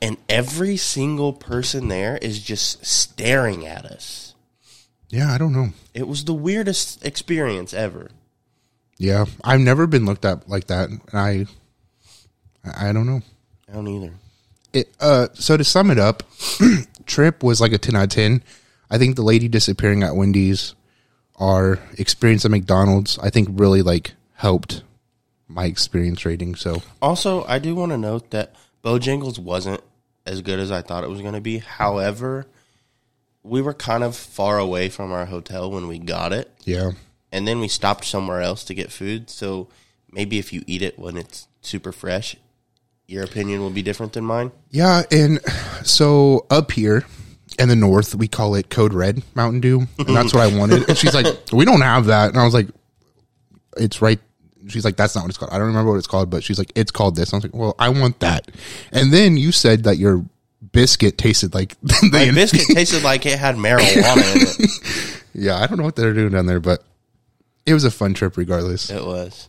and 0.00 0.16
every 0.30 0.78
single 0.78 1.34
person 1.34 1.88
there 1.88 2.16
is 2.16 2.42
just 2.42 2.86
staring 2.86 3.66
at 3.66 3.84
us. 3.84 4.34
Yeah. 5.10 5.30
I 5.30 5.36
don't 5.36 5.52
know. 5.52 5.68
It 5.92 6.08
was 6.08 6.24
the 6.24 6.32
weirdest 6.32 7.04
experience 7.04 7.74
ever. 7.74 8.08
Yeah. 8.98 9.24
I've 9.42 9.60
never 9.60 9.86
been 9.86 10.06
looked 10.06 10.24
at 10.24 10.48
like 10.48 10.68
that. 10.68 10.88
And 10.88 11.00
I, 11.12 11.46
I 12.64 12.92
don't 12.92 13.06
know. 13.06 13.22
I 13.68 13.72
don't 13.72 13.88
either. 13.88 14.12
it, 14.72 14.88
uh, 15.00 15.28
so 15.34 15.56
to 15.56 15.64
sum 15.64 15.90
it 15.90 15.98
up, 15.98 16.22
trip 17.06 17.42
was 17.42 17.60
like 17.60 17.72
a 17.72 17.78
10 17.78 17.96
out 17.96 18.04
of 18.04 18.08
10. 18.10 18.42
I 18.90 18.98
think 18.98 19.16
the 19.16 19.22
lady 19.22 19.48
disappearing 19.48 20.02
at 20.02 20.14
Wendy's, 20.14 20.74
our 21.36 21.78
experience 21.98 22.44
at 22.44 22.50
McDonald's, 22.50 23.18
I 23.18 23.30
think 23.30 23.48
really 23.52 23.82
like 23.82 24.12
helped 24.34 24.82
my 25.48 25.64
experience 25.64 26.24
rating. 26.24 26.54
So 26.54 26.82
Also, 27.02 27.44
I 27.44 27.58
do 27.58 27.74
want 27.74 27.92
to 27.92 27.98
note 27.98 28.30
that 28.30 28.54
Bojangles 28.84 29.38
wasn't 29.38 29.80
as 30.26 30.42
good 30.42 30.58
as 30.58 30.70
I 30.70 30.82
thought 30.82 31.04
it 31.04 31.10
was 31.10 31.20
going 31.20 31.34
to 31.34 31.40
be. 31.40 31.58
However, 31.58 32.46
we 33.42 33.60
were 33.60 33.74
kind 33.74 34.04
of 34.04 34.16
far 34.16 34.58
away 34.58 34.88
from 34.88 35.12
our 35.12 35.26
hotel 35.26 35.70
when 35.70 35.86
we 35.88 35.98
got 35.98 36.32
it, 36.32 36.50
yeah, 36.64 36.92
and 37.34 37.48
then 37.48 37.58
we 37.58 37.66
stopped 37.68 38.04
somewhere 38.04 38.40
else 38.40 38.62
to 38.64 38.74
get 38.74 38.92
food. 38.92 39.28
So 39.28 39.68
maybe 40.12 40.38
if 40.38 40.52
you 40.52 40.62
eat 40.66 40.82
it 40.82 40.98
when 40.98 41.16
it's 41.16 41.48
super 41.62 41.90
fresh, 41.90 42.36
your 43.06 43.24
opinion 43.24 43.60
will 43.60 43.70
be 43.70 43.82
different 43.82 44.12
than 44.12 44.24
mine. 44.24 44.52
yeah. 44.70 45.02
And 45.10 45.40
so 45.82 46.46
up 46.48 46.70
here 46.72 47.04
in 47.58 47.68
the 47.68 47.76
north, 47.76 48.14
we 48.14 48.28
call 48.28 48.54
it 48.54 48.70
Code 48.70 48.94
Red 48.94 49.22
Mountain 49.34 49.60
Dew, 49.60 49.86
and 49.98 50.16
that's 50.16 50.32
what 50.32 50.42
I 50.42 50.56
wanted. 50.58 50.88
And 50.88 50.96
she's 50.96 51.14
like, 51.14 51.26
"We 51.52 51.64
don't 51.64 51.82
have 51.82 52.06
that," 52.06 52.30
and 52.30 52.38
I 52.38 52.44
was 52.44 52.54
like, 52.54 52.68
"It's 53.76 54.00
right." 54.00 54.18
She's 54.68 54.84
like, 54.84 54.96
"That's 54.96 55.14
not 55.14 55.22
what 55.22 55.28
it's 55.28 55.38
called." 55.38 55.52
I 55.52 55.58
don't 55.58 55.66
remember 55.66 55.90
what 55.90 55.98
it's 55.98 56.06
called, 56.06 56.30
but 56.30 56.42
she's 56.42 56.58
like, 56.58 56.72
"It's 56.74 56.90
called 56.90 57.16
this." 57.16 57.32
I 57.32 57.36
was 57.36 57.44
like, 57.44 57.54
"Well, 57.54 57.74
I 57.78 57.90
want 57.90 58.20
that." 58.20 58.50
And 58.92 59.12
then 59.12 59.36
you 59.36 59.52
said 59.52 59.84
that 59.84 59.98
your 59.98 60.24
biscuit 60.72 61.18
tasted 61.18 61.52
like 61.54 61.78
the 61.82 62.08
My 62.10 62.30
biscuit 62.32 62.74
tasted 62.74 63.02
like 63.02 63.26
it 63.26 63.38
had 63.38 63.56
marijuana 63.56 64.34
in 64.34 64.64
it. 64.64 65.20
Yeah, 65.36 65.56
I 65.56 65.66
don't 65.66 65.78
know 65.78 65.84
what 65.84 65.96
they're 65.96 66.14
doing 66.14 66.30
down 66.30 66.46
there, 66.46 66.60
but 66.60 66.84
it 67.66 67.74
was 67.74 67.84
a 67.84 67.90
fun 67.90 68.14
trip 68.14 68.36
regardless. 68.36 68.90
It 68.90 69.04
was 69.04 69.48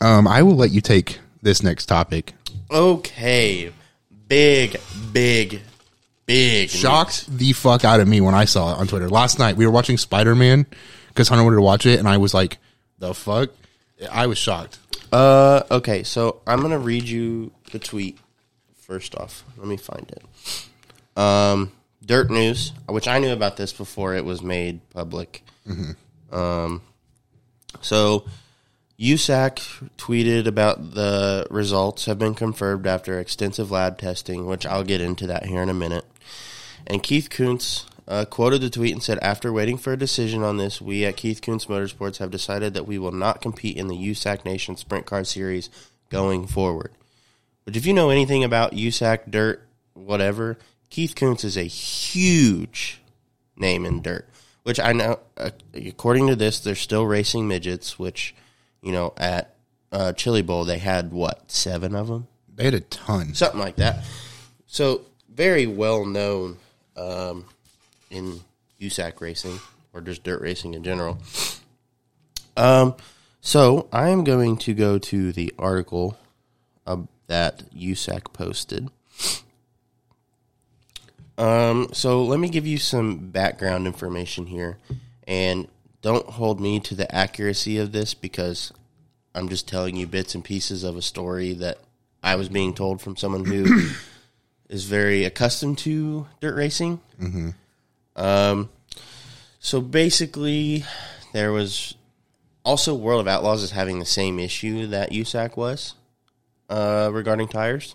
Um, 0.00 0.26
I 0.28 0.42
will 0.42 0.56
let 0.56 0.70
you 0.70 0.80
take 0.80 1.18
this 1.42 1.62
next 1.62 1.86
topic. 1.86 2.34
okay. 2.70 3.72
Big, 4.28 4.76
big, 5.12 5.60
big. 6.26 6.70
Shocked 6.70 7.26
the 7.36 7.52
fuck 7.52 7.84
out 7.84 7.98
of 7.98 8.06
me 8.06 8.20
when 8.20 8.34
I 8.34 8.44
saw 8.44 8.72
it 8.74 8.78
on 8.78 8.86
Twitter 8.86 9.08
last 9.08 9.38
night. 9.40 9.56
We 9.56 9.66
were 9.66 9.72
watching 9.72 9.98
Spider 9.98 10.36
Man 10.36 10.66
because 11.08 11.26
Hunter 11.28 11.42
wanted 11.42 11.56
to 11.56 11.62
watch 11.62 11.84
it, 11.86 11.98
and 11.98 12.06
I 12.08 12.18
was 12.18 12.32
like, 12.32 12.58
"The 13.00 13.12
fuck!" 13.12 13.50
I 14.10 14.28
was 14.28 14.38
shocked. 14.38 14.78
Uh, 15.12 15.62
okay, 15.70 16.04
so 16.04 16.40
I'm 16.46 16.60
gonna 16.62 16.78
read 16.78 17.08
you 17.08 17.50
the 17.72 17.80
tweet 17.80 18.18
first 18.76 19.16
off. 19.16 19.42
Let 19.56 19.66
me 19.66 19.76
find 19.76 20.08
it. 20.12 21.18
Um, 21.20 21.72
Dirt 22.06 22.30
News, 22.30 22.72
which 22.88 23.08
I 23.08 23.18
knew 23.18 23.32
about 23.32 23.56
this 23.56 23.72
before 23.72 24.14
it 24.14 24.24
was 24.24 24.42
made 24.42 24.80
public. 24.90 25.42
Um, 26.30 26.82
so 27.80 28.24
USAC 29.00 29.88
tweeted 29.96 30.46
about 30.46 30.94
the 30.94 31.46
results 31.50 32.04
have 32.04 32.18
been 32.18 32.34
confirmed 32.34 32.86
after 32.86 33.18
extensive 33.18 33.70
lab 33.70 33.98
testing, 33.98 34.46
which 34.46 34.66
I'll 34.66 34.84
get 34.84 35.00
into 35.00 35.26
that 35.28 35.46
here 35.46 35.62
in 35.62 35.70
a 35.70 35.74
minute. 35.74 36.04
And 36.86 37.02
Keith 37.02 37.30
Kunz 37.30 37.86
uh, 38.06 38.26
quoted 38.26 38.60
the 38.60 38.68
tweet 38.68 38.92
and 38.92 39.02
said, 39.02 39.18
After 39.22 39.52
waiting 39.52 39.78
for 39.78 39.92
a 39.92 39.98
decision 39.98 40.42
on 40.42 40.58
this, 40.58 40.82
we 40.82 41.06
at 41.06 41.16
Keith 41.16 41.40
Kunz 41.40 41.66
Motorsports 41.66 42.18
have 42.18 42.30
decided 42.30 42.74
that 42.74 42.86
we 42.86 42.98
will 42.98 43.12
not 43.12 43.40
compete 43.40 43.76
in 43.76 43.88
the 43.88 43.96
USAC 43.96 44.44
Nation 44.44 44.76
Sprint 44.76 45.06
Car 45.06 45.24
Series 45.24 45.70
going 46.10 46.46
forward. 46.46 46.92
But 47.64 47.76
if 47.76 47.86
you 47.86 47.94
know 47.94 48.10
anything 48.10 48.44
about 48.44 48.72
USAC, 48.72 49.30
dirt, 49.30 49.66
whatever, 49.94 50.58
Keith 50.90 51.14
Kunz 51.14 51.44
is 51.44 51.56
a 51.56 51.62
huge 51.62 53.00
name 53.56 53.86
in 53.86 54.02
dirt. 54.02 54.28
Which 54.62 54.78
I 54.78 54.92
know, 54.92 55.18
uh, 55.36 55.50
according 55.74 56.26
to 56.28 56.36
this, 56.36 56.60
they're 56.60 56.74
still 56.74 57.06
racing 57.06 57.48
midgets, 57.48 57.98
which, 57.98 58.34
you 58.82 58.92
know, 58.92 59.14
at 59.16 59.54
uh, 59.90 60.12
Chili 60.12 60.42
Bowl, 60.42 60.64
they 60.64 60.78
had 60.78 61.12
what, 61.12 61.50
seven 61.50 61.94
of 61.94 62.08
them? 62.08 62.26
They 62.54 62.64
had 62.64 62.74
a 62.74 62.80
ton. 62.80 63.34
something 63.34 63.60
like 63.60 63.76
that. 63.76 64.04
So 64.66 65.02
very 65.32 65.66
well 65.66 66.04
known 66.04 66.58
um, 66.96 67.46
in 68.10 68.40
USAC 68.80 69.20
racing 69.20 69.58
or 69.92 70.00
just 70.00 70.22
dirt 70.22 70.40
racing 70.40 70.74
in 70.74 70.84
general. 70.84 71.18
Um, 72.56 72.94
so 73.40 73.88
I 73.92 74.10
am 74.10 74.24
going 74.24 74.58
to 74.58 74.74
go 74.74 74.98
to 74.98 75.32
the 75.32 75.52
article 75.58 76.18
uh, 76.86 76.98
that 77.26 77.70
USAC 77.74 78.32
posted. 78.32 78.90
Um, 81.40 81.88
so 81.92 82.22
let 82.22 82.38
me 82.38 82.50
give 82.50 82.66
you 82.66 82.76
some 82.76 83.30
background 83.30 83.86
information 83.86 84.44
here, 84.44 84.76
and 85.26 85.68
don't 86.02 86.26
hold 86.26 86.60
me 86.60 86.80
to 86.80 86.94
the 86.94 87.12
accuracy 87.14 87.78
of 87.78 87.92
this 87.92 88.12
because 88.12 88.74
I'm 89.34 89.48
just 89.48 89.66
telling 89.66 89.96
you 89.96 90.06
bits 90.06 90.34
and 90.34 90.44
pieces 90.44 90.84
of 90.84 90.98
a 90.98 91.02
story 91.02 91.54
that 91.54 91.78
I 92.22 92.36
was 92.36 92.50
being 92.50 92.74
told 92.74 93.00
from 93.00 93.16
someone 93.16 93.46
who 93.46 93.88
is 94.68 94.84
very 94.84 95.24
accustomed 95.24 95.78
to 95.78 96.26
dirt 96.40 96.56
racing. 96.56 97.00
Um, 98.16 98.68
so 99.60 99.80
basically, 99.80 100.84
there 101.32 101.52
was 101.52 101.94
also 102.66 102.94
World 102.94 103.22
of 103.22 103.28
Outlaws 103.28 103.62
is 103.62 103.70
having 103.70 103.98
the 103.98 104.04
same 104.04 104.38
issue 104.38 104.88
that 104.88 105.10
USAC 105.10 105.56
was 105.56 105.94
uh, 106.68 107.08
regarding 107.10 107.48
tires. 107.48 107.94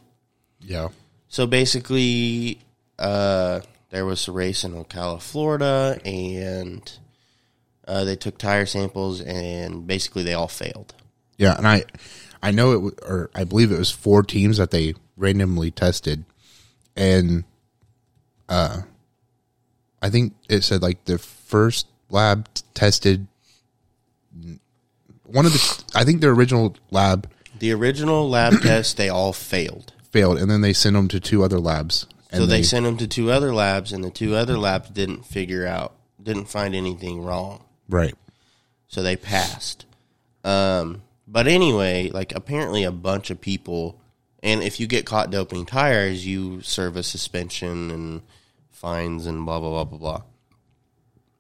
Yeah. 0.62 0.90
So 1.28 1.46
basically, 1.46 2.60
uh, 3.00 3.60
there 3.90 4.06
was 4.06 4.28
a 4.28 4.32
race 4.32 4.64
in 4.64 4.74
Ocala, 4.74 5.22
Florida, 5.22 6.00
and 6.06 7.00
Uh, 7.88 8.04
they 8.04 8.16
took 8.16 8.38
tire 8.40 8.66
samples 8.66 9.22
and 9.22 9.86
basically 9.86 10.24
they 10.24 10.34
all 10.34 10.48
failed. 10.48 10.96
Yeah, 11.38 11.56
and 11.56 11.68
I, 11.68 11.84
I 12.42 12.50
know 12.52 12.72
it, 12.88 13.00
or 13.04 13.30
I 13.36 13.44
believe 13.44 13.72
it 13.72 13.78
was 13.78 13.92
four 13.92 14.24
teams 14.24 14.58
that 14.58 14.72
they 14.72 14.96
randomly 15.18 15.70
tested, 15.70 16.26
and, 16.96 17.44
uh, 18.50 18.82
I 20.02 20.10
think 20.10 20.34
it 20.50 20.64
said 20.64 20.82
like 20.82 21.06
the 21.06 21.18
first 21.20 21.86
lab 22.10 22.48
t- 22.56 22.64
tested 22.74 23.28
one 25.26 25.46
of 25.46 25.54
the. 25.54 25.84
I 25.96 26.04
think 26.04 26.22
the 26.22 26.28
original 26.28 26.76
lab 26.92 27.30
The 27.60 27.72
original 27.72 28.30
lab 28.30 28.54
test, 28.62 28.98
they 28.98 29.10
all 29.10 29.34
failed. 29.34 29.94
failed, 30.12 30.38
and 30.38 30.50
then 30.50 30.62
they 30.62 30.74
sent 30.74 30.96
them 30.96 31.08
to 31.10 31.20
two 31.20 31.44
other 31.44 31.60
labs. 31.60 32.08
And 32.36 32.44
So 32.44 32.46
they, 32.48 32.64
sent 32.64 32.86
them 32.86 32.98
to 32.98 33.08
two 33.08 33.32
other 33.32 33.54
labs, 33.54 33.94
and 33.94 34.04
the 34.04 34.10
two 34.10 34.36
other 34.36 34.58
labs 34.58 34.90
didn't 34.90 35.26
figure 35.26 35.66
out, 35.66 35.94
didn't 36.22 36.46
find 36.46 36.76
anything 36.76 37.24
wrong. 37.24 37.64
right. 37.90 38.16
So 38.88 39.02
they 39.02 39.16
passed. 39.16 39.86
Um, 40.44 41.02
but 41.28 41.48
anyway, 41.48 42.12
like 42.12 42.34
apparently 42.36 42.84
a 42.84 42.92
bunch 42.92 43.30
of 43.30 43.42
people, 43.42 44.00
and 44.44 44.62
if 44.62 44.80
you 44.80 44.88
get 44.88 45.06
caught 45.06 45.32
doping 45.32 45.66
tires, 45.66 46.26
you 46.26 46.62
serve 46.62 46.96
a 46.96 47.04
suspension 47.04 47.90
and 47.90 48.22
fines 48.70 49.26
and 49.26 49.46
blah, 49.46 49.60
blah, 49.60 49.72
blah, 49.72 49.84
blah, 49.86 49.98
blah. 49.98 50.22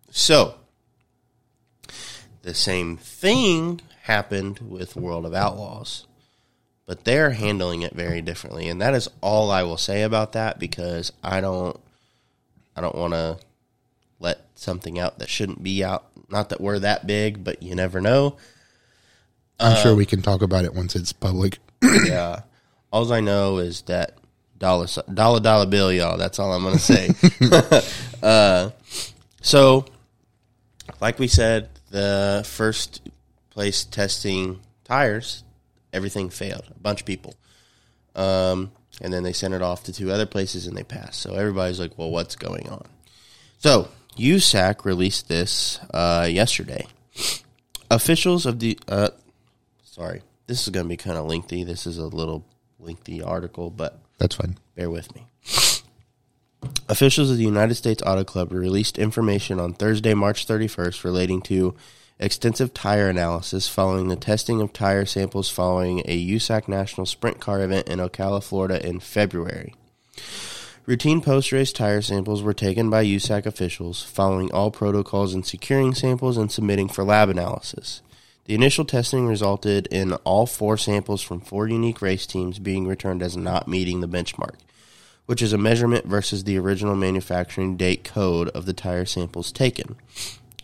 So 0.09 0.55
the 2.41 2.53
same 2.53 2.97
thing 2.97 3.81
happened 4.03 4.59
with 4.59 4.95
World 4.95 5.25
of 5.25 5.33
Outlaws, 5.33 6.07
but 6.85 7.03
they're 7.03 7.31
handling 7.31 7.81
it 7.81 7.93
very 7.93 8.21
differently. 8.21 8.67
And 8.69 8.81
that 8.81 8.93
is 8.93 9.09
all 9.21 9.51
I 9.51 9.63
will 9.63 9.77
say 9.77 10.03
about 10.03 10.33
that 10.33 10.59
because 10.59 11.11
I 11.23 11.41
don't, 11.41 11.79
I 12.75 12.81
don't 12.81 12.95
want 12.95 13.13
to 13.13 13.39
let 14.19 14.45
something 14.55 14.99
out 14.99 15.19
that 15.19 15.29
shouldn't 15.29 15.63
be 15.63 15.83
out. 15.83 16.05
Not 16.29 16.49
that 16.49 16.61
we're 16.61 16.79
that 16.79 17.07
big, 17.07 17.43
but 17.43 17.63
you 17.63 17.75
never 17.75 18.01
know. 18.01 18.37
I'm 19.59 19.77
sure 19.77 19.95
we 19.95 20.05
can 20.05 20.21
talk 20.21 20.41
about 20.41 20.65
it 20.65 20.73
once 20.73 20.95
it's 20.95 21.13
public. 21.13 21.59
Yeah. 22.05 22.41
All 22.91 23.11
I 23.11 23.19
know 23.19 23.57
is 23.57 23.81
that 23.83 24.17
dollar 24.57 24.87
dollar 25.13 25.39
dollar 25.39 25.65
bill, 25.65 25.91
y'all. 25.91 26.17
That's 26.17 26.39
all 26.39 26.53
I'm 26.53 26.63
gonna 26.63 26.79
say. 26.79 27.09
uh, 28.23 28.71
so, 29.41 29.85
like 31.01 31.19
we 31.19 31.27
said, 31.27 31.69
the 31.91 32.43
first 32.47 33.07
place 33.49 33.83
testing 33.83 34.59
tires, 34.83 35.43
everything 35.95 36.29
failed. 36.29 36.65
A 36.75 36.79
bunch 36.79 36.99
of 37.01 37.07
people. 37.07 37.33
Um, 38.15 38.71
and 39.01 39.11
then 39.11 39.23
they 39.23 39.33
sent 39.33 39.53
it 39.53 39.61
off 39.61 39.83
to 39.85 39.93
two 39.93 40.11
other 40.11 40.25
places 40.25 40.67
and 40.67 40.77
they 40.77 40.83
passed. 40.83 41.21
So 41.21 41.33
everybody's 41.33 41.79
like, 41.79 41.97
"Well, 41.97 42.11
what's 42.11 42.35
going 42.35 42.69
on?" 42.69 42.85
So 43.57 43.89
USAC 44.17 44.85
released 44.85 45.27
this 45.27 45.79
uh, 45.93 46.27
yesterday. 46.29 46.85
Officials 47.89 48.45
of 48.45 48.59
the 48.59 48.77
uh, 48.87 49.09
sorry, 49.83 50.21
this 50.47 50.61
is 50.63 50.69
going 50.69 50.85
to 50.85 50.89
be 50.89 50.97
kind 50.97 51.17
of 51.17 51.25
lengthy. 51.25 51.63
This 51.63 51.87
is 51.87 51.97
a 51.97 52.05
little 52.07 52.45
lengthy 52.79 53.21
article, 53.21 53.69
but 53.69 53.99
That's 54.17 54.35
fine. 54.35 54.57
bear 54.75 54.89
with 54.89 55.13
me. 55.15 55.25
Officials 56.87 57.31
of 57.31 57.37
the 57.37 57.43
United 57.43 57.75
States 57.75 58.01
Auto 58.05 58.23
Club 58.23 58.51
released 58.51 58.97
information 58.97 59.59
on 59.59 59.73
Thursday, 59.73 60.13
March 60.13 60.47
31st, 60.47 61.03
relating 61.03 61.41
to 61.43 61.75
extensive 62.19 62.73
tire 62.73 63.09
analysis 63.09 63.67
following 63.67 64.07
the 64.07 64.15
testing 64.15 64.61
of 64.61 64.71
tire 64.71 65.05
samples 65.05 65.49
following 65.49 65.99
a 66.05 66.27
USAC 66.27 66.67
National 66.67 67.05
Sprint 67.05 67.39
Car 67.39 67.61
event 67.61 67.89
in 67.89 67.99
Ocala, 67.99 68.43
Florida 68.43 68.85
in 68.87 68.99
February. 68.99 69.73
Routine 70.85 71.19
post 71.19 71.51
race 71.51 71.73
tire 71.73 72.01
samples 72.01 72.43
were 72.43 72.53
taken 72.53 72.89
by 72.89 73.03
USAC 73.03 73.45
officials, 73.45 74.03
following 74.03 74.51
all 74.51 74.71
protocols 74.71 75.33
in 75.33 75.43
securing 75.43 75.93
samples 75.93 76.37
and 76.37 76.51
submitting 76.51 76.87
for 76.87 77.03
lab 77.03 77.27
analysis. 77.27 78.01
The 78.45 78.53
initial 78.53 78.85
testing 78.85 79.25
resulted 79.25 79.87
in 79.87 80.13
all 80.23 80.45
four 80.45 80.77
samples 80.77 81.23
from 81.23 81.41
four 81.41 81.67
unique 81.67 82.01
race 82.03 82.27
teams 82.27 82.59
being 82.59 82.87
returned 82.87 83.23
as 83.23 83.35
not 83.35 83.67
meeting 83.67 84.01
the 84.01 84.07
benchmark, 84.07 84.57
which 85.25 85.41
is 85.41 85.51
a 85.51 85.57
measurement 85.57 86.05
versus 86.05 86.43
the 86.43 86.59
original 86.59 86.95
manufacturing 86.95 87.75
date 87.75 88.03
code 88.03 88.49
of 88.49 88.67
the 88.67 88.73
tire 88.73 89.05
samples 89.05 89.51
taken. 89.51 89.95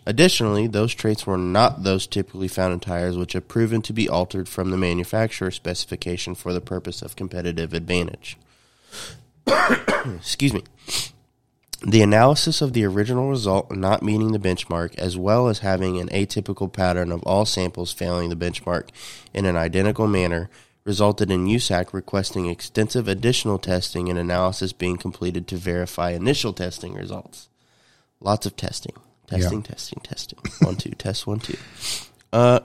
Additionally, 0.06 0.66
those 0.66 0.95
traits 0.95 1.28
were 1.28 1.38
not 1.38 1.84
those 1.84 2.08
typically 2.08 2.47
found 2.47 2.74
in 2.74 2.80
tires 2.80 3.18
which 3.18 3.34
have 3.34 3.47
proven 3.47 3.82
to 3.84 3.93
be 3.93 4.10
altered 4.10 4.49
from 4.49 4.72
the 4.72 4.78
manufacturer 4.78 5.52
specification 5.52 6.34
for 6.34 6.54
the 6.54 6.62
purpose 6.62 7.02
of 7.02 7.16
competitive 7.16 7.74
advantage. 7.74 8.38
Excuse 10.06 10.54
me. 10.54 10.64
The 11.86 12.02
analysis 12.02 12.62
of 12.62 12.74
the 12.74 12.86
original 12.86 13.30
result 13.30 13.72
not 13.72 14.04
meeting 14.04 14.32
the 14.32 14.39
benchmark, 14.39 14.95
as 14.99 15.18
well 15.18 15.47
as 15.47 15.60
having 15.60 15.99
an 15.99 16.10
atypical 16.10 16.72
pattern 16.72 17.12
of 17.12 17.24
all 17.24 17.45
samples 17.45 17.91
failing 17.91 18.30
the 18.30 18.36
benchmark 18.36 18.89
in 19.34 19.45
an 19.45 19.56
identical 19.56 20.08
manner, 20.08 20.49
resulted 20.84 21.32
in 21.32 21.47
USAC 21.47 21.93
requesting 21.93 22.47
extensive 22.47 23.08
additional 23.08 23.60
testing 23.60 24.10
and 24.10 24.18
analysis 24.18 24.74
being 24.74 24.97
completed 24.97 25.47
to 25.47 25.58
verify 25.58 26.12
initial 26.12 26.54
testing 26.54 26.93
results. 26.93 27.49
Lots 28.20 28.45
of 28.45 28.56
testing. 28.56 28.93
Testing, 29.39 29.63
testing, 29.63 29.99
testing. 30.03 30.39
One, 30.59 30.75
two, 30.75 30.91
test, 30.91 31.25
one, 31.25 31.39
two. 31.39 31.57
Uh, 32.32 32.61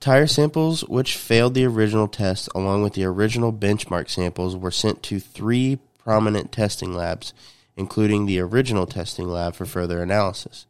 tire 0.00 0.26
samples 0.26 0.82
which 0.84 1.16
failed 1.16 1.54
the 1.54 1.64
original 1.64 2.08
test, 2.08 2.48
along 2.54 2.82
with 2.82 2.94
the 2.94 3.04
original 3.04 3.52
benchmark 3.52 4.08
samples, 4.08 4.56
were 4.56 4.70
sent 4.70 5.02
to 5.04 5.20
three 5.20 5.78
prominent 5.98 6.52
testing 6.52 6.94
labs, 6.94 7.34
including 7.76 8.26
the 8.26 8.40
original 8.40 8.86
testing 8.86 9.28
lab 9.28 9.54
for 9.54 9.66
further 9.66 10.02
analysis. 10.02 10.66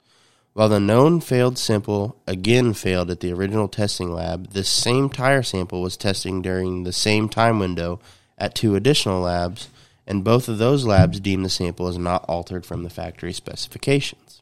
While 0.55 0.69
the 0.69 0.81
known 0.81 1.21
failed 1.21 1.57
sample 1.57 2.17
again 2.27 2.75
failed 2.75 3.11
at 3.13 3.21
the 3.21 3.33
original 3.33 3.69
testing 3.69 4.13
lab, 4.13 4.51
this 4.51 4.69
same 4.69 5.09
tire 5.09 5.45
sample 5.45 5.81
was 5.81 5.97
testing 5.97 6.43
during 6.43 6.83
the 6.83 6.93
same 6.93 7.29
time 7.29 7.61
window 7.61 8.01
at 8.37 8.57
two 8.57 8.75
additional 8.75 9.21
labs, 9.21 9.69
and 10.05 10.25
both 10.25 10.49
of 10.49 10.59
those 10.59 10.85
labs 10.85 11.21
deemed 11.21 11.45
the 11.45 11.49
sample 11.49 11.87
as 11.87 11.97
not 11.97 12.25
altered 12.29 12.67
from 12.67 12.83
the 12.83 12.91
factory 12.91 13.33
specifications. 13.33 14.38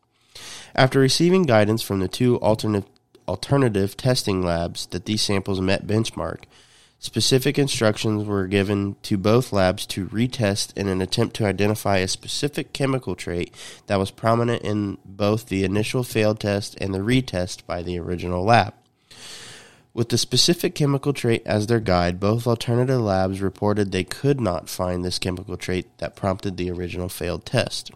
After 0.77 1.01
receiving 1.01 1.45
guidance 1.45 1.81
from 1.81 2.01
the 2.01 2.09
two 2.09 2.37
alternate, 2.37 2.85
alternative 3.27 3.97
testing 3.97 4.43
labs 4.43 4.85
that 4.89 5.07
these 5.07 5.23
samples 5.23 5.59
met 5.59 5.87
benchmark, 5.87 6.45
specific 6.99 7.59
instructions 7.59 8.27
were 8.27 8.47
given 8.47 8.97
to 9.05 9.17
both 9.17 9.55
labs 9.55 9.87
to 9.87 10.07
retest 10.09 10.77
in 10.77 10.87
an 10.89 11.01
attempt 11.01 11.35
to 11.37 11.47
identify 11.47 11.97
a 11.97 12.09
specific 12.09 12.75
chemical 12.75 13.15
trait 13.15 13.55
that 13.87 13.99
was 13.99 14.11
prominent 14.11 14.63
in 14.63 14.99
both 15.03 15.47
the 15.47 15.65
initial 15.65 16.03
failed 16.03 16.41
test 16.41 16.77
and 16.79 16.93
the 16.93 16.99
retest 16.99 17.65
by 17.67 17.83
the 17.83 17.99
original 17.99 18.45
lab. 18.45 18.75
With 19.95 20.11
the 20.11 20.19
specific 20.19 20.75
chemical 20.75 21.15
trait 21.15 21.43
as 21.47 21.69
their 21.69 21.81
guide, 21.81 22.21
both 22.21 22.47
alternative 22.47 23.01
labs 23.01 23.41
reported 23.41 23.93
they 23.93 24.05
could 24.05 24.43
not 24.43 24.69
find 24.69 25.03
this 25.03 25.19
chemical 25.19 25.57
trait 25.57 25.87
that 25.97 26.17
prompted 26.17 26.59
the 26.59 26.71
original 26.71 27.09
failed 27.09 27.47
test. 27.47 27.93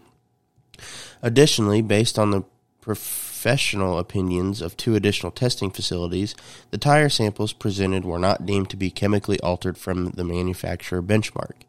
Additionally, 1.20 1.83
based 1.83 2.18
on 2.18 2.31
the 2.31 2.43
professional 2.81 3.99
opinions 3.99 4.61
of 4.62 4.76
two 4.76 4.95
additional 4.95 5.33
testing 5.33 5.70
facilities, 5.70 6.35
the 6.70 6.78
tire 6.78 7.09
samples 7.09 7.53
presented 7.53 8.05
were 8.05 8.18
not 8.18 8.47
deemed 8.47 8.70
to 8.70 8.76
be 8.76 8.91
chemically 8.91 9.41
altered 9.41 9.78
from 9.78 10.11
the 10.11 10.24
manufacturer 10.24 11.03
benchmark. 11.03 11.62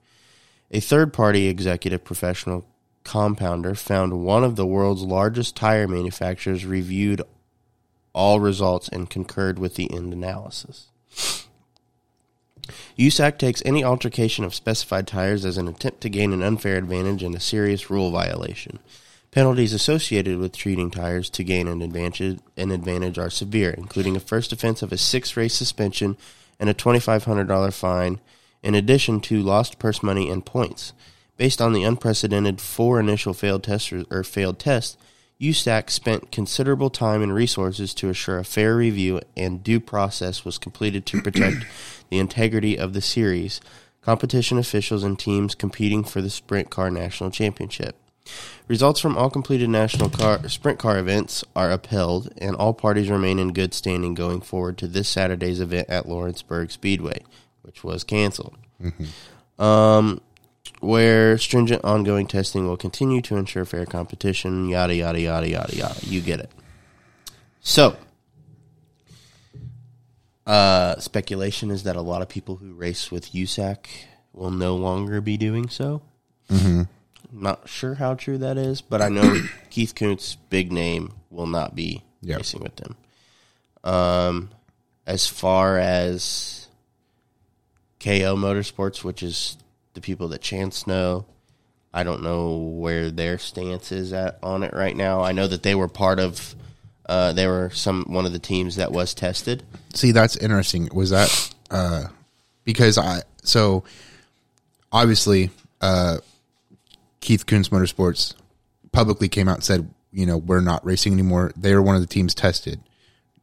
A 0.71 0.79
third 0.79 1.13
party 1.13 1.47
executive 1.47 2.03
professional 2.03 2.65
compounder 3.03 3.75
found 3.75 4.23
one 4.23 4.43
of 4.43 4.55
the 4.55 4.65
world's 4.65 5.03
largest 5.03 5.55
tire 5.55 5.87
manufacturers 5.87 6.65
reviewed 6.65 7.21
all 8.13 8.39
results 8.39 8.87
and 8.87 9.09
concurred 9.09 9.59
with 9.59 9.75
the 9.75 9.91
end 9.91 10.13
analysis. 10.13 10.87
USAC 12.97 13.37
takes 13.37 13.61
any 13.65 13.83
altercation 13.83 14.45
of 14.45 14.53
specified 14.53 15.07
tires 15.07 15.45
as 15.45 15.57
an 15.57 15.67
attempt 15.67 16.01
to 16.01 16.09
gain 16.09 16.33
an 16.33 16.43
unfair 16.43 16.77
advantage 16.77 17.23
and 17.23 17.35
a 17.35 17.39
serious 17.39 17.89
rule 17.89 18.11
violation. 18.11 18.79
Penalties 19.31 19.71
associated 19.71 20.39
with 20.39 20.51
treating 20.51 20.91
tires 20.91 21.29
to 21.29 21.43
gain 21.45 21.69
an 21.69 21.81
advantage, 21.81 22.39
an 22.57 22.69
advantage 22.69 23.17
are 23.17 23.29
severe, 23.29 23.71
including 23.71 24.17
a 24.17 24.19
first 24.19 24.51
offense 24.51 24.81
of 24.81 24.91
a 24.91 24.97
six 24.97 25.37
race 25.37 25.53
suspension 25.53 26.17
and 26.59 26.69
a 26.69 26.73
$2,500 26.73 27.73
fine, 27.73 28.19
in 28.61 28.75
addition 28.75 29.21
to 29.21 29.41
lost 29.41 29.79
purse 29.79 30.03
money 30.03 30.29
and 30.29 30.45
points. 30.45 30.91
Based 31.37 31.61
on 31.61 31.71
the 31.71 31.83
unprecedented 31.83 32.59
four 32.59 32.99
initial 32.99 33.33
failed 33.33 33.63
tests 33.63 33.93
or 33.93 34.23
failed 34.25 34.59
tests, 34.59 34.97
USAC 35.39 35.89
spent 35.89 36.31
considerable 36.31 36.89
time 36.89 37.23
and 37.23 37.33
resources 37.33 37.93
to 37.95 38.09
assure 38.09 38.37
a 38.37 38.43
fair 38.43 38.75
review 38.75 39.21
and 39.37 39.63
due 39.63 39.79
process 39.79 40.43
was 40.43 40.57
completed 40.57 41.05
to 41.05 41.21
protect 41.21 41.65
the 42.09 42.19
integrity 42.19 42.77
of 42.77 42.91
the 42.91 43.01
series, 43.01 43.61
competition 44.01 44.57
officials, 44.57 45.03
and 45.03 45.17
teams 45.17 45.55
competing 45.55 46.03
for 46.03 46.21
the 46.21 46.29
Sprint 46.29 46.69
Car 46.69 46.91
National 46.91 47.31
Championship. 47.31 47.95
Results 48.67 48.99
from 48.99 49.17
all 49.17 49.29
completed 49.29 49.69
national 49.69 50.09
car 50.09 50.47
sprint 50.47 50.79
car 50.79 50.97
events 50.97 51.43
are 51.55 51.71
upheld, 51.71 52.31
and 52.37 52.55
all 52.55 52.73
parties 52.73 53.09
remain 53.09 53.37
in 53.39 53.53
good 53.53 53.73
standing 53.73 54.13
going 54.13 54.39
forward 54.41 54.77
to 54.77 54.87
this 54.87 55.09
Saturday's 55.09 55.59
event 55.59 55.89
at 55.89 56.07
Lawrenceburg 56.07 56.71
Speedway, 56.71 57.21
which 57.63 57.83
was 57.83 58.03
canceled. 58.03 58.57
Um, 59.59 60.21
where 60.79 61.37
stringent 61.37 61.83
ongoing 61.83 62.27
testing 62.27 62.67
will 62.67 62.77
continue 62.77 63.21
to 63.21 63.35
ensure 63.35 63.65
fair 63.65 63.85
competition. 63.85 64.69
Yada 64.69 64.95
yada 64.95 65.19
yada 65.19 65.49
yada 65.49 65.75
yada. 65.75 65.99
You 66.01 66.21
get 66.21 66.39
it. 66.39 66.49
So, 67.61 67.95
uh, 70.47 70.99
speculation 70.99 71.69
is 71.71 71.83
that 71.83 71.95
a 71.95 72.01
lot 72.01 72.21
of 72.21 72.29
people 72.29 72.55
who 72.55 72.73
race 72.73 73.11
with 73.11 73.33
USAC 73.33 73.85
will 74.33 74.51
no 74.51 74.75
longer 74.75 75.21
be 75.21 75.37
doing 75.37 75.69
so. 75.69 76.01
Mm-hmm. 76.49 76.83
Not 77.31 77.69
sure 77.69 77.95
how 77.95 78.15
true 78.15 78.37
that 78.39 78.57
is, 78.57 78.81
but 78.81 79.01
I 79.01 79.09
know 79.09 79.41
Keith 79.69 79.95
Kunz, 79.95 80.37
big 80.49 80.71
name, 80.71 81.13
will 81.29 81.47
not 81.47 81.75
be 81.75 82.03
Yep. 82.23 82.37
racing 82.37 82.61
with 82.61 82.75
them. 82.75 82.95
Um, 83.83 84.49
as 85.07 85.27
far 85.27 85.77
as 85.79 86.67
KO 87.99 88.35
Motorsports, 88.35 89.03
which 89.03 89.23
is 89.23 89.57
the 89.93 90.01
people 90.01 90.27
that 90.29 90.41
Chance 90.41 90.85
know, 90.85 91.25
I 91.93 92.03
don't 92.03 92.21
know 92.21 92.57
where 92.57 93.09
their 93.11 93.37
stance 93.37 93.91
is 93.91 94.13
at 94.13 94.37
on 94.43 94.63
it 94.63 94.73
right 94.73 94.95
now. 94.95 95.21
I 95.21 95.31
know 95.31 95.47
that 95.47 95.63
they 95.63 95.75
were 95.75 95.87
part 95.87 96.19
of. 96.19 96.55
Uh, 97.07 97.33
they 97.33 97.47
were 97.47 97.69
some 97.71 98.05
one 98.07 98.25
of 98.25 98.31
the 98.31 98.39
teams 98.39 98.75
that 98.77 98.91
was 98.91 99.13
tested. 99.13 99.63
See, 99.93 100.11
that's 100.11 100.37
interesting. 100.37 100.89
Was 100.93 101.09
that 101.09 101.53
uh, 101.69 102.05
because 102.63 102.97
I 102.97 103.23
so 103.43 103.83
obviously 104.91 105.49
uh, 105.81 106.19
Keith 107.21 107.45
Kunz 107.45 107.69
Motorsports 107.69 108.35
publicly 108.91 109.29
came 109.29 109.47
out 109.47 109.55
and 109.55 109.63
said, 109.63 109.89
you 110.11 110.25
know, 110.25 110.37
we're 110.37 110.59
not 110.59 110.85
racing 110.85 111.13
anymore. 111.13 111.53
They 111.55 111.73
were 111.73 111.81
one 111.81 111.95
of 111.95 112.01
the 112.01 112.07
teams 112.07 112.35
tested. 112.35 112.81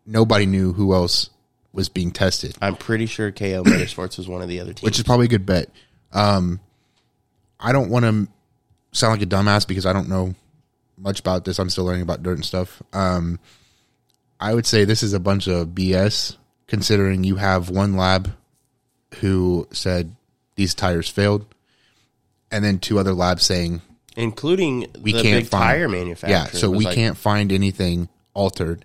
Nobody 0.04 0.46
knew 0.46 0.72
who 0.72 0.92
else 0.92 1.30
was 1.72 1.88
being 1.88 2.10
tested, 2.10 2.56
I'm 2.60 2.76
pretty 2.76 3.06
sure 3.06 3.30
KO 3.30 3.62
Motorsports 3.62 4.16
was 4.18 4.26
one 4.26 4.42
of 4.42 4.48
the 4.48 4.60
other 4.60 4.72
teams. 4.72 4.82
which 4.82 4.98
is 4.98 5.04
probably 5.04 5.26
a 5.26 5.28
good 5.28 5.46
bet. 5.46 5.70
Um, 6.12 6.60
I 7.60 7.72
don't 7.72 7.90
want 7.90 8.04
to 8.04 8.26
sound 8.92 9.12
like 9.12 9.22
a 9.22 9.26
dumbass 9.26 9.66
because 9.66 9.86
I 9.86 9.92
don't 9.92 10.08
know 10.08 10.34
much 10.96 11.20
about 11.20 11.44
this. 11.44 11.58
I'm 11.58 11.70
still 11.70 11.84
learning 11.84 12.02
about 12.02 12.22
dirt 12.22 12.34
and 12.36 12.44
stuff. 12.44 12.82
Um, 12.92 13.38
I 14.40 14.54
would 14.54 14.66
say 14.66 14.84
this 14.84 15.02
is 15.02 15.12
a 15.12 15.20
bunch 15.20 15.46
of 15.46 15.68
BS 15.68 16.36
considering 16.66 17.22
you 17.22 17.36
have 17.36 17.70
one 17.70 17.96
lab 17.96 18.34
who 19.16 19.68
said 19.70 20.16
these 20.56 20.74
tires 20.74 21.08
failed, 21.08 21.46
and 22.50 22.64
then 22.64 22.78
two 22.78 22.98
other 22.98 23.12
labs 23.12 23.42
saying 23.44 23.82
including 24.16 24.86
we 25.00 25.12
the 25.12 25.22
can't 25.22 25.44
big 25.44 25.48
find 25.48 25.62
tire 25.62 25.88
manufacturer. 25.88 26.30
Yeah, 26.30 26.44
so 26.46 26.70
we 26.70 26.84
like, 26.84 26.94
can't 26.94 27.16
find 27.16 27.52
anything 27.52 28.08
altered, 28.34 28.84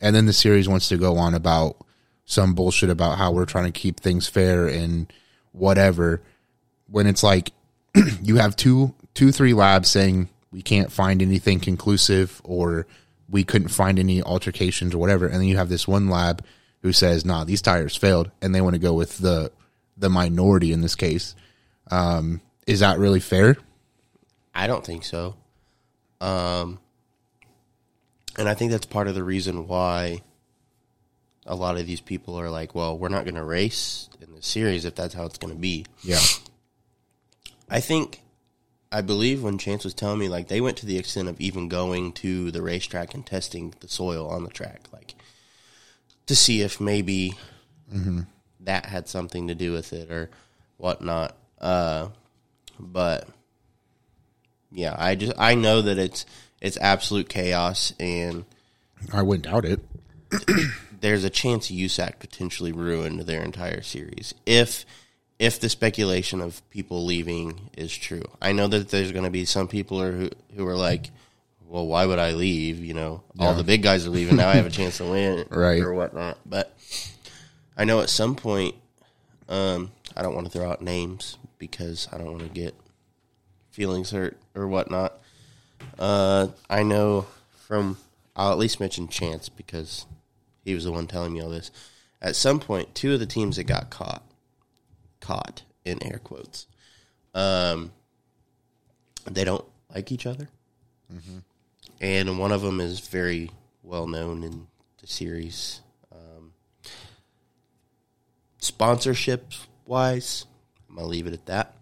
and 0.00 0.14
then 0.14 0.26
the 0.26 0.32
series 0.32 0.68
wants 0.68 0.88
to 0.88 0.96
go 0.96 1.16
on 1.16 1.34
about 1.34 1.76
some 2.24 2.54
bullshit 2.54 2.90
about 2.90 3.18
how 3.18 3.30
we're 3.30 3.44
trying 3.44 3.70
to 3.70 3.78
keep 3.78 4.00
things 4.00 4.28
fair 4.28 4.66
and 4.66 5.12
whatever. 5.52 6.20
When 6.88 7.06
it's 7.06 7.22
like 7.22 7.52
you 8.22 8.36
have 8.36 8.56
two, 8.56 8.94
two, 9.14 9.32
three 9.32 9.54
labs 9.54 9.90
saying 9.90 10.28
we 10.50 10.62
can't 10.62 10.92
find 10.92 11.22
anything 11.22 11.60
conclusive 11.60 12.40
or 12.44 12.86
we 13.28 13.44
couldn't 13.44 13.68
find 13.68 13.98
any 13.98 14.22
altercations 14.22 14.94
or 14.94 14.98
whatever, 14.98 15.26
and 15.26 15.36
then 15.36 15.44
you 15.44 15.56
have 15.56 15.68
this 15.68 15.88
one 15.88 16.08
lab 16.08 16.44
who 16.82 16.92
says, 16.92 17.24
"Nah, 17.24 17.44
these 17.44 17.62
tires 17.62 17.96
failed," 17.96 18.30
and 18.42 18.54
they 18.54 18.60
want 18.60 18.74
to 18.74 18.80
go 18.80 18.94
with 18.94 19.18
the 19.18 19.52
the 19.96 20.10
minority 20.10 20.72
in 20.72 20.80
this 20.80 20.96
case. 20.96 21.34
Um, 21.90 22.40
is 22.66 22.80
that 22.80 22.98
really 22.98 23.20
fair? 23.20 23.56
I 24.54 24.66
don't 24.66 24.84
think 24.84 25.04
so. 25.04 25.34
Um, 26.20 26.78
and 28.38 28.48
I 28.48 28.54
think 28.54 28.70
that's 28.70 28.86
part 28.86 29.08
of 29.08 29.14
the 29.14 29.24
reason 29.24 29.66
why 29.66 30.22
a 31.46 31.56
lot 31.56 31.76
of 31.76 31.86
these 31.86 32.00
people 32.00 32.38
are 32.38 32.50
like, 32.50 32.74
well, 32.74 32.96
we're 32.96 33.08
not 33.08 33.24
going 33.24 33.34
to 33.34 33.44
race 33.44 34.08
in 34.20 34.34
the 34.34 34.42
series 34.42 34.84
if 34.84 34.94
that's 34.94 35.14
how 35.14 35.24
it's 35.24 35.38
going 35.38 35.52
to 35.52 35.58
be. 35.58 35.86
Yeah, 36.02 36.20
I 37.68 37.80
think, 37.80 38.22
I 38.92 39.00
believe 39.00 39.42
when 39.42 39.58
Chance 39.58 39.84
was 39.84 39.94
telling 39.94 40.18
me, 40.18 40.28
like, 40.28 40.48
they 40.48 40.60
went 40.60 40.76
to 40.78 40.86
the 40.86 40.98
extent 40.98 41.28
of 41.28 41.40
even 41.40 41.68
going 41.68 42.12
to 42.12 42.50
the 42.50 42.62
racetrack 42.62 43.14
and 43.14 43.26
testing 43.26 43.74
the 43.80 43.88
soil 43.88 44.28
on 44.28 44.44
the 44.44 44.50
track, 44.50 44.82
like, 44.92 45.14
to 46.26 46.36
see 46.36 46.60
if 46.60 46.80
maybe 46.80 47.34
that 48.60 48.86
had 48.86 49.08
something 49.08 49.48
to 49.48 49.54
do 49.54 49.72
with 49.72 49.92
it 49.92 50.10
or 50.10 50.30
whatnot. 50.76 51.36
Uh, 51.60 52.08
but 52.78 53.28
yeah, 54.70 54.94
I 54.98 55.14
just 55.14 55.32
I 55.38 55.54
know 55.54 55.82
that 55.82 55.98
it's 55.98 56.24
it's 56.60 56.76
absolute 56.78 57.28
chaos, 57.28 57.92
and 58.00 58.44
I 59.12 59.22
wouldn't 59.22 59.44
doubt 59.44 59.64
it. 59.64 59.80
there's 61.00 61.24
a 61.24 61.30
chance 61.30 61.70
USAC 61.70 62.18
potentially 62.20 62.72
ruined 62.72 63.20
their 63.22 63.42
entire 63.42 63.82
series 63.82 64.34
if 64.46 64.86
if 65.38 65.58
the 65.60 65.68
speculation 65.68 66.40
of 66.40 66.62
people 66.70 67.04
leaving 67.04 67.70
is 67.76 67.94
true. 67.96 68.22
I 68.40 68.52
know 68.52 68.68
that 68.68 68.88
there's 68.90 69.12
going 69.12 69.24
to 69.24 69.30
be 69.30 69.44
some 69.44 69.68
people 69.68 70.00
are, 70.00 70.12
who 70.12 70.30
who 70.54 70.66
are 70.66 70.76
like, 70.76 71.10
well, 71.68 71.86
why 71.86 72.06
would 72.06 72.18
I 72.20 72.32
leave? 72.32 72.78
You 72.84 72.94
know, 72.94 73.22
all 73.38 73.54
the 73.54 73.64
big 73.64 73.82
guys 73.82 74.06
are 74.06 74.10
leaving 74.10 74.36
now. 74.36 74.48
I 74.48 74.54
have 74.54 74.66
a 74.66 74.70
chance 74.78 74.98
to 74.98 75.04
win, 75.04 75.44
Right. 75.50 75.80
or 75.82 75.92
whatnot. 75.92 76.38
But 76.46 76.74
I 77.76 77.84
know 77.84 78.00
at 78.00 78.08
some 78.10 78.36
point, 78.36 78.76
um, 79.48 79.90
I 80.16 80.22
don't 80.22 80.34
want 80.34 80.46
to 80.46 80.52
throw 80.56 80.70
out 80.70 80.80
names 80.80 81.36
because 81.62 82.08
I 82.12 82.18
don't 82.18 82.32
want 82.32 82.42
to 82.42 82.48
get 82.48 82.74
feelings 83.70 84.10
hurt 84.10 84.36
or 84.52 84.66
whatnot. 84.66 85.16
Uh, 85.96 86.48
I 86.68 86.82
know 86.82 87.26
from 87.68 87.98
I'll 88.34 88.50
at 88.50 88.58
least 88.58 88.80
mention 88.80 89.06
Chance 89.06 89.48
because 89.48 90.04
he 90.64 90.74
was 90.74 90.82
the 90.82 90.90
one 90.90 91.06
telling 91.06 91.32
me 91.32 91.40
all 91.40 91.50
this. 91.50 91.70
At 92.20 92.34
some 92.34 92.58
point, 92.58 92.96
two 92.96 93.14
of 93.14 93.20
the 93.20 93.26
teams 93.26 93.56
that 93.56 93.64
got 93.64 93.90
caught, 93.90 94.24
caught 95.20 95.62
in 95.84 96.02
air 96.02 96.18
quotes, 96.18 96.66
um, 97.32 97.92
they 99.30 99.44
don't 99.44 99.64
like 99.94 100.10
each 100.10 100.26
other, 100.26 100.48
and 102.00 102.40
one 102.40 102.50
of 102.50 102.62
them 102.62 102.80
is 102.80 102.98
very 102.98 103.52
well 103.84 104.08
known 104.08 104.42
in 104.42 104.66
the 105.00 105.06
series. 105.06 105.80
Um, 106.10 106.54
sponsorship 108.58 109.52
wise, 109.86 110.46
I'm 110.92 110.96
gonna 110.98 111.08
leave 111.08 111.26
it 111.26 111.32
at 111.32 111.46
that. 111.46 111.74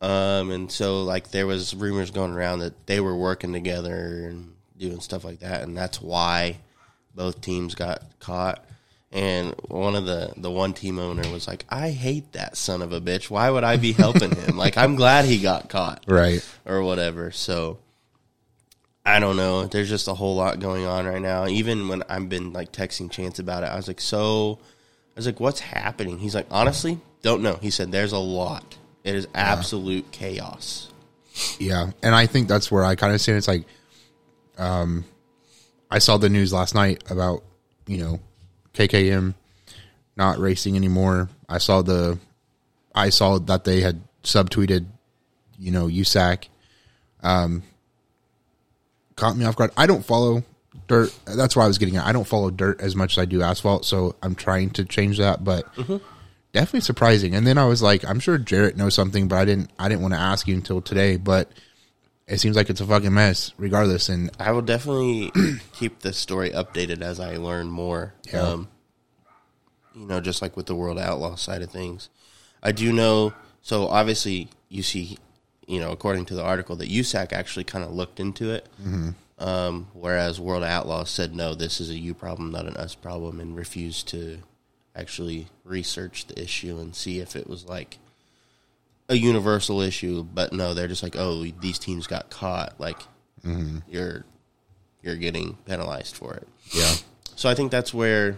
Um, 0.00 0.50
and 0.52 0.70
so 0.70 1.02
like 1.02 1.30
there 1.32 1.46
was 1.46 1.74
rumors 1.74 2.10
going 2.12 2.32
around 2.32 2.60
that 2.60 2.86
they 2.86 3.00
were 3.00 3.16
working 3.16 3.52
together 3.52 4.28
and 4.28 4.54
doing 4.78 5.00
stuff 5.00 5.24
like 5.24 5.40
that, 5.40 5.62
and 5.62 5.76
that's 5.76 6.00
why 6.00 6.58
both 7.16 7.40
teams 7.40 7.74
got 7.74 8.02
caught. 8.20 8.64
And 9.10 9.54
one 9.68 9.96
of 9.96 10.04
the 10.06 10.32
the 10.36 10.50
one 10.52 10.72
team 10.72 10.98
owner 11.00 11.28
was 11.32 11.48
like, 11.48 11.64
"I 11.68 11.90
hate 11.90 12.32
that 12.32 12.56
son 12.56 12.80
of 12.80 12.92
a 12.92 13.00
bitch. 13.00 13.28
Why 13.28 13.50
would 13.50 13.64
I 13.64 13.76
be 13.76 13.92
helping 13.92 14.30
him? 14.36 14.56
Like, 14.56 14.76
I'm 14.76 14.94
glad 14.94 15.24
he 15.24 15.38
got 15.40 15.68
caught, 15.68 16.04
Right. 16.06 16.46
or 16.64 16.82
whatever." 16.82 17.32
So 17.32 17.78
I 19.04 19.18
don't 19.18 19.36
know. 19.36 19.66
There's 19.66 19.88
just 19.88 20.06
a 20.06 20.14
whole 20.14 20.36
lot 20.36 20.60
going 20.60 20.84
on 20.86 21.06
right 21.06 21.22
now. 21.22 21.48
Even 21.48 21.88
when 21.88 22.02
I've 22.08 22.28
been 22.28 22.52
like 22.52 22.70
texting 22.70 23.10
Chance 23.10 23.38
about 23.40 23.64
it, 23.64 23.66
I 23.66 23.76
was 23.76 23.88
like, 23.88 24.00
"So," 24.00 24.58
was 25.18 25.26
like, 25.26 25.40
"What's 25.40 25.60
happening?" 25.60 26.18
He's 26.18 26.34
like, 26.34 26.46
"Honestly, 26.50 26.98
don't 27.22 27.42
know." 27.42 27.56
He 27.60 27.70
said, 27.70 27.92
"There's 27.92 28.12
a 28.12 28.18
lot. 28.18 28.76
It 29.04 29.14
is 29.14 29.28
absolute 29.34 30.10
chaos." 30.12 30.88
Yeah, 31.58 31.90
and 32.02 32.14
I 32.14 32.26
think 32.26 32.48
that's 32.48 32.70
where 32.70 32.84
I 32.84 32.94
kind 32.94 33.14
of 33.14 33.20
stand. 33.20 33.38
It's 33.38 33.48
like, 33.48 33.64
um, 34.56 35.04
I 35.90 35.98
saw 35.98 36.16
the 36.16 36.28
news 36.28 36.52
last 36.52 36.74
night 36.74 37.04
about 37.10 37.44
you 37.86 37.98
know 37.98 38.20
KKM 38.74 39.34
not 40.16 40.38
racing 40.38 40.76
anymore. 40.76 41.28
I 41.48 41.58
saw 41.58 41.82
the, 41.82 42.18
I 42.94 43.10
saw 43.10 43.38
that 43.38 43.64
they 43.64 43.80
had 43.80 44.02
subtweeted, 44.24 44.86
you 45.58 45.70
know, 45.70 45.86
USAC. 45.86 46.48
Um, 47.22 47.62
caught 49.16 49.36
me 49.36 49.44
off 49.44 49.56
guard. 49.56 49.70
I 49.76 49.86
don't 49.86 50.04
follow 50.04 50.44
dirt. 50.88 51.16
That's 51.24 51.54
why 51.54 51.64
I 51.64 51.68
was 51.68 51.78
getting 51.78 51.96
at. 51.96 52.06
I 52.06 52.12
don't 52.12 52.26
follow 52.26 52.50
dirt 52.50 52.80
as 52.80 52.96
much 52.96 53.12
as 53.16 53.22
I 53.22 53.24
do 53.24 53.42
asphalt, 53.42 53.84
so 53.84 54.16
I'm 54.22 54.34
trying 54.34 54.70
to 54.70 54.84
change 54.84 55.18
that. 55.18 55.44
But 55.44 55.66
definitely 56.52 56.80
surprising. 56.80 57.34
And 57.34 57.46
then 57.46 57.58
I 57.58 57.66
was 57.66 57.80
like, 57.82 58.04
I'm 58.04 58.20
sure 58.20 58.38
Jarrett 58.38 58.76
knows 58.76 58.94
something, 58.94 59.28
but 59.28 59.36
I 59.36 59.44
didn't. 59.44 59.70
I 59.78 59.88
didn't 59.88 60.02
want 60.02 60.14
to 60.14 60.20
ask 60.20 60.48
you 60.48 60.54
until 60.54 60.80
today. 60.80 61.16
But 61.16 61.50
it 62.26 62.38
seems 62.38 62.56
like 62.56 62.68
it's 62.70 62.80
a 62.80 62.86
fucking 62.86 63.14
mess, 63.14 63.52
regardless. 63.56 64.08
And 64.08 64.30
I 64.38 64.52
will 64.52 64.62
definitely 64.62 65.32
keep 65.72 66.00
the 66.00 66.12
story 66.12 66.50
updated 66.50 67.00
as 67.00 67.20
I 67.20 67.36
learn 67.36 67.68
more. 67.68 68.14
Yeah. 68.32 68.42
Um, 68.42 68.68
you 69.94 70.06
know, 70.06 70.20
just 70.20 70.42
like 70.42 70.56
with 70.56 70.66
the 70.66 70.74
World 70.74 70.98
Outlaw 70.98 71.36
side 71.36 71.62
of 71.62 71.70
things, 71.70 72.08
I 72.62 72.72
do 72.72 72.92
know. 72.92 73.32
So 73.62 73.88
obviously, 73.88 74.48
you 74.68 74.82
see, 74.82 75.18
you 75.66 75.80
know, 75.80 75.90
according 75.90 76.26
to 76.26 76.34
the 76.34 76.42
article, 76.42 76.76
that 76.76 76.88
USAC 76.88 77.32
actually 77.32 77.64
kind 77.64 77.84
of 77.84 77.92
looked 77.92 78.20
into 78.20 78.52
it, 78.52 78.66
um, 79.38 79.88
whereas 79.92 80.40
World 80.40 80.64
Outlaw 80.64 81.04
said 81.04 81.34
no, 81.34 81.54
this 81.54 81.80
is 81.80 81.90
a 81.90 81.98
you 81.98 82.14
problem, 82.14 82.50
not 82.50 82.66
an 82.66 82.76
us 82.76 82.94
problem, 82.94 83.40
and 83.40 83.56
refused 83.56 84.08
to 84.08 84.38
actually 84.96 85.46
research 85.64 86.26
the 86.26 86.40
issue 86.42 86.78
and 86.78 86.94
see 86.94 87.20
if 87.20 87.36
it 87.36 87.48
was 87.48 87.64
like 87.66 87.98
a 89.08 89.14
universal 89.14 89.80
issue. 89.80 90.22
But 90.24 90.52
no, 90.52 90.74
they're 90.74 90.88
just 90.88 91.02
like, 91.02 91.16
oh, 91.16 91.44
these 91.60 91.78
teams 91.78 92.06
got 92.06 92.30
caught, 92.30 92.78
like 92.78 93.00
you're 93.88 94.24
you're 95.02 95.16
getting 95.16 95.56
penalized 95.66 96.16
for 96.16 96.34
it. 96.34 96.48
yeah, 96.72 96.94
So 97.36 97.48
I 97.48 97.54
think 97.54 97.70
that's 97.70 97.94
where 97.94 98.36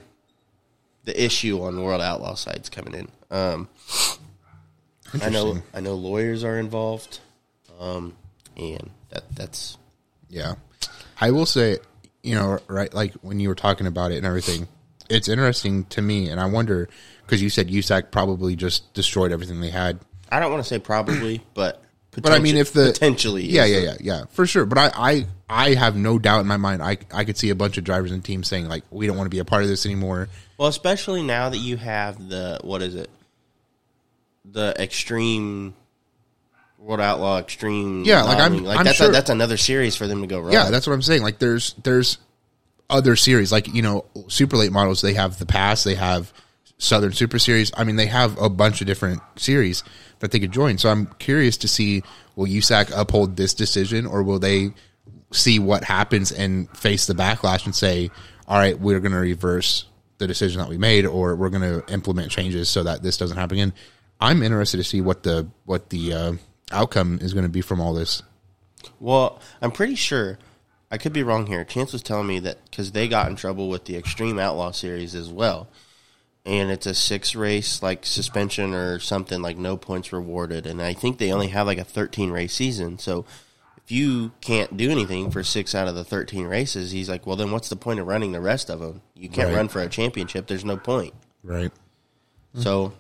the 1.05 1.25
issue 1.25 1.63
on 1.63 1.83
World 1.83 2.03
Outlaw 2.03 2.35
side's 2.35 2.69
coming 2.69 2.95
in. 2.95 3.09
Um, 3.31 3.69
I 5.23 5.31
know 5.31 5.63
I 5.75 5.81
know 5.81 5.95
lawyers 5.95 6.45
are 6.45 6.59
involved, 6.59 7.21
um, 7.81 8.15
and 8.57 8.91
that 9.09 9.25
that's 9.35 9.79
yeah. 10.29 10.55
I 11.21 11.31
will 11.31 11.47
say, 11.47 11.79
you 12.23 12.35
know, 12.35 12.59
right? 12.67 12.93
Like 12.93 13.13
when 13.23 13.41
you 13.41 13.49
were 13.49 13.55
talking 13.55 13.87
about 13.87 14.11
it 14.11 14.17
and 14.17 14.27
everything, 14.27 14.67
it's 15.09 15.29
interesting 15.29 15.85
to 15.87 16.03
me, 16.03 16.29
and 16.29 16.41
I 16.41 16.47
wonder 16.47 16.89
because 17.27 17.43
you 17.43 17.51
said 17.51 17.69
USAC 17.69 18.11
probably 18.11 18.57
just 18.57 18.93
destroyed 18.95 19.33
everything 19.33 19.61
they 19.61 19.71
had. 19.71 20.01
I 20.31 20.41
don't 20.41 20.51
want 20.51 20.63
to 20.63 20.69
say 20.69 20.79
probably, 20.79 21.43
but 21.55 21.83
But 22.13 22.33
I 22.33 22.39
mean, 22.39 22.57
if 22.57 22.73
the 22.73 22.87
potentially, 22.87 23.45
yeah, 23.45 23.65
yeah, 23.65 23.79
yeah, 23.79 23.97
yeah, 24.01 24.25
for 24.31 24.47
sure. 24.47 24.65
But 24.67 24.79
I, 24.79 24.91
I, 24.95 25.27
I 25.49 25.75
have 25.75 25.97
no 25.97 26.19
doubt 26.19 26.41
in 26.41 26.47
my 26.47 26.57
mind. 26.57 26.83
I, 26.83 26.99
I 27.13 27.25
could 27.25 27.37
see 27.37 27.51
a 27.51 27.55
bunch 27.55 27.79
of 27.79 27.85
drivers 27.85 28.13
and 28.13 28.25
teams 28.25 28.49
saying 28.49 28.69
like, 28.69 28.85
we 28.91 29.07
don't 29.07 29.17
want 29.17 29.27
to 29.27 29.35
be 29.35 29.39
a 29.39 29.45
part 29.45 29.63
of 29.63 29.69
this 29.69 29.87
anymore. 29.87 30.29
Well, 30.59 30.69
especially 30.69 31.23
now 31.23 31.51
that 31.51 31.59
you 31.59 31.77
have 31.77 32.29
the 32.29 32.61
what 32.63 32.83
is 32.83 32.95
it? 32.95 33.11
The 34.45 34.75
extreme 34.79 35.75
World 36.81 37.01
Outlaw 37.01 37.39
Extreme. 37.39 38.05
Yeah, 38.05 38.23
like, 38.23 38.39
I'm- 38.39 38.65
like 38.65 38.79
I'm 38.79 38.85
that's 38.85 38.97
sure- 38.97 39.09
a, 39.09 39.13
that's 39.13 39.31
another 39.31 39.57
series 39.57 39.97
for 39.97 40.07
them 40.07 40.23
to 40.23 40.27
go 40.27 40.41
wrong. 40.41 40.53
Yeah, 40.53 40.71
that's 40.71 40.87
what 40.87 40.95
I'm 40.95 41.03
saying. 41.03 41.23
Like, 41.23 41.39
there's, 41.39 41.75
there's 41.83 42.19
other 42.89 43.15
series 43.17 43.53
like 43.53 43.73
you 43.73 43.83
know, 43.83 44.05
super 44.29 44.57
late 44.57 44.73
models. 44.73 45.01
They 45.01 45.15
have 45.15 45.39
the 45.39 45.47
PASS. 45.47 45.85
They 45.85 45.95
have 45.95 46.33
Southern 46.79 47.13
Super 47.13 47.39
Series. 47.39 47.71
I 47.77 47.85
mean, 47.85 47.97
they 47.97 48.07
have 48.07 48.37
a 48.41 48.49
bunch 48.49 48.81
of 48.81 48.87
different 48.87 49.21
series 49.37 49.85
that 50.21 50.33
they 50.33 50.41
could 50.41 50.51
join. 50.53 50.79
So 50.79 50.89
I'm 50.89 51.07
curious 51.19 51.57
to 51.59 51.69
see 51.69 52.03
will 52.35 52.47
USAC 52.47 52.91
uphold 52.97 53.37
this 53.37 53.55
decision 53.55 54.07
or 54.07 54.23
will 54.23 54.39
they 54.39 54.71
see 55.31 55.59
what 55.59 55.85
happens 55.85 56.33
and 56.33 56.69
face 56.77 57.07
the 57.07 57.15
backlash 57.15 57.65
and 57.67 57.75
say, 57.75 58.11
all 58.49 58.59
right, 58.59 58.79
we're 58.81 58.99
going 59.01 59.13
to 59.13 59.19
reverse 59.19 59.85
the 60.19 60.27
decision 60.27 60.61
that 60.61 60.69
we 60.69 60.77
made 60.79 61.07
or 61.07 61.37
we're 61.37 61.51
going 61.51 61.63
to 61.63 61.93
implement 61.93 62.31
changes 62.31 62.69
so 62.69 62.83
that 62.83 63.03
this 63.03 63.17
doesn't 63.17 63.37
happen 63.37 63.59
again. 63.59 63.73
I'm 64.21 64.43
interested 64.43 64.79
to 64.79 64.85
see 64.85 65.01
what 65.01 65.23
the 65.23 65.49
what 65.65 65.89
the 65.91 66.13
uh, 66.13 66.33
outcome 66.71 67.19
is 67.21 67.33
going 67.33 67.45
to 67.45 67.49
be 67.51 67.61
from 67.61 67.81
all 67.81 67.95
this. 67.95 68.23
Well, 68.99 69.41
I'm 69.61 69.71
pretty 69.73 69.95
sure. 69.95 70.39
I 70.91 70.99
could 70.99 71.13
be 71.13 71.23
wrong 71.23 71.47
here. 71.47 71.65
Chance 71.65 71.93
was 71.93 72.03
telling 72.03 72.27
me 72.27 72.39
that 72.41 72.65
because 72.71 72.93
they 72.93 73.07
got 73.09 73.29
in 73.29 73.37
trouble 73.37 73.69
with 73.69 73.85
the 73.85 73.97
Extreme 73.97 74.39
Outlaw 74.39 74.73
series 74.73 75.15
as 75.15 75.29
well, 75.29 75.69
and 76.45 76.71
it's 76.71 76.87
a 76.87 76.95
six 76.95 77.37
race 77.37 77.83
like 77.83 78.05
suspension 78.05 78.75
or 78.75 78.99
something 78.99 79.41
like 79.41 79.57
no 79.57 79.77
points 79.77 80.13
rewarded, 80.13 80.67
and 80.67 80.83
I 80.83 80.95
think 80.95 81.19
they 81.19 81.33
only 81.33 81.49
have 81.49 81.67
like 81.67 81.79
a 81.79 81.85
13 81.85 82.31
race 82.31 82.55
season. 82.55 82.99
So 82.99 83.25
if 83.85 83.93
you 83.93 84.33
can't 84.41 84.77
do 84.77 84.91
anything 84.91 85.31
for 85.31 85.45
six 85.45 85.75
out 85.77 85.87
of 85.87 85.95
the 85.95 86.03
13 86.05 86.47
races, 86.47 86.91
he's 86.91 87.09
like, 87.09 87.25
well, 87.27 87.37
then 87.37 87.53
what's 87.53 87.69
the 87.69 87.77
point 87.77 88.01
of 88.01 88.07
running 88.09 88.33
the 88.33 88.41
rest 88.41 88.69
of 88.69 88.81
them? 88.81 89.01
You 89.15 89.29
can't 89.29 89.49
Right. 89.51 89.57
run 89.57 89.69
for 89.69 89.81
a 89.83 89.89
championship. 89.89 90.49
There's 90.49 90.65
no 90.65 90.77
point. 90.77 91.15
Right. 91.45 91.71
So, 92.55 92.95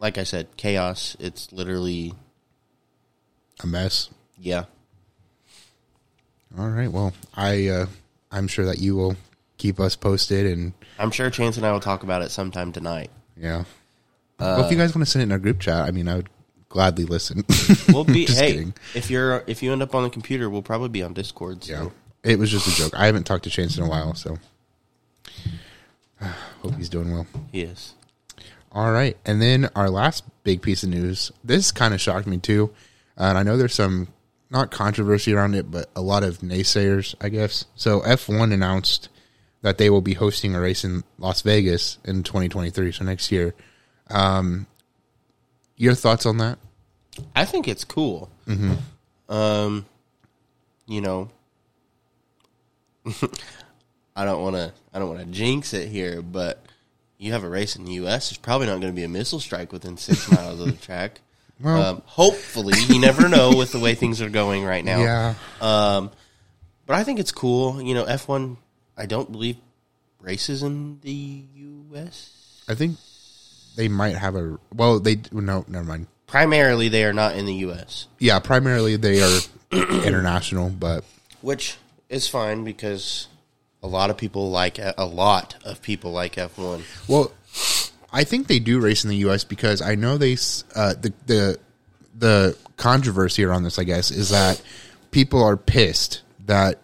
like 0.00 0.16
I 0.16 0.24
said, 0.24 0.56
chaos. 0.56 1.14
It's 1.20 1.52
literally 1.52 2.14
A 3.62 3.66
mess. 3.66 4.10
yeah. 4.38 4.64
All 6.58 6.68
right. 6.68 6.90
Well, 6.90 7.12
I 7.34 7.66
uh, 7.68 7.86
I'm 8.30 8.46
sure 8.46 8.64
that 8.66 8.78
you 8.78 8.94
will 8.94 9.16
keep 9.58 9.80
us 9.80 9.96
posted 9.96 10.46
and 10.46 10.72
I'm 10.98 11.10
sure 11.10 11.28
Chance 11.30 11.56
and 11.56 11.66
I 11.66 11.72
will 11.72 11.80
talk 11.80 12.02
about 12.04 12.22
it 12.22 12.30
sometime 12.30 12.70
tonight. 12.72 13.10
yeah. 13.36 13.64
well, 14.38 14.64
if 14.64 14.70
you 14.70 14.76
guys 14.78 14.94
want 14.94 15.04
to 15.04 15.10
send 15.10 15.22
it 15.22 15.24
in 15.24 15.32
our 15.32 15.38
group 15.38 15.58
chat, 15.60 15.80
I 15.86 15.90
mean, 15.90 16.06
I 16.08 16.16
would 16.16 16.28
gladly 16.68 17.04
listen. 17.06 17.44
We'll 17.88 18.04
be 18.04 18.24
Just 18.26 18.38
hey 18.38 18.52
kidding. 18.52 18.74
if 18.94 19.10
you're 19.10 19.42
if 19.48 19.62
you 19.62 19.72
end 19.72 19.82
up 19.82 19.94
on 19.94 20.04
the 20.04 20.10
computer, 20.10 20.48
we'll 20.48 20.62
probably 20.62 20.88
be 20.90 21.02
on 21.02 21.12
Discord. 21.12 21.64
So. 21.64 21.72
Yeah. 21.72 21.88
It 22.30 22.38
was 22.38 22.50
just 22.50 22.66
a 22.68 22.74
joke. 22.74 22.94
I 22.98 23.06
haven't 23.06 23.24
talked 23.24 23.44
to 23.44 23.50
Chance 23.50 23.76
in 23.76 23.84
a 23.84 23.88
while, 23.88 24.14
so 24.14 24.38
I 26.20 26.26
hope 26.62 26.74
he's 26.76 26.88
doing 26.88 27.12
well. 27.12 27.26
He 27.52 27.62
is. 27.62 27.94
All 28.72 28.90
right. 28.92 29.16
And 29.26 29.42
then 29.42 29.68
our 29.76 29.90
last 29.90 30.24
big 30.42 30.62
piece 30.62 30.82
of 30.84 30.88
news. 30.88 31.32
This 31.42 31.70
kind 31.72 31.92
of 31.94 32.00
shocked 32.00 32.26
me 32.26 32.38
too. 32.38 32.70
And 33.16 33.38
I 33.38 33.42
know 33.42 33.56
there's 33.56 33.74
some 33.74 34.08
not 34.50 34.70
controversy 34.70 35.32
around 35.32 35.54
it, 35.54 35.70
but 35.70 35.90
a 35.96 36.00
lot 36.00 36.22
of 36.22 36.38
naysayers, 36.38 37.14
I 37.20 37.28
guess. 37.28 37.66
So 37.74 38.00
F1 38.00 38.52
announced 38.52 39.08
that 39.62 39.78
they 39.78 39.90
will 39.90 40.02
be 40.02 40.14
hosting 40.14 40.54
a 40.54 40.60
race 40.60 40.84
in 40.84 41.04
Las 41.18 41.42
Vegas 41.42 41.98
in 42.04 42.22
2023, 42.22 42.92
so 42.92 43.04
next 43.04 43.32
year. 43.32 43.54
Um, 44.10 44.66
your 45.76 45.94
thoughts 45.94 46.26
on 46.26 46.38
that? 46.38 46.58
I 47.34 47.44
think 47.44 47.66
it's 47.66 47.84
cool. 47.84 48.30
Um, 49.28 49.86
you 50.86 51.00
know, 51.00 51.30
I 54.16 54.24
don't 54.24 54.42
want 54.42 54.56
to. 54.56 54.72
I 54.92 54.98
don't 54.98 55.08
want 55.08 55.20
to 55.20 55.26
jinx 55.26 55.72
it 55.72 55.88
here, 55.88 56.22
but 56.22 56.64
you 57.18 57.32
have 57.32 57.42
a 57.42 57.48
race 57.48 57.74
in 57.76 57.84
the 57.84 57.92
U.S. 57.92 58.28
There's 58.28 58.38
probably 58.38 58.66
not 58.66 58.80
going 58.80 58.92
to 58.92 58.96
be 58.96 59.04
a 59.04 59.08
missile 59.08 59.40
strike 59.40 59.72
within 59.72 59.96
six 59.96 60.30
miles 60.32 60.60
of 60.60 60.66
the 60.66 60.72
track. 60.72 61.20
Well- 61.60 61.82
um, 61.82 62.02
hopefully, 62.06 62.74
you 62.88 63.00
never 63.00 63.28
know 63.28 63.56
with 63.56 63.72
the 63.72 63.78
way 63.78 63.94
things 64.02 64.20
are 64.20 64.30
going 64.30 64.64
right 64.64 64.84
now. 64.84 65.00
Yeah. 65.00 65.34
Um, 65.60 66.10
but 66.86 66.96
I 66.96 67.04
think 67.04 67.18
it's 67.20 67.32
cool. 67.32 67.80
You 67.80 67.94
know, 67.94 68.04
F1. 68.04 68.56
I 68.96 69.06
don't 69.06 69.30
believe 69.32 69.56
races 70.20 70.62
in 70.62 71.00
the 71.02 71.44
U.S. 71.54 72.62
I 72.68 72.74
think 72.74 72.96
they 73.76 73.88
might 73.88 74.16
have 74.16 74.36
a. 74.36 74.58
Well, 74.74 75.00
they. 75.00 75.20
No, 75.32 75.64
never 75.68 75.84
mind. 75.84 76.06
Primarily, 76.26 76.88
they 76.88 77.04
are 77.04 77.12
not 77.12 77.36
in 77.36 77.46
the 77.46 77.54
U.S. 77.54 78.08
Yeah, 78.18 78.38
primarily 78.40 78.96
they 78.96 79.22
are 79.22 79.40
international, 79.72 80.70
but 80.70 81.04
which 81.42 81.76
is 82.08 82.26
fine 82.28 82.64
because 82.64 83.28
a 83.82 83.86
lot 83.86 84.10
of 84.10 84.16
people 84.16 84.50
like 84.50 84.78
a 84.78 85.04
lot 85.04 85.56
of 85.64 85.82
people 85.82 86.12
like 86.12 86.36
F1. 86.36 86.82
Well, 87.08 87.32
I 88.14 88.24
think 88.24 88.46
they 88.46 88.60
do 88.60 88.80
race 88.80 89.02
in 89.04 89.10
the 89.10 89.16
U.S. 89.16 89.42
because 89.44 89.82
I 89.82 89.96
know 89.96 90.16
they 90.16 90.34
uh, 90.74 90.94
the 90.94 91.12
the 91.26 91.58
the 92.16 92.56
controversy 92.76 93.44
around 93.44 93.64
this, 93.64 93.78
I 93.78 93.84
guess, 93.84 94.10
is 94.10 94.30
that 94.30 94.62
people 95.10 95.42
are 95.42 95.56
pissed 95.56 96.22
that 96.46 96.78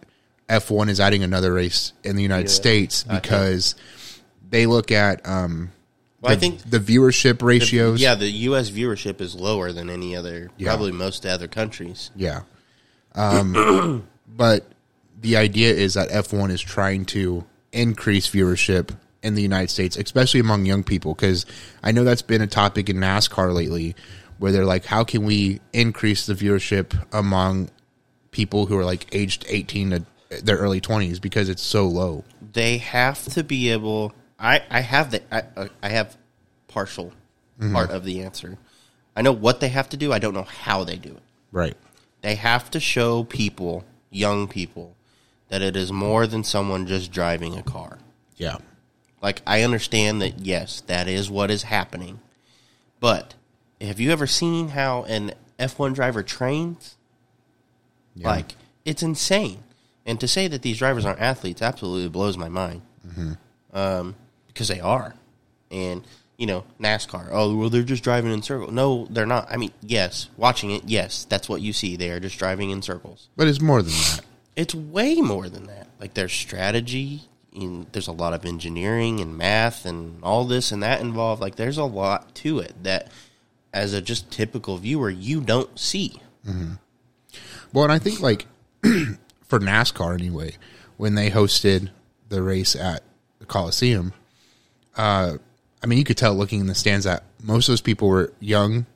F1 0.48 0.88
is 0.88 0.98
adding 0.98 1.22
another 1.22 1.52
race 1.52 1.92
in 2.02 2.16
the 2.16 2.22
United 2.22 2.48
States 2.48 3.04
because 3.04 3.76
they 4.48 4.66
look 4.66 4.90
at 4.90 5.26
um, 5.28 5.70
Well, 6.20 6.32
I 6.32 6.34
the- 6.34 6.40
think 6.40 6.62
the 6.68 6.80
viewership 6.80 7.42
ratios. 7.42 8.00
yeah, 8.02 8.16
the 8.16 8.28
U.S. 8.50 8.70
viewership 8.70 9.20
is 9.20 9.34
lower 9.36 9.70
than 9.72 9.88
any 9.88 10.16
other, 10.16 10.50
Yeah. 10.58 10.68
probably 10.70 10.90
most 10.92 11.24
other 11.24 11.46
countries. 11.46 12.10
Yeah. 12.16 12.40
Um, 13.14 14.08
but 14.28 14.66
the 15.20 15.36
idea 15.36 15.72
is 15.72 15.94
that 15.94 16.08
F1 16.10 16.50
is 16.50 16.60
trying 16.60 17.04
to 17.06 17.44
increase 17.72 18.28
viewership 18.28 18.96
in 19.22 19.34
the 19.34 19.42
United 19.42 19.70
States, 19.70 19.96
especially 19.96 20.40
among 20.40 20.64
young 20.64 20.82
people, 20.82 21.14
because 21.14 21.46
I 21.82 21.92
know 21.92 22.04
that's 22.04 22.22
been 22.22 22.40
a 22.40 22.46
topic 22.46 22.88
in 22.88 22.96
NASCAR 22.96 23.54
lately, 23.54 23.94
where 24.38 24.52
they're 24.52 24.64
like, 24.64 24.86
how 24.86 25.04
can 25.04 25.24
we 25.24 25.60
increase 25.72 26.26
the 26.26 26.34
viewership 26.34 26.98
among 27.12 27.70
people 28.30 28.66
who 28.66 28.78
are 28.78 28.84
like 28.84 29.06
aged 29.12 29.44
18 29.48 29.90
to 29.90 30.04
their 30.42 30.56
early 30.56 30.80
20s 30.80 31.20
because 31.20 31.48
it's 31.48 31.62
so 31.62 31.86
low? 31.86 32.24
They 32.52 32.78
have 32.78 33.22
to 33.26 33.44
be 33.44 33.70
able. 33.70 34.14
I 34.38 34.62
I 34.70 34.80
have 34.80 35.10
the 35.10 35.22
I 35.32 35.42
uh, 35.56 35.68
I 35.82 35.90
have 35.90 36.16
partial 36.68 37.12
mm-hmm. 37.60 37.74
part 37.74 37.90
of 37.90 38.04
the 38.04 38.22
answer. 38.22 38.56
I 39.14 39.22
know 39.22 39.32
what 39.32 39.60
they 39.60 39.68
have 39.68 39.88
to 39.90 39.96
do. 39.96 40.12
I 40.12 40.18
don't 40.18 40.34
know 40.34 40.44
how 40.44 40.84
they 40.84 40.96
do 40.96 41.10
it. 41.10 41.22
Right. 41.52 41.76
They 42.22 42.36
have 42.36 42.70
to 42.70 42.80
show 42.80 43.24
people, 43.24 43.84
young 44.10 44.46
people, 44.48 44.96
that 45.48 45.62
it 45.62 45.76
is 45.76 45.92
more 45.92 46.26
than 46.26 46.44
someone 46.44 46.86
just 46.86 47.10
driving 47.10 47.56
a 47.56 47.62
car. 47.62 47.98
Yeah. 48.36 48.58
Like 49.22 49.42
I 49.46 49.62
understand 49.62 50.22
that 50.22 50.40
yes, 50.40 50.80
that 50.86 51.08
is 51.08 51.30
what 51.30 51.50
is 51.50 51.64
happening. 51.64 52.20
But 53.00 53.34
have 53.80 54.00
you 54.00 54.10
ever 54.10 54.26
seen 54.26 54.68
how 54.68 55.04
an 55.04 55.32
F1 55.58 55.94
driver 55.94 56.22
trains? 56.22 56.96
Yeah. 58.14 58.28
Like 58.28 58.54
it's 58.84 59.02
insane. 59.02 59.62
And 60.06 60.18
to 60.20 60.28
say 60.28 60.48
that 60.48 60.62
these 60.62 60.78
drivers 60.78 61.04
aren't 61.04 61.20
athletes 61.20 61.62
absolutely 61.62 62.08
blows 62.08 62.36
my 62.36 62.48
mind. 62.48 62.82
Um, 63.72 64.16
because 64.48 64.68
they 64.68 64.80
are. 64.80 65.14
And 65.70 66.04
you 66.40 66.46
know, 66.46 66.64
NASCAR. 66.80 67.28
Oh, 67.30 67.54
well, 67.54 67.68
they're 67.68 67.82
just 67.82 68.02
driving 68.02 68.32
in 68.32 68.40
circles. 68.40 68.72
No, 68.72 69.06
they're 69.10 69.26
not. 69.26 69.46
I 69.52 69.58
mean, 69.58 69.72
yes, 69.82 70.30
watching 70.38 70.70
it, 70.70 70.84
yes, 70.86 71.26
that's 71.26 71.50
what 71.50 71.60
you 71.60 71.74
see. 71.74 71.96
They 71.96 72.10
are 72.10 72.18
just 72.18 72.38
driving 72.38 72.70
in 72.70 72.80
circles. 72.80 73.28
But 73.36 73.46
it's 73.46 73.60
more 73.60 73.82
than 73.82 73.92
that. 73.92 74.20
It's 74.56 74.74
way 74.74 75.16
more 75.16 75.50
than 75.50 75.66
that. 75.66 75.88
Like 76.00 76.14
there's 76.14 76.32
strategy, 76.32 77.28
and 77.54 77.86
there's 77.92 78.08
a 78.08 78.12
lot 78.12 78.32
of 78.34 78.44
engineering 78.44 79.20
and 79.20 79.36
math 79.36 79.84
and 79.84 80.22
all 80.22 80.44
this 80.44 80.70
and 80.72 80.82
that 80.82 81.00
involved. 81.00 81.40
Like 81.40 81.56
there's 81.56 81.78
a 81.78 81.84
lot 81.84 82.34
to 82.36 82.58
it 82.60 82.74
that, 82.84 83.08
as 83.72 83.92
a 83.92 84.02
just 84.02 84.30
typical 84.32 84.76
viewer, 84.78 85.08
you 85.10 85.40
don't 85.40 85.78
see. 85.78 86.20
Well, 87.72 87.84
and 87.84 87.92
I 87.92 87.98
think 87.98 88.20
like 88.20 88.46
for 88.82 89.58
NASCAR 89.60 90.14
anyway, 90.14 90.56
when 90.96 91.14
they 91.14 91.30
hosted 91.30 91.90
the 92.28 92.42
race 92.42 92.74
at 92.74 93.02
the 93.38 93.46
Coliseum, 93.46 94.12
uh, 94.96 95.36
I 95.82 95.86
mean, 95.86 95.98
you 95.98 96.04
could 96.04 96.16
tell 96.16 96.34
looking 96.34 96.60
in 96.60 96.66
the 96.66 96.74
stands 96.74 97.04
that 97.04 97.22
most 97.42 97.68
of 97.68 97.72
those 97.72 97.80
people 97.80 98.08
were 98.08 98.32
young 98.40 98.86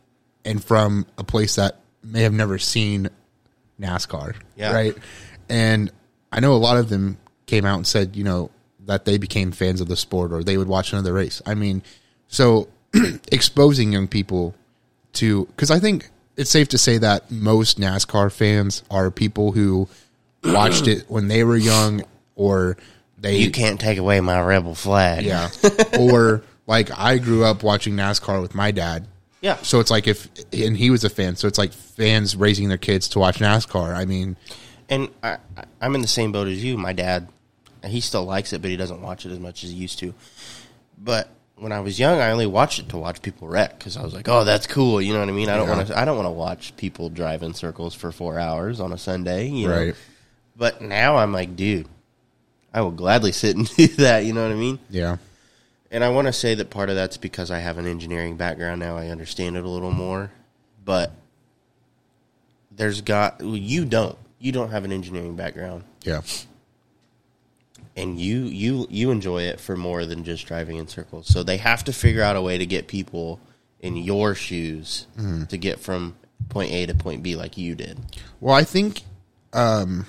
and 0.44 0.62
from 0.62 1.06
a 1.16 1.24
place 1.24 1.54
that 1.56 1.78
may 2.02 2.22
have 2.22 2.32
never 2.34 2.58
seen 2.58 3.08
NASCAR, 3.80 4.34
Yeah. 4.56 4.72
right? 4.74 4.96
And 5.48 5.90
I 6.32 6.40
know 6.40 6.52
a 6.54 6.56
lot 6.58 6.76
of 6.76 6.88
them 6.88 7.16
came 7.54 7.64
out 7.64 7.76
and 7.76 7.86
said, 7.86 8.16
you 8.16 8.24
know, 8.24 8.50
that 8.86 9.04
they 9.04 9.16
became 9.16 9.52
fans 9.52 9.80
of 9.80 9.86
the 9.86 9.96
sport 9.96 10.32
or 10.32 10.42
they 10.42 10.56
would 10.58 10.66
watch 10.66 10.92
another 10.92 11.12
race. 11.12 11.40
I 11.46 11.54
mean, 11.54 11.82
so 12.26 12.66
exposing 13.32 13.92
young 13.92 14.08
people 14.08 14.54
to 15.14 15.46
because 15.46 15.70
I 15.70 15.78
think 15.78 16.10
it's 16.36 16.50
safe 16.50 16.68
to 16.70 16.78
say 16.78 16.98
that 16.98 17.30
most 17.30 17.78
NASCAR 17.78 18.32
fans 18.32 18.82
are 18.90 19.10
people 19.12 19.52
who 19.52 19.88
watched 20.44 20.88
it 20.88 21.04
when 21.08 21.28
they 21.28 21.44
were 21.44 21.56
young 21.56 22.02
or 22.34 22.76
they 23.16 23.36
You 23.38 23.52
can't 23.52 23.78
take 23.80 23.98
away 23.98 24.20
my 24.20 24.40
rebel 24.42 24.74
flag. 24.74 25.24
yeah, 25.24 25.48
or 25.98 26.42
like 26.66 26.90
I 26.98 27.18
grew 27.18 27.44
up 27.44 27.62
watching 27.62 27.94
NASCAR 27.94 28.42
with 28.42 28.54
my 28.54 28.72
dad. 28.72 29.06
Yeah. 29.40 29.56
So 29.62 29.78
it's 29.78 29.90
like 29.92 30.08
if 30.08 30.28
and 30.52 30.76
he 30.76 30.90
was 30.90 31.04
a 31.04 31.08
fan, 31.10 31.36
so 31.36 31.46
it's 31.46 31.58
like 31.58 31.72
fans 31.72 32.34
raising 32.34 32.68
their 32.68 32.78
kids 32.78 33.08
to 33.10 33.20
watch 33.20 33.38
NASCAR. 33.38 33.94
I 33.94 34.04
mean, 34.04 34.36
And 34.88 35.08
I, 35.22 35.38
I'm 35.80 35.94
in 35.94 36.00
the 36.02 36.08
same 36.08 36.32
boat 36.32 36.48
as 36.48 36.62
you. 36.64 36.76
My 36.76 36.92
dad, 36.92 37.28
he 37.86 38.00
still 38.00 38.24
likes 38.24 38.52
it, 38.52 38.60
but 38.62 38.70
he 38.70 38.76
doesn't 38.76 39.00
watch 39.02 39.26
it 39.26 39.32
as 39.32 39.38
much 39.40 39.64
as 39.64 39.70
he 39.70 39.76
used 39.76 39.98
to. 40.00 40.14
But 40.98 41.28
when 41.56 41.72
I 41.72 41.80
was 41.80 41.98
young, 41.98 42.20
I 42.20 42.30
only 42.30 42.46
watched 42.46 42.78
it 42.80 42.88
to 42.90 42.96
watch 42.98 43.22
people 43.22 43.48
wreck 43.48 43.78
because 43.78 43.96
I 43.96 44.02
was 44.02 44.12
like, 44.14 44.28
"Oh, 44.28 44.44
that's 44.44 44.66
cool." 44.66 45.00
You 45.02 45.12
know 45.12 45.20
what 45.20 45.28
I 45.28 45.32
mean? 45.32 45.48
I 45.48 45.56
don't 45.56 45.68
Yeah. 45.68 45.76
want 45.76 45.88
to. 45.88 45.98
I 45.98 46.04
don't 46.04 46.16
want 46.16 46.26
to 46.26 46.30
watch 46.32 46.76
people 46.76 47.08
drive 47.10 47.42
in 47.42 47.54
circles 47.54 47.94
for 47.94 48.10
four 48.12 48.38
hours 48.38 48.80
on 48.80 48.92
a 48.92 48.98
Sunday. 48.98 49.48
You 49.48 49.68
know? 49.68 49.76
Right. 49.86 49.94
But 50.56 50.80
now 50.82 51.16
I'm 51.16 51.32
like, 51.32 51.56
dude, 51.56 51.88
I 52.72 52.80
will 52.82 52.90
gladly 52.92 53.32
sit 53.32 53.56
and 53.56 53.68
do 53.76 53.86
that. 53.88 54.24
You 54.24 54.32
know 54.32 54.42
what 54.42 54.52
I 54.52 54.56
mean? 54.56 54.78
yeah, 54.90 55.16
And 55.90 56.02
I 56.04 56.08
want 56.10 56.26
to 56.28 56.32
say 56.32 56.54
that 56.54 56.70
part 56.70 56.90
of 56.90 56.96
that's 56.96 57.16
because 57.16 57.50
I 57.50 57.58
have 57.58 57.76
an 57.78 57.86
engineering 57.86 58.36
background 58.36 58.80
now. 58.80 58.96
I 58.96 59.08
understand 59.08 59.56
it 59.56 59.64
a 59.64 59.68
little 59.68 59.90
more. 59.90 60.30
But 60.84 61.12
there's 62.70 63.00
got 63.00 63.40
well, 63.40 63.56
you 63.56 63.84
don't. 63.84 64.16
You 64.38 64.52
don't 64.52 64.70
have 64.70 64.84
an 64.84 64.92
engineering 64.92 65.36
background 65.36 65.84
yeah, 66.02 66.20
and 67.96 68.18
you 68.18 68.44
you 68.44 68.86
you 68.90 69.10
enjoy 69.10 69.42
it 69.42 69.60
for 69.60 69.76
more 69.76 70.04
than 70.04 70.24
just 70.24 70.46
driving 70.46 70.76
in 70.76 70.88
circles. 70.88 71.26
So 71.28 71.42
they 71.42 71.56
have 71.58 71.84
to 71.84 71.92
figure 71.92 72.22
out 72.22 72.36
a 72.36 72.42
way 72.42 72.58
to 72.58 72.66
get 72.66 72.88
people 72.88 73.40
in 73.80 73.96
your 73.96 74.34
shoes 74.34 75.06
to 75.48 75.56
get 75.56 75.78
from 75.78 76.16
point 76.48 76.72
A 76.72 76.86
to 76.86 76.94
point 76.94 77.22
B 77.22 77.36
like 77.36 77.56
you 77.56 77.74
did. 77.74 77.98
Well, 78.40 78.54
I 78.54 78.64
think 78.64 79.02
um, 79.52 80.06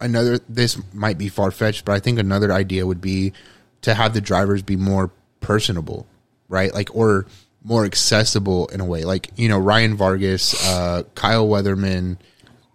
another. 0.00 0.38
This 0.48 0.80
might 0.92 1.18
be 1.18 1.28
far 1.28 1.50
fetched, 1.50 1.84
but 1.84 1.92
I 1.92 2.00
think 2.00 2.18
another 2.18 2.52
idea 2.52 2.86
would 2.86 3.00
be 3.00 3.32
to 3.82 3.94
have 3.94 4.14
the 4.14 4.20
drivers 4.20 4.62
be 4.62 4.76
more 4.76 5.10
personable, 5.40 6.06
right? 6.48 6.72
Like 6.72 6.94
or 6.94 7.26
more 7.62 7.84
accessible 7.84 8.66
in 8.68 8.80
a 8.80 8.84
way. 8.84 9.04
Like 9.04 9.30
you 9.36 9.48
know, 9.48 9.58
Ryan 9.58 9.96
Vargas, 9.96 10.54
uh, 10.68 11.02
Kyle 11.14 11.48
Weatherman 11.48 12.18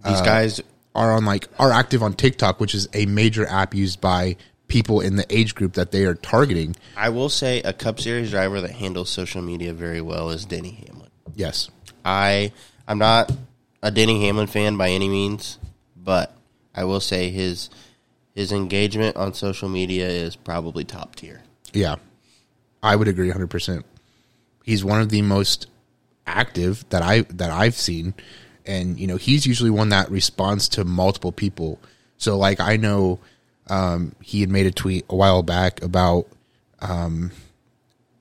These 0.06 0.22
guys 0.22 0.62
are 0.96 1.14
on 1.14 1.26
like 1.26 1.48
are 1.58 1.72
active 1.72 2.04
on 2.04 2.14
TikTok, 2.14 2.60
which 2.60 2.76
is 2.76 2.88
a 2.94 3.06
major 3.06 3.46
app 3.46 3.74
used 3.74 4.02
by 4.02 4.36
people 4.68 5.02
in 5.02 5.16
the 5.16 5.26
age 5.36 5.56
group 5.56 5.74
that 5.74 5.92
they 5.92 6.06
are 6.06 6.16
targeting. 6.16 6.76
I 6.96 7.10
will 7.10 7.30
say 7.30 7.62
a 7.62 7.74
Cup 7.74 8.00
Series 8.00 8.32
driver 8.32 8.62
that 8.62 8.72
handles 8.72 9.10
social 9.10 9.42
media 9.42 9.74
very 9.74 10.02
well 10.02 10.30
is 10.30 10.46
Denny 10.46 10.86
Hamlin. 10.88 11.10
Yes. 11.36 11.70
I 12.06 12.52
I'm 12.88 13.00
not 13.00 13.32
a 13.84 13.92
Denny 13.92 14.26
Hamlin 14.26 14.48
fan 14.48 14.78
by 14.78 14.90
any 14.90 15.10
means, 15.10 15.58
but 15.96 16.36
I 16.74 16.86
will 16.86 17.00
say 17.00 17.30
his 17.30 17.70
his 18.34 18.52
engagement 18.52 19.18
on 19.18 19.34
social 19.34 19.68
media 19.70 20.08
is 20.08 20.36
probably 20.36 20.86
top 20.86 21.16
tier. 21.16 21.42
Yeah, 21.74 21.96
I 22.82 22.96
would 22.96 23.08
agree 23.08 23.28
100. 23.28 23.48
percent 23.48 23.86
He's 24.64 24.84
one 24.84 25.02
of 25.02 25.10
the 25.10 25.22
most 25.22 25.68
active 26.26 26.86
that 26.90 27.02
I 27.02 27.22
that 27.22 27.52
I've 27.52 27.76
seen, 27.76 28.14
and 28.70 29.00
you 29.00 29.08
know 29.08 29.18
he's 29.18 29.46
usually 29.46 29.72
one 29.72 29.90
that 29.90 30.10
responds 30.12 30.70
to 30.70 30.86
multiple 30.86 31.32
people. 31.32 31.80
So 32.18 32.38
like 32.38 32.60
I 32.60 32.78
know 32.78 33.20
um, 33.68 34.14
he 34.22 34.42
had 34.42 34.50
made 34.50 34.68
a 34.68 34.72
tweet 34.72 35.06
a 35.10 35.16
while 35.16 35.44
back 35.44 35.82
about 35.82 36.28
um, 36.80 37.32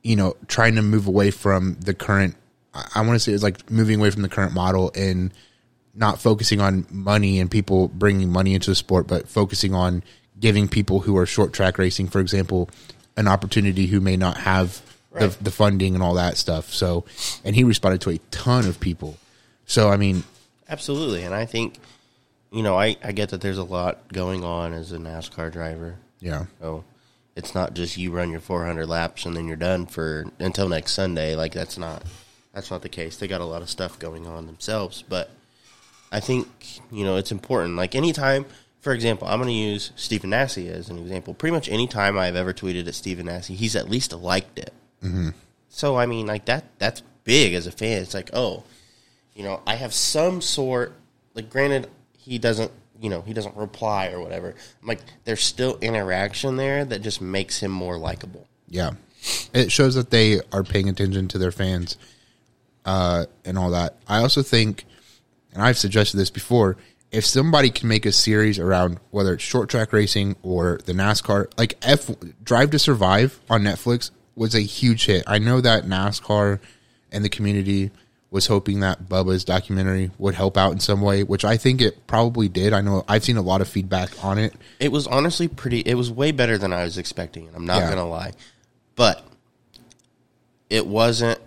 you 0.03 0.17
know 0.17 0.37
trying 0.49 0.75
to 0.77 0.83
move 0.83 1.07
away 1.07 1.31
from 1.31 1.75
the 1.81 1.95
current. 1.95 2.35
I, 2.75 2.89
I 2.97 3.01
want 3.03 3.15
to 3.15 3.21
say 3.21 3.33
it's 3.33 3.43
like 3.43 3.71
moving 3.71 4.01
away 4.01 4.11
from 4.11 4.23
the 4.23 4.29
current 4.29 4.55
model 4.55 4.91
and 4.95 5.33
not 5.95 6.21
focusing 6.21 6.61
on 6.61 6.87
money 6.91 7.41
and 7.41 7.51
people 7.51 7.89
bringing 7.89 8.31
money 8.31 8.55
into 8.55 8.71
the 8.71 8.77
sport, 8.77 9.07
but 9.07 9.29
focusing 9.29 9.75
on 9.75 10.03
giving 10.41 10.69
people 10.69 11.01
who 11.01 11.17
are 11.17 11.27
short 11.27 11.53
track 11.53 11.77
racing, 11.77 12.07
for 12.07 12.21
example, 12.21 12.71
an 13.17 13.27
opportunity 13.27 13.87
who 13.87 14.01
may 14.01 14.17
not 14.17 14.37
have 14.37 14.81
the, 15.13 15.37
the 15.41 15.51
funding 15.51 15.95
and 15.95 16.03
all 16.03 16.15
that 16.15 16.37
stuff. 16.37 16.73
So, 16.73 17.05
and 17.45 17.57
he 17.57 17.65
responded 17.65 18.01
to 18.03 18.11
a 18.11 18.19
ton 18.31 18.67
of 18.67 18.79
people. 18.79 19.17
So, 19.67 19.91
I 19.91 19.97
mean, 19.97 20.23
Absolutely, 20.69 21.25
and 21.25 21.35
I 21.35 21.47
think 21.47 21.79
you 22.51 22.63
know 22.63 22.79
I, 22.79 22.97
I 23.03 23.13
get 23.13 23.31
that 23.31 23.41
there's 23.41 23.59
a 23.59 23.65
lot 23.65 24.13
going 24.13 24.45
on 24.45 24.73
as 24.73 24.93
a 24.93 24.99
NASCAR 24.99 25.53
driver. 25.53 25.97
yeah, 26.21 26.47
So 26.61 26.85
it's 27.37 27.55
not 27.55 27.73
just 27.73 27.97
you 27.97 28.11
run 28.11 28.31
your 28.31 28.41
400 28.41 28.87
laps 28.87 29.25
and 29.25 29.37
then 29.37 29.47
you're 29.47 29.57
done 29.57 29.87
for 29.87 30.27
until 30.41 30.69
next 30.69 30.93
Sunday. 30.93 31.37
Like 31.37 31.53
that's 31.53 31.79
not 31.79 32.03
that's 32.53 32.71
not 32.71 32.83
the 32.83 32.89
case. 32.89 33.17
They 33.17 33.29
got 33.29 33.41
a 33.41 33.45
lot 33.45 33.63
of 33.63 33.71
stuff 33.71 33.99
going 33.99 34.27
on 34.27 34.47
themselves, 34.47 35.05
but 35.09 35.31
I 36.11 36.21
think 36.21 36.49
you 36.91 37.05
know 37.05 37.17
it's 37.17 37.31
important. 37.33 37.77
Like 37.77 37.95
anytime, 37.95 38.45
for 38.81 38.93
example, 38.93 39.29
I'm 39.29 39.39
going 39.39 39.49
to 39.49 39.55
use 39.55 39.93
Stephen 39.95 40.31
Nasse 40.31 40.59
as 40.59 40.89
an 40.89 40.99
example. 40.99 41.33
Pretty 41.35 41.55
much 41.55 41.69
any 41.69 41.87
time 41.87 42.19
I've 42.19 42.37
ever 42.37 42.53
tweeted 42.53 42.89
at 42.89 42.95
Stephen 42.95 43.27
Nasse, 43.27 43.49
he's 43.49 43.77
at 43.77 43.89
least 43.89 44.13
liked 44.13 44.59
it. 44.59 44.73
Mm-hmm. 45.05 45.29
So 45.69 45.97
I 45.97 46.07
mean, 46.07 46.27
like 46.27 46.47
that 46.47 46.65
that's 46.79 47.03
big 47.25 47.55
as 47.55 47.67
a 47.67 47.73
fan. 47.73 48.03
It's 48.03 48.15
like 48.15 48.31
oh, 48.33 48.65
you 49.39 49.45
know, 49.45 49.63
I 49.67 49.77
have 49.77 49.95
some 49.95 50.43
sort. 50.43 50.93
Like 51.33 51.49
granted, 51.49 51.89
he 52.19 52.39
doesn't. 52.39 52.73
You 53.01 53.09
know, 53.09 53.23
he 53.23 53.33
doesn't 53.33 53.57
reply 53.57 54.09
or 54.09 54.21
whatever. 54.21 54.49
I'm 54.83 54.89
like, 54.89 54.99
there's 55.25 55.43
still 55.43 55.79
interaction 55.81 56.57
there 56.57 56.85
that 56.85 57.01
just 57.01 57.21
makes 57.21 57.61
him 57.61 57.71
more 57.71 57.97
likable. 57.97 58.49
yeah. 58.69 58.91
It 59.53 59.73
shows 59.73 59.97
that 59.97 60.11
they 60.11 60.41
are 60.53 60.63
paying 60.63 60.89
attention 60.89 61.27
to 61.29 61.39
their 61.39 61.51
fans 61.51 61.97
uh, 62.85 63.27
and 63.45 63.59
all 63.59 63.71
that. 63.71 63.97
I 64.07 64.19
also 64.19 64.43
think, 64.43 64.85
and 65.53 65.61
I've 65.61 65.77
suggested 65.77 66.17
this 66.19 66.31
before, 66.31 66.77
if 67.11 67.27
somebody 67.27 67.71
can 67.71 67.89
make 67.89 68.07
a 68.07 68.13
series 68.13 68.61
around 68.61 69.01
whether 69.11 69.35
it's 69.35 69.43
short 69.43 69.69
track 69.69 69.93
racing 69.93 70.37
or 70.43 70.79
the 70.85 70.93
NASCAR, 70.93 71.53
like 71.59 71.75
F 71.83 72.11
Drive 72.45 72.71
to 72.71 72.79
Survive 72.79 73.41
on 73.51 73.63
Netflix 73.63 74.13
was 74.37 74.55
a 74.55 74.61
huge 74.61 75.07
hit. 75.07 75.25
I 75.27 75.39
know 75.39 75.61
that 75.61 75.85
NASCAR 75.85 76.61
and 77.11 77.25
the 77.25 77.29
community 77.29 77.91
was 78.31 78.47
hoping 78.47 78.81
that 78.81 79.09
Bubba's 79.09 79.43
documentary 79.45 80.11
would 80.19 80.35
help 80.35 80.57
out 80.59 80.73
in 80.73 80.81
some 80.81 81.01
way, 81.01 81.23
which 81.23 81.45
I 81.45 81.57
think 81.57 81.81
it 81.81 82.07
probably 82.07 82.49
did. 82.49 82.73
I 82.75 82.83
know 82.83 83.05
I've 83.09 83.25
seen 83.25 83.39
a 83.39 83.43
lot 83.43 83.61
of 83.63 83.69
feedback 83.69 84.11
on 84.23 84.37
it. 84.39 84.53
It 84.81 84.93
was 84.93 85.07
honestly 85.07 85.49
pretty. 85.49 85.81
It 85.81 85.95
was 85.95 86.11
way 86.11 86.31
better 86.33 86.59
than 86.59 86.73
I 86.73 86.83
was 86.85 86.99
expecting. 86.99 87.47
And 87.47 87.57
I'm 87.57 87.65
not 87.67 87.79
Yeah. 87.81 87.89
gonna 87.91 88.07
lie, 88.09 88.33
but 88.97 89.25
it 90.69 90.87
wasn't. 90.87 91.41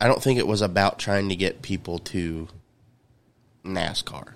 I 0.00 0.06
don't 0.06 0.22
think 0.22 0.38
it 0.38 0.46
was 0.46 0.62
about 0.62 0.98
trying 0.98 1.28
to 1.30 1.36
get 1.36 1.62
people 1.62 1.98
to 1.98 2.48
NASCAR 3.64 4.28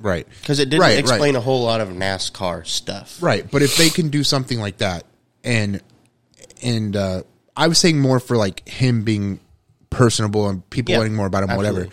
Right. 0.00 0.26
because 0.40 0.58
it 0.58 0.70
didn't 0.70 0.80
Right, 0.80 0.94
right. 0.94 0.98
explain 0.98 1.36
a 1.36 1.40
whole 1.40 1.62
lot 1.62 1.80
of 1.80 1.88
NASCAR 1.90 2.66
stuff. 2.66 3.18
Right, 3.22 3.48
but 3.50 3.62
if 3.62 3.76
they 3.76 3.88
can 3.90 4.08
do 4.08 4.24
something 4.24 4.58
like 4.58 4.78
that, 4.78 5.04
and 5.44 5.80
and 6.62 6.96
uh, 6.96 7.22
I 7.56 7.68
was 7.68 7.78
saying 7.78 8.00
more 8.00 8.18
for 8.20 8.36
like 8.36 8.66
him 8.68 9.02
being 9.04 9.40
personable 9.96 10.48
and 10.48 10.68
people 10.70 10.92
Yeah, 10.92 10.98
learning 10.98 11.14
more 11.14 11.26
about 11.26 11.44
him, 11.48 11.56
whatever. 11.56 11.88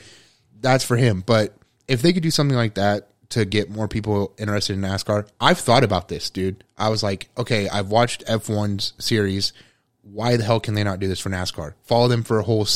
That's 0.61 0.83
for 0.83 0.95
him. 0.97 1.23
But 1.25 1.55
if 1.87 2.01
they 2.01 2.13
could 2.13 2.23
do 2.23 2.31
something 2.31 2.55
like 2.57 2.75
that 2.75 3.09
to 3.29 3.45
get 3.45 3.69
more 3.69 3.87
people 3.87 4.33
interested 4.37 4.73
in 4.73 4.81
NASCAR, 4.81 5.27
I've 5.39 5.59
thought 5.59 5.83
about 5.83 6.07
this, 6.07 6.29
dude. 6.29 6.63
I 6.77 6.89
was 6.89 7.03
like, 7.03 7.29
okay, 7.37 7.67
I've 7.67 7.87
watched 7.87 8.25
F1's 8.25 8.93
series. 8.99 9.53
Why 10.01 10.37
the 10.37 10.43
hell 10.43 10.59
can 10.59 10.73
they 10.73 10.83
not 10.83 10.99
do 10.99 11.07
this 11.07 11.19
for 11.19 11.29
NASCAR? 11.29 11.73
Follow 11.83 12.07
them 12.07 12.23
for 12.23 12.39
a 12.39 12.43
whole. 12.43 12.67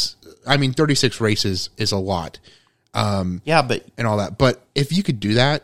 I 0.46 0.58
mean, 0.58 0.74
thirty 0.74 0.96
six 0.96 1.20
races 1.22 1.70
is 1.78 1.92
a 1.92 1.98
lot 1.98 2.40
um, 2.98 3.42
Yeah, 3.46 3.62
but 3.62 3.86
and 3.98 4.08
all 4.08 4.18
that. 4.18 4.38
But 4.38 4.62
if 4.76 4.92
you 4.92 5.04
could 5.04 5.20
do 5.20 5.36
that, 5.36 5.64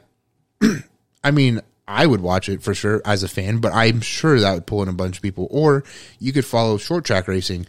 I 1.23 1.31
mean, 1.31 1.61
I 1.87 2.05
would 2.05 2.21
watch 2.21 2.47
it 2.47 2.61
for 2.61 2.73
sure 2.73 3.01
as 3.05 3.23
a 3.23 3.27
fan, 3.27 3.57
but 3.57 3.73
I'm 3.73 4.01
sure 4.01 4.39
that 4.39 4.53
would 4.53 4.67
pull 4.67 4.83
in 4.83 4.89
a 4.89 4.93
bunch 4.93 5.17
of 5.17 5.23
people. 5.23 5.47
Or 5.49 5.83
you 6.19 6.31
could 6.31 6.45
follow 6.45 6.77
short 6.77 7.05
track 7.05 7.27
racing, 7.27 7.65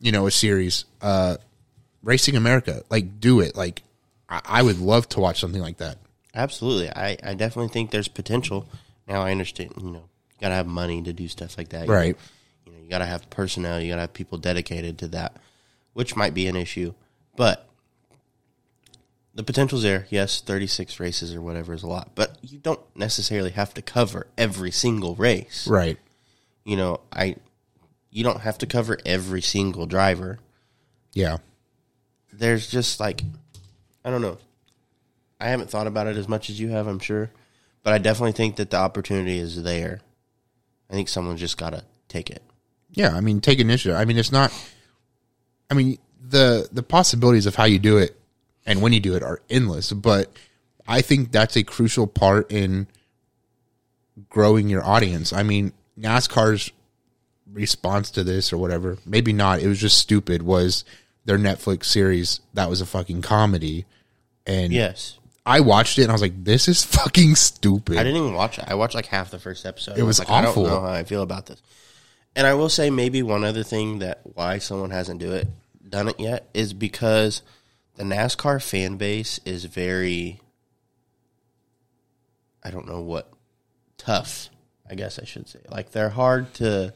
you 0.00 0.12
know, 0.12 0.26
a 0.26 0.30
series, 0.30 0.84
uh, 1.02 1.36
Racing 2.02 2.36
America. 2.36 2.82
Like, 2.90 3.20
do 3.20 3.40
it. 3.40 3.56
Like, 3.56 3.82
I, 4.28 4.40
I 4.44 4.62
would 4.62 4.78
love 4.78 5.08
to 5.10 5.20
watch 5.20 5.40
something 5.40 5.62
like 5.62 5.78
that. 5.78 5.98
Absolutely. 6.34 6.90
I, 6.90 7.16
I 7.22 7.34
definitely 7.34 7.68
think 7.68 7.90
there's 7.90 8.08
potential. 8.08 8.68
Now 9.06 9.22
I 9.22 9.30
understand, 9.30 9.74
you 9.78 9.90
know, 9.90 10.08
you 10.30 10.40
gotta 10.40 10.54
have 10.54 10.66
money 10.66 11.02
to 11.02 11.12
do 11.12 11.28
stuff 11.28 11.56
like 11.56 11.68
that. 11.70 11.88
Right. 11.88 12.16
you 12.66 12.72
know, 12.72 12.78
you 12.82 12.88
gotta 12.88 13.06
have 13.06 13.28
personnel, 13.30 13.80
you 13.80 13.90
gotta 13.90 14.02
have 14.02 14.12
people 14.12 14.38
dedicated 14.38 14.98
to 14.98 15.08
that, 15.08 15.36
which 15.92 16.16
might 16.16 16.34
be 16.34 16.46
an 16.46 16.56
issue. 16.56 16.94
But 17.36 17.68
the 19.34 19.42
potential's 19.42 19.82
there. 19.82 20.06
Yes, 20.10 20.40
36 20.40 20.98
races 21.00 21.34
or 21.34 21.42
whatever 21.42 21.74
is 21.74 21.82
a 21.82 21.88
lot, 21.88 22.10
but 22.14 22.38
you 22.42 22.58
don't 22.58 22.80
necessarily 22.96 23.50
have 23.50 23.74
to 23.74 23.82
cover 23.82 24.26
every 24.38 24.70
single 24.70 25.14
race. 25.14 25.66
Right. 25.68 25.98
You 26.64 26.76
know, 26.76 27.00
I 27.12 27.36
you 28.14 28.22
don't 28.22 28.42
have 28.42 28.58
to 28.58 28.66
cover 28.66 28.96
every 29.04 29.42
single 29.42 29.86
driver. 29.86 30.38
Yeah. 31.12 31.38
There's 32.32 32.70
just 32.70 33.00
like 33.00 33.22
I 34.04 34.10
don't 34.10 34.22
know. 34.22 34.38
I 35.40 35.48
haven't 35.48 35.68
thought 35.68 35.88
about 35.88 36.06
it 36.06 36.16
as 36.16 36.28
much 36.28 36.48
as 36.48 36.60
you 36.60 36.68
have, 36.68 36.86
I'm 36.86 37.00
sure, 37.00 37.30
but 37.82 37.92
I 37.92 37.98
definitely 37.98 38.32
think 38.32 38.56
that 38.56 38.70
the 38.70 38.76
opportunity 38.76 39.38
is 39.38 39.62
there. 39.62 40.00
I 40.88 40.92
think 40.94 41.08
someone's 41.08 41.40
just 41.40 41.58
got 41.58 41.70
to 41.70 41.84
take 42.08 42.30
it. 42.30 42.42
Yeah. 42.92 43.16
I 43.16 43.20
mean, 43.20 43.40
take 43.40 43.58
initiative. 43.58 43.98
I 43.98 44.04
mean, 44.04 44.16
it's 44.16 44.30
not, 44.30 44.52
I 45.68 45.74
mean, 45.74 45.98
the, 46.22 46.68
the 46.70 46.84
possibilities 46.84 47.46
of 47.46 47.56
how 47.56 47.64
you 47.64 47.80
do 47.80 47.98
it 47.98 48.16
and 48.64 48.80
when 48.80 48.92
you 48.92 49.00
do 49.00 49.16
it 49.16 49.24
are 49.24 49.42
endless, 49.50 49.92
but 49.92 50.32
I 50.86 51.02
think 51.02 51.32
that's 51.32 51.56
a 51.56 51.64
crucial 51.64 52.06
part 52.06 52.52
in 52.52 52.86
growing 54.28 54.68
your 54.68 54.84
audience. 54.84 55.32
I 55.32 55.42
mean, 55.42 55.72
NASCAR's 55.98 56.70
response 57.52 58.10
to 58.12 58.24
this 58.24 58.52
or 58.52 58.58
whatever, 58.58 58.98
maybe 59.04 59.32
not. 59.32 59.60
It 59.60 59.68
was 59.68 59.80
just 59.80 59.98
stupid. 59.98 60.42
Was 60.42 60.84
their 61.24 61.38
Netflix 61.38 61.84
series 61.84 62.40
that 62.54 62.68
was 62.68 62.80
a 62.80 62.86
fucking 62.86 63.22
comedy, 63.22 63.86
and 64.46 64.72
Yes. 64.72 65.18
I 65.46 65.60
watched 65.60 65.98
it 65.98 66.02
and 66.02 66.10
I 66.10 66.14
was 66.14 66.22
like, 66.22 66.44
this 66.44 66.68
is 66.68 66.82
fucking 66.84 67.34
stupid. 67.34 67.98
I 67.98 68.02
didn't 68.02 68.16
even 68.22 68.34
watch 68.34 68.58
it. 68.58 68.64
I 68.66 68.74
watched 68.74 68.94
like 68.94 69.06
half 69.06 69.30
the 69.30 69.38
first 69.38 69.66
episode. 69.66 69.98
It 69.98 70.02
was 70.02 70.18
like, 70.18 70.30
awful. 70.30 70.66
I 70.66 70.70
don't 70.70 70.82
know 70.82 70.88
how 70.88 70.94
I 70.94 71.04
feel 71.04 71.22
about 71.22 71.46
this. 71.46 71.60
And 72.36 72.46
I 72.46 72.54
will 72.54 72.68
say 72.70 72.90
maybe 72.90 73.22
one 73.22 73.44
other 73.44 73.62
thing 73.62 73.98
that 74.00 74.20
why 74.24 74.58
someone 74.58 74.90
hasn't 74.90 75.20
do 75.20 75.32
it 75.32 75.48
done 75.88 76.08
it 76.08 76.18
yet 76.18 76.48
is 76.54 76.72
because 76.72 77.42
the 77.96 78.04
NASCAR 78.04 78.62
fan 78.62 78.96
base 78.96 79.38
is 79.44 79.66
very 79.66 80.40
I 82.62 82.70
don't 82.70 82.88
know 82.88 83.02
what 83.02 83.30
tough, 83.98 84.48
I 84.88 84.94
guess 84.94 85.18
I 85.18 85.24
should 85.24 85.48
say. 85.48 85.60
Like 85.68 85.92
they're 85.92 86.08
hard 86.08 86.52
to 86.54 86.94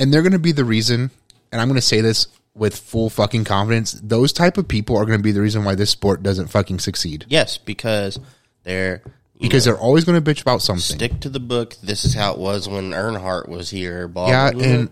and 0.00 0.12
they're 0.12 0.22
going 0.22 0.32
to 0.32 0.38
be 0.38 0.52
the 0.52 0.64
reason 0.64 1.10
and 1.52 1.60
i'm 1.60 1.68
going 1.68 1.76
to 1.76 1.80
say 1.80 2.00
this 2.00 2.26
with 2.54 2.76
full 2.76 3.08
fucking 3.08 3.44
confidence 3.44 3.92
those 4.02 4.32
type 4.32 4.58
of 4.58 4.66
people 4.66 4.96
are 4.96 5.04
going 5.04 5.18
to 5.18 5.22
be 5.22 5.32
the 5.32 5.40
reason 5.40 5.64
why 5.64 5.76
this 5.76 5.90
sport 5.90 6.22
doesn't 6.22 6.48
fucking 6.48 6.80
succeed 6.80 7.24
yes, 7.28 7.58
because 7.58 8.18
they're 8.64 9.02
because 9.40 9.66
know, 9.66 9.72
they're 9.72 9.82
always 9.82 10.04
going 10.04 10.22
to 10.22 10.30
bitch 10.30 10.42
about 10.42 10.62
something 10.62 10.96
stick 10.96 11.20
to 11.20 11.28
the 11.28 11.40
book. 11.40 11.74
This 11.82 12.04
is 12.04 12.14
how 12.14 12.32
it 12.32 12.38
was 12.38 12.68
when 12.68 12.90
Earnhardt 12.90 13.48
was 13.48 13.70
here. 13.70 14.06
Blah, 14.06 14.28
yeah 14.28 14.50
blah, 14.50 14.60
blah. 14.60 14.70
and 14.70 14.90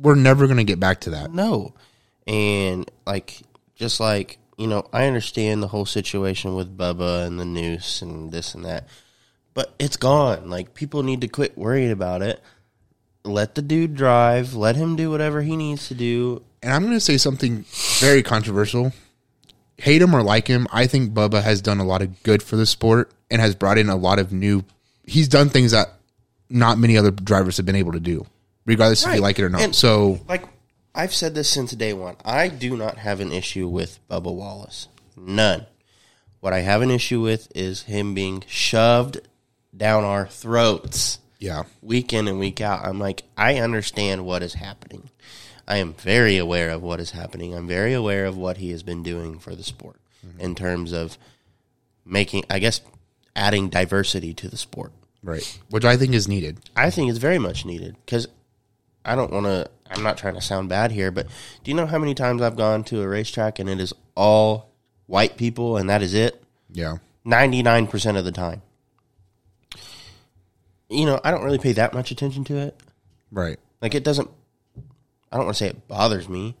we're 0.00 0.14
never 0.14 0.46
going 0.46 0.58
to 0.58 0.64
get 0.64 0.80
back 0.80 1.02
to 1.02 1.10
that 1.10 1.32
No. 1.32 1.74
And 2.26 2.90
like 3.06 3.40
just 3.76 4.00
like, 4.00 4.38
you 4.56 4.66
know, 4.66 4.88
I 4.92 5.06
understand 5.06 5.62
the 5.62 5.68
whole 5.68 5.86
situation 5.86 6.54
with 6.54 6.76
Bubba 6.76 7.26
and 7.26 7.38
the 7.38 7.44
noose 7.44 8.02
and 8.02 8.32
this 8.32 8.54
and 8.54 8.64
that. 8.64 8.88
But 9.54 9.72
it's 9.78 9.96
gone. 9.96 10.50
Like 10.50 10.74
people 10.74 11.02
need 11.02 11.20
to 11.20 11.28
quit 11.28 11.56
worrying 11.56 11.92
about 11.92 12.22
it. 12.22 12.42
Let 13.26 13.54
the 13.56 13.62
dude 13.62 13.94
drive, 13.96 14.54
let 14.54 14.76
him 14.76 14.94
do 14.96 15.10
whatever 15.10 15.42
he 15.42 15.56
needs 15.56 15.88
to 15.88 15.94
do. 15.94 16.42
and 16.62 16.72
i'm 16.72 16.82
going 16.82 16.94
to 16.94 17.00
say 17.00 17.16
something 17.18 17.64
very 18.00 18.22
controversial 18.22 18.92
hate 19.78 20.00
him 20.00 20.14
or 20.14 20.22
like 20.22 20.48
him 20.48 20.66
i 20.72 20.86
think 20.86 21.12
bubba 21.12 21.42
has 21.42 21.60
done 21.60 21.78
a 21.80 21.84
lot 21.84 22.00
of 22.02 22.22
good 22.22 22.42
for 22.42 22.56
the 22.56 22.64
sport 22.66 23.10
and 23.30 23.40
has 23.42 23.54
brought 23.54 23.76
in 23.78 23.88
a 23.90 23.96
lot 23.96 24.18
of 24.18 24.32
new 24.32 24.64
he's 25.04 25.28
done 25.28 25.48
things 25.50 25.72
that 25.72 25.88
not 26.48 26.78
many 26.78 26.96
other 26.96 27.10
drivers 27.10 27.56
have 27.58 27.66
been 27.66 27.76
able 27.76 27.92
to 27.92 28.00
do 28.00 28.24
regardless 28.64 29.04
if 29.06 29.14
you 29.14 29.20
like 29.20 29.38
it 29.38 29.44
or 29.44 29.48
not 29.50 29.60
And- 29.60 29.74
so 29.74 30.20
Like 30.28 30.44
I've 30.94 31.12
said 31.12 31.34
this 31.34 31.50
since 31.50 31.72
day 31.72 31.92
one. 31.92 32.16
I 32.24 32.48
do 32.48 32.74
not 32.74 32.96
have 32.96 33.20
an 33.20 33.30
issue 33.30 33.68
with 33.68 33.98
Bubba 34.08 34.32
Wallace. 34.34 34.88
None. 35.14 35.66
What 36.40 36.54
I 36.54 36.60
have 36.60 36.80
an 36.80 36.90
issue 36.90 37.20
with 37.20 37.48
is 37.54 37.82
him 37.82 38.14
being 38.14 38.42
shoved 38.46 39.20
down 39.76 40.04
our 40.04 40.26
throats. 40.26 41.18
Yeah 41.46 41.62
week 41.82 42.12
in 42.12 42.28
and 42.28 42.38
week 42.38 42.60
out, 42.60 42.84
I'm 42.84 42.98
like, 42.98 43.22
I 43.36 43.58
understand 43.58 44.24
what 44.24 44.42
is 44.42 44.54
happening. 44.54 45.10
I 45.68 45.78
am 45.78 45.94
very 45.94 46.36
aware 46.38 46.70
of 46.70 46.82
what 46.82 47.00
is 47.00 47.10
happening. 47.10 47.54
I'm 47.54 47.66
very 47.66 47.92
aware 47.92 48.24
of 48.26 48.36
what 48.36 48.58
he 48.58 48.70
has 48.70 48.82
been 48.82 49.02
doing 49.02 49.38
for 49.38 49.54
the 49.54 49.64
sport 49.64 49.96
mm-hmm. 50.24 50.40
in 50.40 50.54
terms 50.54 50.92
of 50.92 51.18
making, 52.04 52.44
I 52.48 52.58
guess, 52.60 52.80
adding 53.34 53.68
diversity 53.68 54.32
to 54.34 54.48
the 54.48 54.56
sport. 54.56 54.92
right 55.22 55.58
which 55.70 55.84
i 55.84 55.96
think 55.96 56.14
is 56.14 56.26
needed 56.28 56.58
I 56.76 56.90
think 56.90 57.10
it's 57.10 57.18
very 57.18 57.38
much 57.38 57.64
needed 57.64 57.96
because 58.04 58.28
I 59.06 59.14
don't 59.14 59.32
want 59.32 59.46
to, 59.46 59.70
I'm 59.88 60.02
not 60.02 60.18
trying 60.18 60.34
to 60.34 60.40
sound 60.40 60.68
bad 60.68 60.90
here, 60.90 61.12
but 61.12 61.28
do 61.62 61.70
you 61.70 61.76
know 61.76 61.86
how 61.86 61.98
many 61.98 62.12
times 62.12 62.42
I've 62.42 62.56
gone 62.56 62.82
to 62.84 63.02
a 63.02 63.08
racetrack 63.08 63.60
and 63.60 63.70
it 63.70 63.80
is 63.80 63.94
all 64.16 64.72
white 65.06 65.36
people 65.36 65.76
and 65.76 65.88
that 65.88 66.02
is 66.02 66.12
it? 66.12 66.42
yeah 66.72 66.98
99% 67.24 68.16
of 68.16 68.24
the 68.24 68.32
time. 68.32 68.62
You 70.88 71.06
know, 71.06 71.20
I 71.24 71.30
don't 71.30 71.44
really 71.44 71.58
pay 71.58 71.72
that 71.72 71.94
much 71.94 72.10
attention 72.10 72.44
to 72.44 72.56
it. 72.58 72.80
right 73.30 73.58
Like 73.80 73.94
it 73.94 74.04
doesn't. 74.04 74.30
I 75.32 75.36
don't 75.36 75.46
want 75.46 75.56
to 75.56 75.64
say 75.64 75.70
it 75.70 75.88
bothers 75.88 76.28
me. 76.28 76.56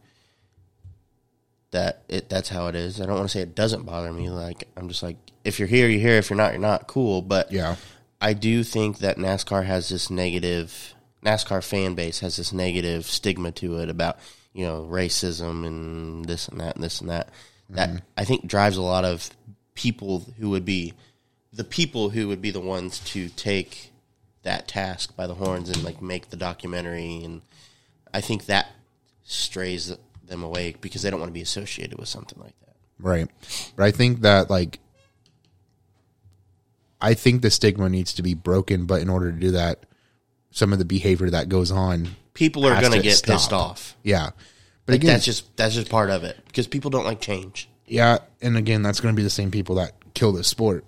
That 1.70 2.02
it 2.08 2.28
that's 2.28 2.48
how 2.48 2.68
it 2.68 2.74
is. 2.74 3.00
I 3.00 3.06
don't 3.06 3.16
want 3.16 3.28
to 3.28 3.32
say 3.32 3.42
it 3.42 3.54
doesn't 3.54 3.84
bother 3.84 4.12
me. 4.12 4.30
Like 4.30 4.68
I'm 4.76 4.88
just 4.88 5.02
like 5.02 5.16
if 5.44 5.58
you're 5.58 5.68
here, 5.68 5.88
you're 5.88 6.00
here. 6.00 6.18
If 6.18 6.30
you're 6.30 6.36
not, 6.36 6.52
you're 6.52 6.60
not. 6.60 6.86
Cool. 6.86 7.22
But 7.22 7.52
yeah 7.52 7.76
I 8.20 8.32
do 8.32 8.62
think 8.62 8.98
that 8.98 9.18
NASCAR 9.18 9.64
has 9.64 9.88
this 9.88 10.10
negative. 10.10 10.94
NASCAR 11.24 11.62
fan 11.62 11.94
base 11.94 12.20
has 12.20 12.36
this 12.36 12.52
negative 12.52 13.06
stigma 13.06 13.52
to 13.52 13.78
it 13.78 13.88
about 13.88 14.18
you 14.52 14.66
know 14.66 14.86
racism 14.90 15.66
and 15.66 16.24
this 16.24 16.48
and 16.48 16.60
that 16.60 16.76
and 16.76 16.84
this 16.84 17.00
and 17.00 17.10
that. 17.10 17.30
That 17.70 17.88
mm-hmm. 17.88 17.98
I 18.16 18.24
think 18.24 18.46
drives 18.46 18.76
a 18.76 18.82
lot 18.82 19.04
of 19.04 19.28
people 19.74 20.24
who 20.38 20.50
would 20.50 20.64
be 20.64 20.94
the 21.52 21.64
people 21.64 22.10
who 22.10 22.28
would 22.28 22.40
be 22.40 22.50
the 22.50 22.60
ones 22.60 23.00
to 23.00 23.28
take 23.30 23.92
that 24.46 24.66
task 24.66 25.14
by 25.16 25.26
the 25.26 25.34
horns 25.34 25.68
and 25.68 25.84
like 25.84 26.00
make 26.00 26.30
the 26.30 26.36
documentary 26.36 27.22
and 27.22 27.42
I 28.14 28.20
think 28.20 28.46
that 28.46 28.68
strays 29.24 29.94
them 30.26 30.42
away 30.42 30.74
because 30.80 31.02
they 31.02 31.10
don't 31.10 31.20
want 31.20 31.30
to 31.30 31.34
be 31.34 31.42
associated 31.42 31.98
with 31.98 32.08
something 32.08 32.40
like 32.42 32.58
that. 32.60 32.76
Right. 32.98 33.28
But 33.76 33.84
I 33.84 33.90
think 33.90 34.22
that 34.22 34.48
like 34.50 34.78
I 37.00 37.14
think 37.14 37.42
the 37.42 37.50
stigma 37.50 37.88
needs 37.88 38.14
to 38.14 38.22
be 38.22 38.34
broken, 38.34 38.86
but 38.86 39.02
in 39.02 39.10
order 39.10 39.30
to 39.30 39.38
do 39.38 39.50
that, 39.52 39.84
some 40.50 40.72
of 40.72 40.78
the 40.78 40.84
behavior 40.84 41.28
that 41.30 41.48
goes 41.48 41.70
on 41.70 42.08
People 42.32 42.66
are 42.66 42.74
Has 42.74 42.80
going 42.82 42.92
to 42.92 42.98
to 42.98 43.02
get 43.02 43.16
stop. 43.16 43.34
pissed 43.36 43.52
off. 43.52 43.96
yeah. 44.02 44.30
But 44.84 44.92
Like 44.92 45.00
again, 45.02 45.14
that's 45.14 45.24
just 45.24 45.56
that's 45.56 45.74
just 45.74 45.88
part 45.90 46.10
of 46.10 46.22
it 46.24 46.36
because 46.46 46.66
people 46.66 46.90
don't 46.90 47.04
like 47.04 47.20
change. 47.20 47.68
yeah, 47.86 48.18
and 48.40 48.56
again, 48.56 48.82
that's 48.82 49.00
going 49.00 49.12
to 49.14 49.16
be 49.16 49.22
the 49.24 49.30
same 49.30 49.50
people 49.50 49.76
that 49.76 49.92
kill 50.14 50.32
this 50.32 50.46
sport. 50.48 50.84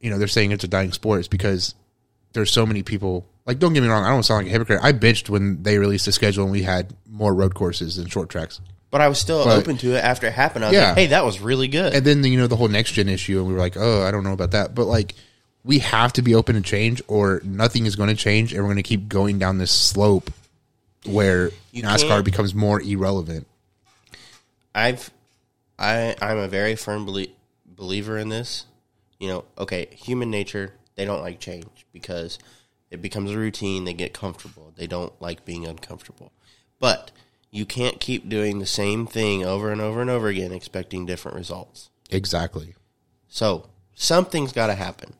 You 0.00 0.10
know, 0.10 0.18
they're 0.18 0.28
saying 0.28 0.52
it's 0.52 0.64
a 0.64 0.68
dying 0.68 0.92
sport. 0.92 1.20
It's 1.20 1.28
because 1.28 1.74
there's 2.32 2.50
so 2.50 2.64
many 2.66 2.82
people. 2.82 3.26
Like, 3.46 3.58
don't 3.58 3.72
get 3.72 3.82
me 3.82 3.88
wrong, 3.88 4.04
I 4.04 4.10
don't 4.10 4.22
sound 4.22 4.38
like 4.44 4.48
a 4.48 4.50
hypocrite. 4.50 4.80
I 4.82 4.92
bitched 4.92 5.28
when 5.30 5.62
they 5.62 5.78
released 5.78 6.04
the 6.06 6.12
schedule 6.12 6.44
and 6.44 6.52
we 6.52 6.62
had 6.62 6.92
more 7.10 7.34
road 7.34 7.54
courses 7.54 7.96
than 7.96 8.06
short 8.08 8.28
tracks. 8.28 8.60
But 8.90 9.00
I 9.00 9.08
was 9.08 9.18
still 9.18 9.44
But- 9.44 9.58
open 9.58 9.76
to 9.78 9.96
it 9.96 10.04
after 10.04 10.26
it 10.26 10.32
happened. 10.32 10.64
I 10.64 10.68
was 10.68 10.76
Yeah. 10.76 10.88
like, 10.90 10.98
hey, 10.98 11.06
that 11.08 11.24
was 11.24 11.40
really 11.40 11.68
good. 11.68 11.94
And 11.94 12.04
then 12.06 12.22
you 12.24 12.38
know 12.38 12.46
the 12.46 12.56
whole 12.56 12.68
next 12.68 12.92
gen 12.92 13.08
issue, 13.08 13.38
and 13.38 13.46
we 13.46 13.52
were 13.54 13.58
like, 13.58 13.76
oh, 13.76 14.02
I 14.06 14.10
don't 14.10 14.24
know 14.24 14.32
about 14.32 14.50
that. 14.52 14.74
But 14.74 14.86
like, 14.86 15.14
we 15.64 15.78
have 15.80 16.12
to 16.14 16.22
be 16.22 16.34
open 16.34 16.54
to 16.56 16.62
change, 16.62 17.02
or 17.08 17.40
nothing 17.44 17.84
is 17.86 17.96
going 17.96 18.08
to 18.08 18.14
change, 18.14 18.52
and 18.52 18.62
we're 18.62 18.68
going 18.68 18.76
to 18.76 18.82
keep 18.82 19.08
going 19.08 19.38
down 19.38 19.58
this 19.58 19.70
slope 19.70 20.30
where 21.04 21.50
You 21.72 21.82
NASCAR 21.82 22.08
can't- 22.08 22.24
becomes 22.24 22.54
more 22.54 22.80
irrelevant. 22.80 23.46
I've 24.74 25.10
I 25.78 26.16
I'm 26.20 26.38
a 26.38 26.48
very 26.48 26.76
firm 26.76 27.04
belie- 27.06 27.32
believer 27.66 28.18
in 28.18 28.28
this. 28.28 28.64
You 29.18 29.28
know, 29.28 29.44
okay, 29.58 29.88
human 29.92 30.30
nature, 30.30 30.72
they 30.98 31.04
don't 31.04 31.22
like 31.22 31.38
change 31.38 31.86
because 31.92 32.40
it 32.90 33.00
becomes 33.00 33.30
a 33.30 33.38
routine, 33.38 33.84
they 33.84 33.92
get 33.92 34.12
comfortable. 34.12 34.72
They 34.76 34.88
don't 34.88 35.12
like 35.22 35.44
being 35.44 35.64
uncomfortable. 35.64 36.32
But 36.80 37.12
you 37.52 37.64
can't 37.64 38.00
keep 38.00 38.28
doing 38.28 38.58
the 38.58 38.66
same 38.66 39.06
thing 39.06 39.44
over 39.44 39.70
and 39.70 39.80
over 39.80 40.00
and 40.00 40.10
over 40.10 40.26
again 40.26 40.50
expecting 40.50 41.06
different 41.06 41.36
results. 41.36 41.88
Exactly. 42.10 42.74
So, 43.28 43.68
something's 43.94 44.52
got 44.52 44.66
to 44.66 44.74
happen. 44.74 45.12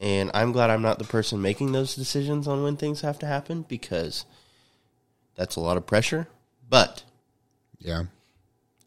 And 0.00 0.30
I'm 0.34 0.52
glad 0.52 0.70
I'm 0.70 0.82
not 0.82 1.00
the 1.00 1.04
person 1.04 1.42
making 1.42 1.72
those 1.72 1.96
decisions 1.96 2.46
on 2.46 2.62
when 2.62 2.76
things 2.76 3.00
have 3.00 3.18
to 3.18 3.26
happen 3.26 3.62
because 3.68 4.24
that's 5.34 5.56
a 5.56 5.60
lot 5.60 5.76
of 5.76 5.84
pressure, 5.86 6.28
but 6.70 7.02
Yeah. 7.80 8.04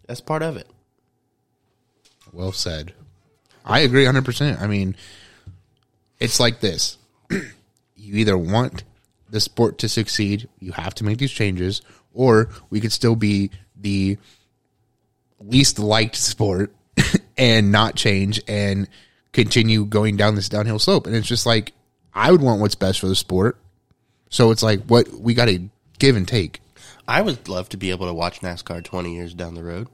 that's 0.07 0.21
part 0.21 0.43
of 0.43 0.55
it. 0.55 0.67
Well 2.32 2.53
said. 2.53 2.93
I 3.65 3.82
agree 3.82 4.05
100%. 4.05 4.61
I 4.61 4.67
mean, 4.67 4.95
it's 6.22 6.39
like 6.39 6.61
this. 6.61 6.97
you 7.30 8.15
either 8.15 8.38
want 8.38 8.84
the 9.30 9.41
sport 9.41 9.80
to 9.80 9.89
succeed, 9.89 10.47
you 10.59 10.72
have 10.72 10.93
to 10.95 11.03
make 11.03 11.17
these 11.17 11.32
changes, 11.32 11.82
or 12.13 12.49
we 12.69 12.80
could 12.80 12.91
still 12.91 13.15
be 13.15 13.49
the 13.76 14.17
least 15.39 15.80
liked 15.80 16.15
sport 16.15 16.74
and 17.38 17.72
not 17.72 17.95
change 17.95 18.41
and 18.47 18.88
continue 19.34 19.86
going 19.86 20.15
down 20.15 20.36
this 20.36 20.49
downhill 20.49 20.80
slope. 20.80 21.07
And 21.07 21.15
it's 21.15 21.28
just 21.28 21.45
like, 21.45 21.74
I 22.13 22.32
would 22.32 22.41
want 22.41 22.61
what's 22.61 22.76
best 22.76 22.99
for 22.99 23.07
the 23.07 23.15
sport. 23.15 23.57
So 24.30 24.51
it's 24.51 24.63
like, 24.63 24.84
what 24.86 25.09
we 25.09 25.34
got 25.34 25.45
to 25.45 25.69
give 25.97 26.15
and 26.15 26.28
take. 26.28 26.61
I 27.07 27.22
would 27.22 27.47
love 27.47 27.69
to 27.69 27.78
be 27.78 27.89
able 27.89 28.07
to 28.07 28.13
watch 28.13 28.41
NASCAR 28.41 28.84
20 28.84 29.15
years 29.15 29.34
down 29.34 29.55
the 29.55 29.63
road. 29.63 29.88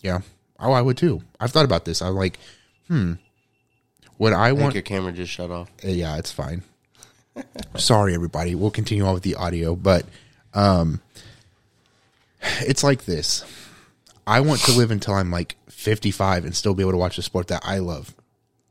Yeah. 0.00 0.20
Oh, 0.60 0.72
I 0.72 0.82
would 0.82 0.96
too. 0.96 1.22
I've 1.40 1.50
thought 1.50 1.64
about 1.64 1.84
this. 1.84 2.00
I'm 2.00 2.14
like, 2.14 2.38
hmm, 2.86 3.14
would 4.18 4.32
I 4.32 4.46
I 4.46 4.50
think 4.50 4.60
want 4.60 4.74
your 4.74 4.82
camera 4.82 5.12
just 5.12 5.32
shut 5.32 5.50
off. 5.50 5.70
Uh, 5.84 5.88
yeah, 5.88 6.16
it's 6.16 6.32
fine. 6.32 6.62
Sorry, 7.76 8.14
everybody. 8.14 8.54
We'll 8.54 8.70
continue 8.70 9.04
on 9.04 9.14
with 9.14 9.22
the 9.22 9.34
audio, 9.34 9.74
but 9.74 10.06
um, 10.54 11.00
it's 12.60 12.84
like 12.84 13.04
this. 13.04 13.44
I 14.26 14.40
want 14.40 14.60
to 14.62 14.72
live 14.72 14.90
until 14.90 15.14
I'm 15.14 15.30
like 15.30 15.56
55 15.68 16.44
and 16.44 16.54
still 16.54 16.74
be 16.74 16.82
able 16.82 16.92
to 16.92 16.98
watch 16.98 17.16
the 17.16 17.22
sport 17.22 17.48
that 17.48 17.62
I 17.64 17.78
love. 17.78 18.14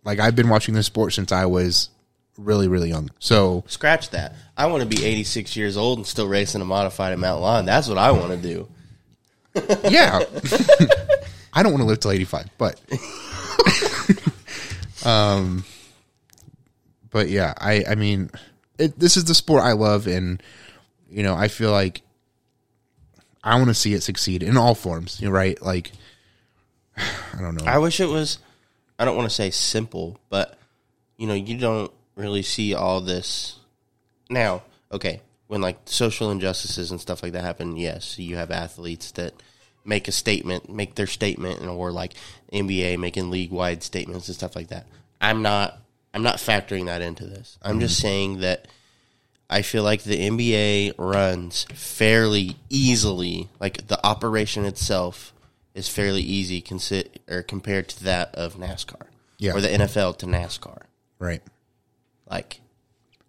Like 0.04 0.20
I've 0.20 0.36
been 0.36 0.50
watching 0.50 0.74
this 0.74 0.88
sport 0.88 1.14
since 1.14 1.32
I 1.32 1.46
was 1.46 1.90
really, 2.38 2.68
really 2.68 2.90
young. 2.90 3.12
So 3.20 3.64
Scratch 3.68 4.10
that. 4.12 4.36
I 4.58 4.66
want 4.68 4.82
to 4.82 4.90
be 4.90 5.06
86 5.06 5.56
years 5.56 5.78
old 5.78 6.00
and 6.00 6.08
still 6.08 6.28
racing 6.28 6.62
a 6.62 6.66
modified 6.66 7.14
at 7.14 7.20
Mount 7.20 7.42
Lawn. 7.42 7.66
That's 7.66 7.88
what 7.88 7.98
I 7.98 8.12
want 8.12 8.32
to 8.32 8.38
do. 8.38 8.68
yeah, 9.90 10.20
I 11.54 11.62
don't 11.62 11.72
want 11.72 11.82
to 11.82 11.86
live 11.86 12.00
till 12.00 12.12
85, 12.12 12.50
but 12.58 12.82
um, 15.06 15.64
but 17.12 17.30
yeah, 17.30 17.54
I 17.58 17.84
I 17.90 17.96
mean, 17.96 18.30
it, 18.78 18.98
this 19.00 19.18
is 19.18 19.26
the 19.26 19.36
sport 19.36 19.64
I 19.64 19.74
love, 19.74 20.08
and 20.08 20.42
you 21.10 21.24
know, 21.24 21.36
I 21.36 21.48
feel 21.48 21.72
like 21.72 22.02
I 23.44 23.56
want 23.56 23.68
to 23.68 23.74
see 23.74 23.94
it 23.94 24.04
succeed 24.04 24.44
in 24.44 24.58
all 24.58 24.76
forms. 24.76 25.22
You 25.22 25.28
know, 25.28 25.34
right? 25.34 25.62
Like, 25.62 25.92
I 26.98 27.40
don't 27.40 27.56
know. 27.56 27.66
I 27.66 27.78
wish 27.78 28.00
it 28.00 28.10
was. 28.10 28.40
I 28.98 29.06
don't 29.06 29.16
want 29.16 29.30
to 29.30 29.36
say 29.36 29.52
simple, 29.52 30.20
but 30.30 30.58
you 31.18 31.28
know, 31.28 31.34
you 31.34 31.58
don't 31.58 31.92
really 32.16 32.44
see 32.44 32.74
all 32.74 33.02
this 33.02 33.60
now. 34.30 34.64
Okay, 34.92 35.22
when 35.48 35.62
like 35.62 35.78
social 35.86 36.32
injustices 36.32 36.92
and 36.92 37.02
stuff 37.02 37.24
like 37.24 37.34
that 37.34 37.44
happen, 37.44 37.78
yes, 37.78 38.18
you 38.18 38.38
have 38.38 38.52
athletes 38.52 39.12
that 39.14 39.34
make 39.86 40.08
a 40.08 40.12
statement, 40.12 40.70
make 40.70 40.96
their 40.96 41.08
statement, 41.08 41.60
and 41.60 41.70
or 41.70 41.92
like 41.92 42.14
NBA 42.52 43.00
making 43.00 43.30
league 43.30 43.52
wide 43.52 43.84
statements 43.84 44.28
and 44.28 44.36
stuff 44.36 44.56
like 44.56 44.68
that. 44.68 44.86
I'm 45.22 45.42
not. 45.42 45.80
I'm 46.14 46.24
not 46.24 46.36
factoring 46.36 46.86
that 46.86 47.02
into 47.02 47.26
this. 47.26 47.58
I'm 47.62 47.80
just 47.80 47.98
mm-hmm. 47.98 48.08
saying 48.08 48.40
that 48.42 48.68
I 49.50 49.64
feel 49.64 49.84
like 49.84 50.04
the 50.04 50.30
NBA 50.30 50.94
runs 50.98 51.66
fairly 51.74 52.58
easily. 52.70 53.50
Like 53.60 53.88
the 53.88 54.06
operation 54.06 54.66
itself 54.66 55.34
is 55.74 55.90
fairly 55.90 56.22
easy 56.22 56.62
consi- 56.62 57.10
or 57.28 57.42
compared 57.42 57.90
to 57.90 58.04
that 58.04 58.36
of 58.36 58.56
NASCAR. 58.56 59.08
Yeah. 59.40 59.54
Or 59.54 59.62
the 59.62 59.70
NFL 59.70 60.18
to 60.20 60.28
NASCAR. 60.28 60.84
right. 61.20 61.42
Like 62.30 62.62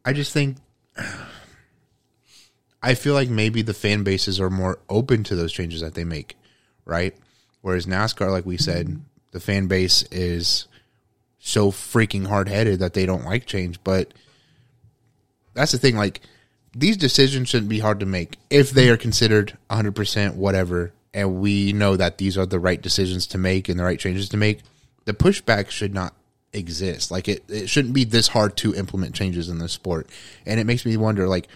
I 0.05 0.13
just 0.13 0.33
think 0.33 0.57
I 2.83 2.95
feel 2.95 3.15
like 3.15 3.31
maybe 3.31 3.63
the 3.63 3.75
fan 3.75 4.05
bases 4.05 4.39
are 4.39 4.51
more 4.51 4.79
open 4.89 5.25
to 5.25 5.35
those 5.35 5.53
changes 5.53 5.81
that 5.81 5.95
they 5.95 6.05
make, 6.05 6.37
right? 6.85 7.15
Whereas 7.63 7.87
NASCAR, 7.87 8.31
like 8.31 8.47
we 8.47 8.57
said, 8.57 9.01
the 9.33 9.41
fan 9.41 9.67
base 9.67 10.03
is 10.11 10.67
so 11.39 11.71
freaking 11.71 12.27
hard 12.27 12.49
headed 12.49 12.79
that 12.81 12.95
they 12.95 13.07
don't 13.07 13.25
like 13.25 13.47
change. 13.47 13.83
But 13.85 14.13
that's 15.55 15.73
the 15.73 15.79
thing, 15.79 15.97
like 15.97 16.21
these 16.75 16.97
decisions 16.97 17.49
shouldn't 17.49 17.69
be 17.69 17.79
hard 17.79 18.01
to 18.01 18.07
make 18.07 18.37
if 18.51 18.71
they 18.71 18.89
are 18.91 18.97
considered 18.97 19.57
100% 19.71 20.35
whatever, 20.35 20.93
and 21.13 21.41
we 21.41 21.73
know 21.73 21.97
that 21.97 22.19
these 22.19 22.37
are 22.37 22.47
the 22.47 22.59
right 22.59 22.81
decisions 22.81 23.27
to 23.29 23.39
make 23.39 23.69
and 23.69 23.79
the 23.79 23.85
right 23.85 24.01
changes 24.01 24.29
to 24.31 24.37
make. 24.37 24.61
The 25.05 25.15
pushback 25.15 25.71
should 25.71 25.95
not 25.95 26.15
exist. 26.53 27.11
Like 27.11 27.29
it, 27.29 27.45
it 27.49 27.69
shouldn't 27.69 27.95
be 27.95 28.05
this 28.05 28.29
hard 28.29 28.57
to 28.59 28.75
implement 28.75 29.15
changes 29.15 29.49
in 29.49 29.59
this 29.59 29.73
sport. 29.73 30.09
And 30.47 30.59
it 30.59 30.65
makes 30.65 30.85
me 30.85 30.97
wonder, 30.97 31.29
like, 31.29 31.49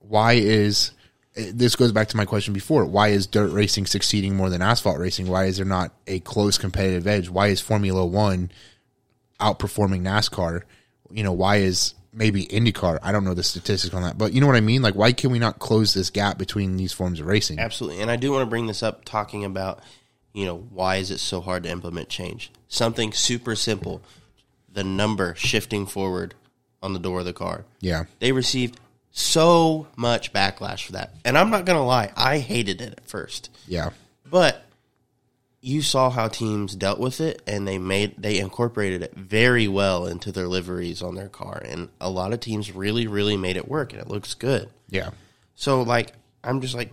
why 0.00 0.34
is 0.34 0.92
this 1.34 1.74
goes 1.74 1.92
back 1.92 2.08
to 2.08 2.16
my 2.16 2.24
question 2.24 2.54
before? 2.54 2.84
Why 2.84 3.08
is 3.08 3.26
dirt 3.26 3.50
racing 3.50 3.86
succeeding 3.86 4.36
more 4.36 4.50
than 4.50 4.62
asphalt 4.62 4.98
racing? 4.98 5.26
Why 5.26 5.46
is 5.46 5.56
there 5.56 5.66
not 5.66 5.92
a 6.06 6.20
close 6.20 6.58
competitive 6.58 7.06
edge? 7.06 7.28
Why 7.28 7.48
is 7.48 7.60
Formula 7.60 8.04
One 8.06 8.50
outperforming 9.40 10.02
NASCAR? 10.02 10.62
You 11.10 11.24
know, 11.24 11.32
why 11.32 11.56
is 11.56 11.94
maybe 12.12 12.46
IndyCar? 12.46 13.00
I 13.02 13.10
don't 13.12 13.24
know 13.24 13.34
the 13.34 13.42
statistics 13.42 13.94
on 13.94 14.02
that, 14.02 14.16
but 14.16 14.32
you 14.32 14.40
know 14.40 14.46
what 14.46 14.56
I 14.56 14.60
mean? 14.60 14.82
Like, 14.82 14.94
why 14.94 15.12
can 15.12 15.30
we 15.30 15.38
not 15.38 15.58
close 15.58 15.92
this 15.92 16.10
gap 16.10 16.38
between 16.38 16.76
these 16.76 16.92
forms 16.92 17.20
of 17.20 17.26
racing? 17.26 17.58
Absolutely. 17.58 18.00
And 18.00 18.10
I 18.10 18.16
do 18.16 18.30
want 18.30 18.42
to 18.42 18.50
bring 18.50 18.66
this 18.66 18.82
up 18.82 19.04
talking 19.04 19.44
about, 19.44 19.80
you 20.32 20.46
know, 20.46 20.56
why 20.70 20.96
is 20.96 21.10
it 21.10 21.18
so 21.18 21.40
hard 21.40 21.64
to 21.64 21.68
implement 21.70 22.08
change? 22.08 22.52
Something 22.68 23.12
super 23.12 23.56
simple. 23.56 24.02
The 24.72 24.84
number 24.84 25.34
shifting 25.36 25.86
forward 25.86 26.34
on 26.82 26.92
the 26.92 26.98
door 26.98 27.20
of 27.20 27.24
the 27.24 27.32
car. 27.32 27.64
Yeah. 27.80 28.04
They 28.18 28.32
received 28.32 28.78
so 29.16 29.86
much 29.96 30.32
backlash 30.32 30.84
for 30.84 30.92
that. 30.92 31.14
And 31.24 31.38
I'm 31.38 31.48
not 31.48 31.64
going 31.64 31.78
to 31.78 31.84
lie, 31.84 32.12
I 32.16 32.38
hated 32.38 32.80
it 32.80 32.94
at 32.98 33.06
first. 33.06 33.48
Yeah. 33.68 33.90
But 34.28 34.64
you 35.60 35.82
saw 35.82 36.10
how 36.10 36.26
teams 36.26 36.74
dealt 36.74 36.98
with 36.98 37.20
it 37.20 37.40
and 37.46 37.66
they 37.66 37.78
made 37.78 38.16
they 38.18 38.38
incorporated 38.38 39.02
it 39.02 39.14
very 39.14 39.66
well 39.66 40.06
into 40.06 40.30
their 40.30 40.46
liveries 40.46 41.00
on 41.00 41.14
their 41.14 41.28
car 41.28 41.62
and 41.64 41.88
a 42.02 42.10
lot 42.10 42.34
of 42.34 42.40
teams 42.40 42.70
really 42.70 43.06
really 43.06 43.34
made 43.34 43.56
it 43.56 43.66
work 43.66 43.92
and 43.92 44.02
it 44.02 44.08
looks 44.08 44.34
good. 44.34 44.68
Yeah. 44.90 45.10
So 45.54 45.80
like 45.80 46.12
I'm 46.42 46.60
just 46.60 46.74
like 46.74 46.92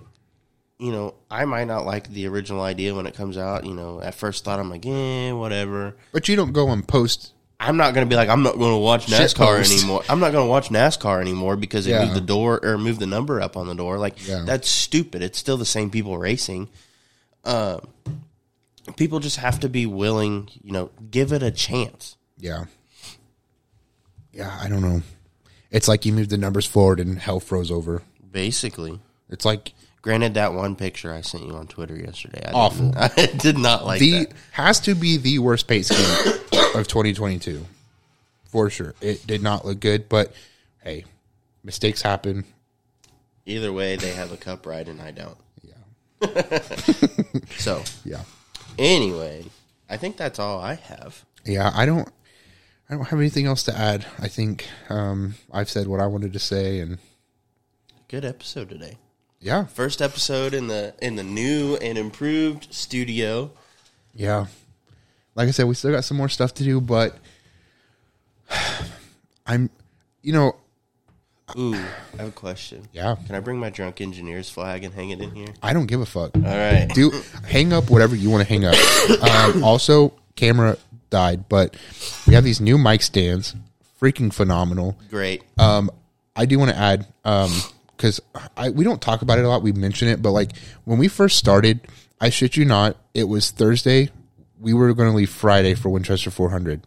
you 0.78 0.92
know, 0.92 1.16
I 1.30 1.46
might 1.46 1.66
not 1.66 1.86
like 1.86 2.10
the 2.10 2.28
original 2.28 2.62
idea 2.62 2.96
when 2.96 3.06
it 3.06 3.14
comes 3.14 3.38
out, 3.38 3.66
you 3.66 3.74
know, 3.74 4.02
at 4.02 4.16
first 4.16 4.44
thought 4.44 4.60
I'm 4.60 4.70
like, 4.70 4.86
"Eh, 4.86 5.32
whatever." 5.32 5.96
But 6.12 6.28
you 6.28 6.36
don't 6.36 6.54
go 6.54 6.72
and 6.72 6.88
post. 6.88 7.34
I'm 7.64 7.78
not 7.78 7.94
going 7.94 8.06
to 8.06 8.10
be 8.10 8.16
like 8.16 8.28
I'm 8.28 8.42
not 8.42 8.58
going 8.58 8.74
to 8.74 8.78
watch 8.80 9.06
NASCAR 9.06 9.64
anymore. 9.72 10.02
I'm 10.10 10.20
not 10.20 10.32
going 10.32 10.46
to 10.46 10.50
watch 10.50 10.70
NASCAR 10.70 11.22
anymore 11.22 11.56
because 11.56 11.86
they 11.86 11.92
Yeah. 11.92 12.06
moved 12.06 12.16
the 12.16 12.22
door 12.22 12.60
or 12.64 12.78
moved 12.80 13.00
the 13.00 13.06
number 13.06 13.40
up 13.40 13.56
on 13.56 13.68
the 13.68 13.76
door. 13.76 14.00
Like 14.00 14.28
Yeah. 14.28 14.44
that's 14.46 14.68
stupid. 14.68 15.22
It's 15.22 15.38
still 15.38 15.58
the 15.58 15.66
same 15.66 15.92
people 15.92 16.18
racing. 16.18 16.70
Um, 17.46 17.82
people 18.98 19.20
just 19.20 19.38
have 19.38 19.60
to 19.60 19.70
be 19.70 19.86
willing, 19.86 20.50
you 20.64 20.72
know, 20.72 20.90
give 21.12 21.32
it 21.32 21.44
a 21.44 21.52
chance. 21.52 22.16
Yeah. 22.40 22.66
Yeah. 24.34 24.58
I 24.60 24.68
don't 24.68 24.82
know. 24.82 25.04
It's 25.70 25.88
like 25.88 26.06
you 26.06 26.14
moved 26.14 26.32
the 26.32 26.38
numbers 26.38 26.66
forward 26.66 27.00
and 27.00 27.20
hell 27.20 27.40
froze 27.40 27.70
over. 27.72 28.02
Basically, 28.32 29.00
It's 29.30 29.46
like 29.46 29.74
granted 30.02 30.34
that 30.34 30.54
one 30.54 30.76
picture 30.76 31.14
I 31.14 31.22
sent 31.22 31.46
you 31.46 31.54
on 31.54 31.68
Twitter 31.68 31.96
yesterday, 31.96 32.42
I 32.46 32.52
Awful. 32.52 32.92
I 32.98 33.10
did 33.38 33.58
not 33.58 33.86
like 33.86 34.00
the 34.00 34.26
that. 34.26 34.34
has 34.54 34.80
to 34.82 34.96
be 34.96 35.18
the 35.18 35.38
worst 35.40 35.68
pace 35.68 35.90
game 35.90 36.34
of 36.76 36.88
2022 36.88 37.66
for 38.46 38.70
sure. 38.70 38.94
It 39.02 39.26
did 39.28 39.42
not 39.42 39.66
look 39.66 39.80
good, 39.80 40.10
but 40.10 40.34
hey, 40.84 41.06
mistakes 41.64 42.02
happen. 42.02 42.46
Either 43.46 43.72
way, 43.74 43.96
they 43.96 44.12
have 44.12 44.32
a 44.32 44.38
cup 44.38 44.66
ride 44.66 44.88
and 44.88 45.02
I 45.02 45.12
don't. 45.12 45.38
Yeah, 45.64 46.62
So 47.58 47.84
yeah, 48.06 48.24
anyway, 48.78 49.46
I 49.90 49.98
think 49.98 50.18
that's 50.18 50.40
all 50.40 50.60
I 50.60 50.76
have. 50.76 51.24
yeah. 51.46 51.72
I 51.74 51.86
don't, 51.86 52.08
I 52.90 52.94
don't 52.96 53.06
have 53.08 53.20
anything 53.20 53.46
else 53.48 53.64
to 53.64 53.78
add. 53.78 54.06
I 54.20 54.28
think 54.28 54.68
um, 54.90 55.36
I've 55.52 55.70
said 55.70 55.88
what 55.88 56.00
I 56.00 56.08
wanted 56.08 56.34
to 56.34 56.40
say, 56.40 56.80
and 56.80 56.98
Good 58.08 58.26
episode 58.26 58.70
today. 58.70 58.98
yeah, 59.40 59.66
First 59.66 60.02
episode 60.02 60.54
in 60.54 60.68
the 60.68 60.94
in 61.02 61.16
the 61.16 61.24
new 61.24 61.78
and 61.78 61.98
improved 61.98 62.68
studio. 62.74 63.52
yeah. 64.14 64.48
Like 65.36 65.48
I 65.48 65.52
said, 65.52 65.66
we 65.66 65.76
still 65.76 65.92
got 65.92 66.04
some 66.04 66.18
more 66.18 66.30
stuff 66.30 66.54
to 66.56 66.64
do, 66.64 66.82
but 66.82 67.18
I'm, 69.46 69.70
you 70.22 70.34
know, 70.34 70.56
Ooh, 71.58 71.76
I 71.76 72.18
have 72.18 72.30
a 72.30 72.32
question. 72.32 72.88
yeah. 72.94 73.16
Can 73.26 73.36
I 73.36 73.42
bring 73.42 73.60
my 73.60 73.70
drunk 73.70 74.00
engineer's 74.00 74.50
flag 74.50 74.84
and 74.84 74.94
hang 74.94 75.10
it 75.10 75.20
in 75.20 75.32
here? 75.36 75.50
I 75.62 75.74
don't 75.74 75.86
give 75.88 76.00
a 76.00 76.06
fuck. 76.06 76.32
All 76.36 76.42
right. 76.42 76.88
do 76.94 77.12
hang 77.46 77.74
up 77.74 77.90
whatever 77.90 78.16
you 78.16 78.30
want 78.30 78.48
to 78.48 78.50
hang 78.50 78.66
up. 78.66 78.76
Um, 79.22 79.64
also, 79.64 80.14
camera 80.36 80.78
died, 81.10 81.50
but 81.50 81.76
we 82.28 82.34
have 82.34 82.44
these 82.44 82.62
new 82.62 82.78
mic 82.78 83.02
stands, 83.02 83.56
freaking 84.02 84.34
phenomenal. 84.34 84.98
Great. 85.10 85.44
Um, 85.58 85.92
I 86.36 86.46
do 86.46 86.58
want 86.58 86.72
to 86.72 86.78
add 86.78 87.08
um 87.26 87.52
because 87.98 88.22
I 88.56 88.70
we 88.70 88.84
don't 88.84 89.02
talk 89.02 89.22
about 89.22 89.38
it 89.38 89.46
a 89.46 89.50
lot. 89.50 89.62
We 89.62 89.74
mention 89.74 90.08
it, 90.08 90.22
but 90.22 90.32
like 90.32 90.52
when 90.86 90.98
we 90.98 91.08
first 91.08 91.38
started, 91.38 91.82
I 92.20 92.30
shit 92.30 92.56
you 92.56 92.66
not, 92.66 92.96
it 93.14 93.26
was 93.26 93.52
Thursday. 93.52 94.10
We 94.62 94.74
were 94.74 94.94
going 94.94 95.10
to 95.10 95.16
leave 95.16 95.30
Friday 95.30 95.74
for 95.74 95.90
Winchester 95.90 96.32
400. 96.32 96.86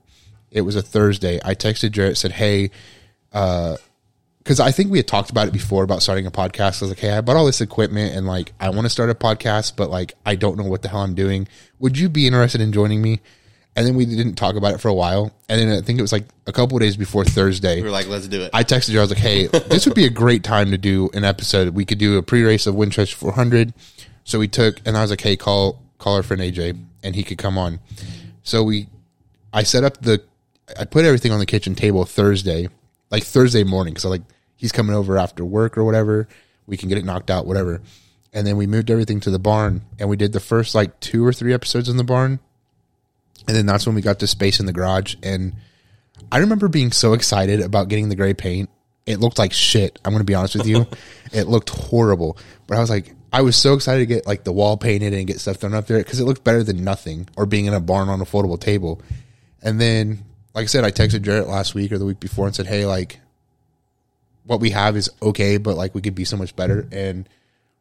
It 0.50 0.62
was 0.62 0.76
a 0.76 0.82
Thursday. 0.82 1.40
I 1.44 1.54
texted 1.54 1.90
Jarrett 1.92 2.16
said, 2.16 2.32
"Hey." 2.32 2.70
Uh, 3.32 3.76
because 4.38 4.60
I 4.60 4.72
think 4.72 4.90
we 4.90 4.98
had 4.98 5.08
talked 5.08 5.30
about 5.30 5.48
it 5.48 5.52
before 5.52 5.84
about 5.84 6.02
starting 6.02 6.26
a 6.26 6.30
podcast. 6.30 6.82
I 6.82 6.84
was 6.84 6.90
like, 6.90 6.98
hey, 6.98 7.12
I 7.12 7.22
bought 7.22 7.36
all 7.36 7.46
this 7.46 7.62
equipment 7.62 8.14
and 8.14 8.26
like 8.26 8.52
I 8.60 8.68
want 8.68 8.84
to 8.84 8.90
start 8.90 9.08
a 9.08 9.14
podcast, 9.14 9.74
but 9.74 9.88
like 9.88 10.12
I 10.26 10.34
don't 10.34 10.58
know 10.58 10.64
what 10.64 10.82
the 10.82 10.88
hell 10.88 11.00
I'm 11.00 11.14
doing. 11.14 11.48
Would 11.78 11.98
you 11.98 12.10
be 12.10 12.26
interested 12.26 12.60
in 12.60 12.70
joining 12.70 13.00
me? 13.00 13.20
And 13.76 13.86
then 13.86 13.96
we 13.96 14.04
didn't 14.04 14.34
talk 14.34 14.54
about 14.54 14.74
it 14.74 14.80
for 14.80 14.88
a 14.88 14.94
while. 14.94 15.32
And 15.48 15.60
then 15.60 15.70
I 15.70 15.80
think 15.80 15.98
it 15.98 16.02
was 16.02 16.12
like 16.12 16.26
a 16.46 16.52
couple 16.52 16.76
of 16.76 16.82
days 16.82 16.96
before 16.96 17.24
Thursday. 17.24 17.76
We 17.76 17.82
were 17.82 17.90
like, 17.90 18.06
let's 18.06 18.28
do 18.28 18.42
it. 18.42 18.50
I 18.52 18.62
texted 18.62 18.92
her. 18.92 18.98
I 18.98 19.02
was 19.02 19.10
like, 19.10 19.18
"Hey, 19.18 19.46
this 19.46 19.86
would 19.86 19.96
be 19.96 20.04
a 20.04 20.10
great 20.10 20.44
time 20.44 20.70
to 20.70 20.78
do 20.78 21.10
an 21.14 21.24
episode. 21.24 21.70
We 21.70 21.84
could 21.84 21.98
do 21.98 22.18
a 22.18 22.22
pre-race 22.22 22.66
of 22.66 22.74
Winchester 22.74 23.16
400." 23.16 23.72
So 24.24 24.38
we 24.38 24.46
took, 24.46 24.80
and 24.86 24.96
I 24.96 25.00
was 25.00 25.10
like, 25.10 25.20
"Hey, 25.20 25.36
call 25.36 25.82
call 25.98 26.14
our 26.16 26.22
friend 26.22 26.40
AJ, 26.40 26.78
and 27.04 27.14
he 27.14 27.22
could 27.22 27.38
come 27.38 27.56
on." 27.56 27.78
So 28.42 28.64
we, 28.64 28.88
I 29.52 29.62
set 29.62 29.84
up 29.84 30.00
the, 30.00 30.22
I 30.78 30.84
put 30.84 31.04
everything 31.04 31.30
on 31.30 31.38
the 31.38 31.46
kitchen 31.46 31.76
table 31.76 32.04
Thursday, 32.04 32.68
like 33.10 33.22
Thursday 33.22 33.62
morning, 33.62 33.94
because 33.94 34.04
I 34.04 34.08
like 34.08 34.22
he's 34.56 34.72
coming 34.72 34.96
over 34.96 35.16
after 35.16 35.44
work 35.44 35.78
or 35.78 35.84
whatever. 35.84 36.26
We 36.66 36.76
can 36.76 36.88
get 36.88 36.98
it 36.98 37.04
knocked 37.04 37.30
out, 37.30 37.46
whatever. 37.46 37.80
And 38.32 38.46
then 38.46 38.56
we 38.56 38.66
moved 38.66 38.90
everything 38.90 39.20
to 39.20 39.30
the 39.30 39.38
barn, 39.38 39.82
and 40.00 40.08
we 40.08 40.16
did 40.16 40.32
the 40.32 40.40
first 40.40 40.74
like 40.74 40.98
two 40.98 41.24
or 41.24 41.32
three 41.32 41.54
episodes 41.54 41.88
in 41.88 41.96
the 41.96 42.04
barn, 42.04 42.40
and 43.46 43.56
then 43.56 43.66
that's 43.66 43.86
when 43.86 43.94
we 43.94 44.02
got 44.02 44.18
to 44.18 44.26
space 44.26 44.58
in 44.58 44.66
the 44.66 44.72
garage 44.72 45.14
and. 45.22 45.54
I 46.30 46.38
remember 46.38 46.68
being 46.68 46.92
so 46.92 47.12
excited 47.12 47.60
about 47.60 47.88
getting 47.88 48.08
the 48.08 48.16
gray 48.16 48.34
paint. 48.34 48.70
It 49.06 49.20
looked 49.20 49.38
like 49.38 49.52
shit. 49.52 49.98
I'm 50.04 50.12
going 50.12 50.20
to 50.20 50.24
be 50.24 50.34
honest 50.34 50.54
with 50.56 50.66
you. 50.66 50.86
it 51.32 51.48
looked 51.48 51.70
horrible. 51.70 52.38
But 52.66 52.76
I 52.76 52.80
was 52.80 52.90
like, 52.90 53.14
I 53.34 53.42
was 53.42 53.56
so 53.56 53.74
excited 53.74 53.98
to 53.98 54.06
get 54.06 54.28
like 54.28 54.44
the 54.44 54.52
wall 54.52 54.76
painted 54.76 55.12
and 55.12 55.26
get 55.26 55.40
stuff 55.40 55.56
thrown 55.56 55.74
up 55.74 55.88
there 55.88 55.98
because 55.98 56.20
it 56.20 56.24
looked 56.24 56.44
better 56.44 56.62
than 56.62 56.84
nothing 56.84 57.28
or 57.36 57.46
being 57.46 57.66
in 57.66 57.74
a 57.74 57.80
barn 57.80 58.08
on 58.08 58.20
a 58.20 58.24
foldable 58.24 58.60
table. 58.60 59.02
And 59.60 59.80
then, 59.80 60.24
like 60.54 60.62
I 60.62 60.66
said, 60.66 60.84
I 60.84 60.92
texted 60.92 61.22
Jarrett 61.22 61.48
last 61.48 61.74
week 61.74 61.90
or 61.90 61.98
the 61.98 62.04
week 62.04 62.20
before 62.20 62.46
and 62.46 62.54
said, 62.54 62.68
hey, 62.68 62.86
like, 62.86 63.18
what 64.44 64.60
we 64.60 64.70
have 64.70 64.96
is 64.96 65.10
okay, 65.20 65.56
but 65.56 65.76
like 65.76 65.96
we 65.96 66.00
could 66.00 66.14
be 66.14 66.24
so 66.24 66.36
much 66.36 66.54
better. 66.54 66.86
And 66.92 67.28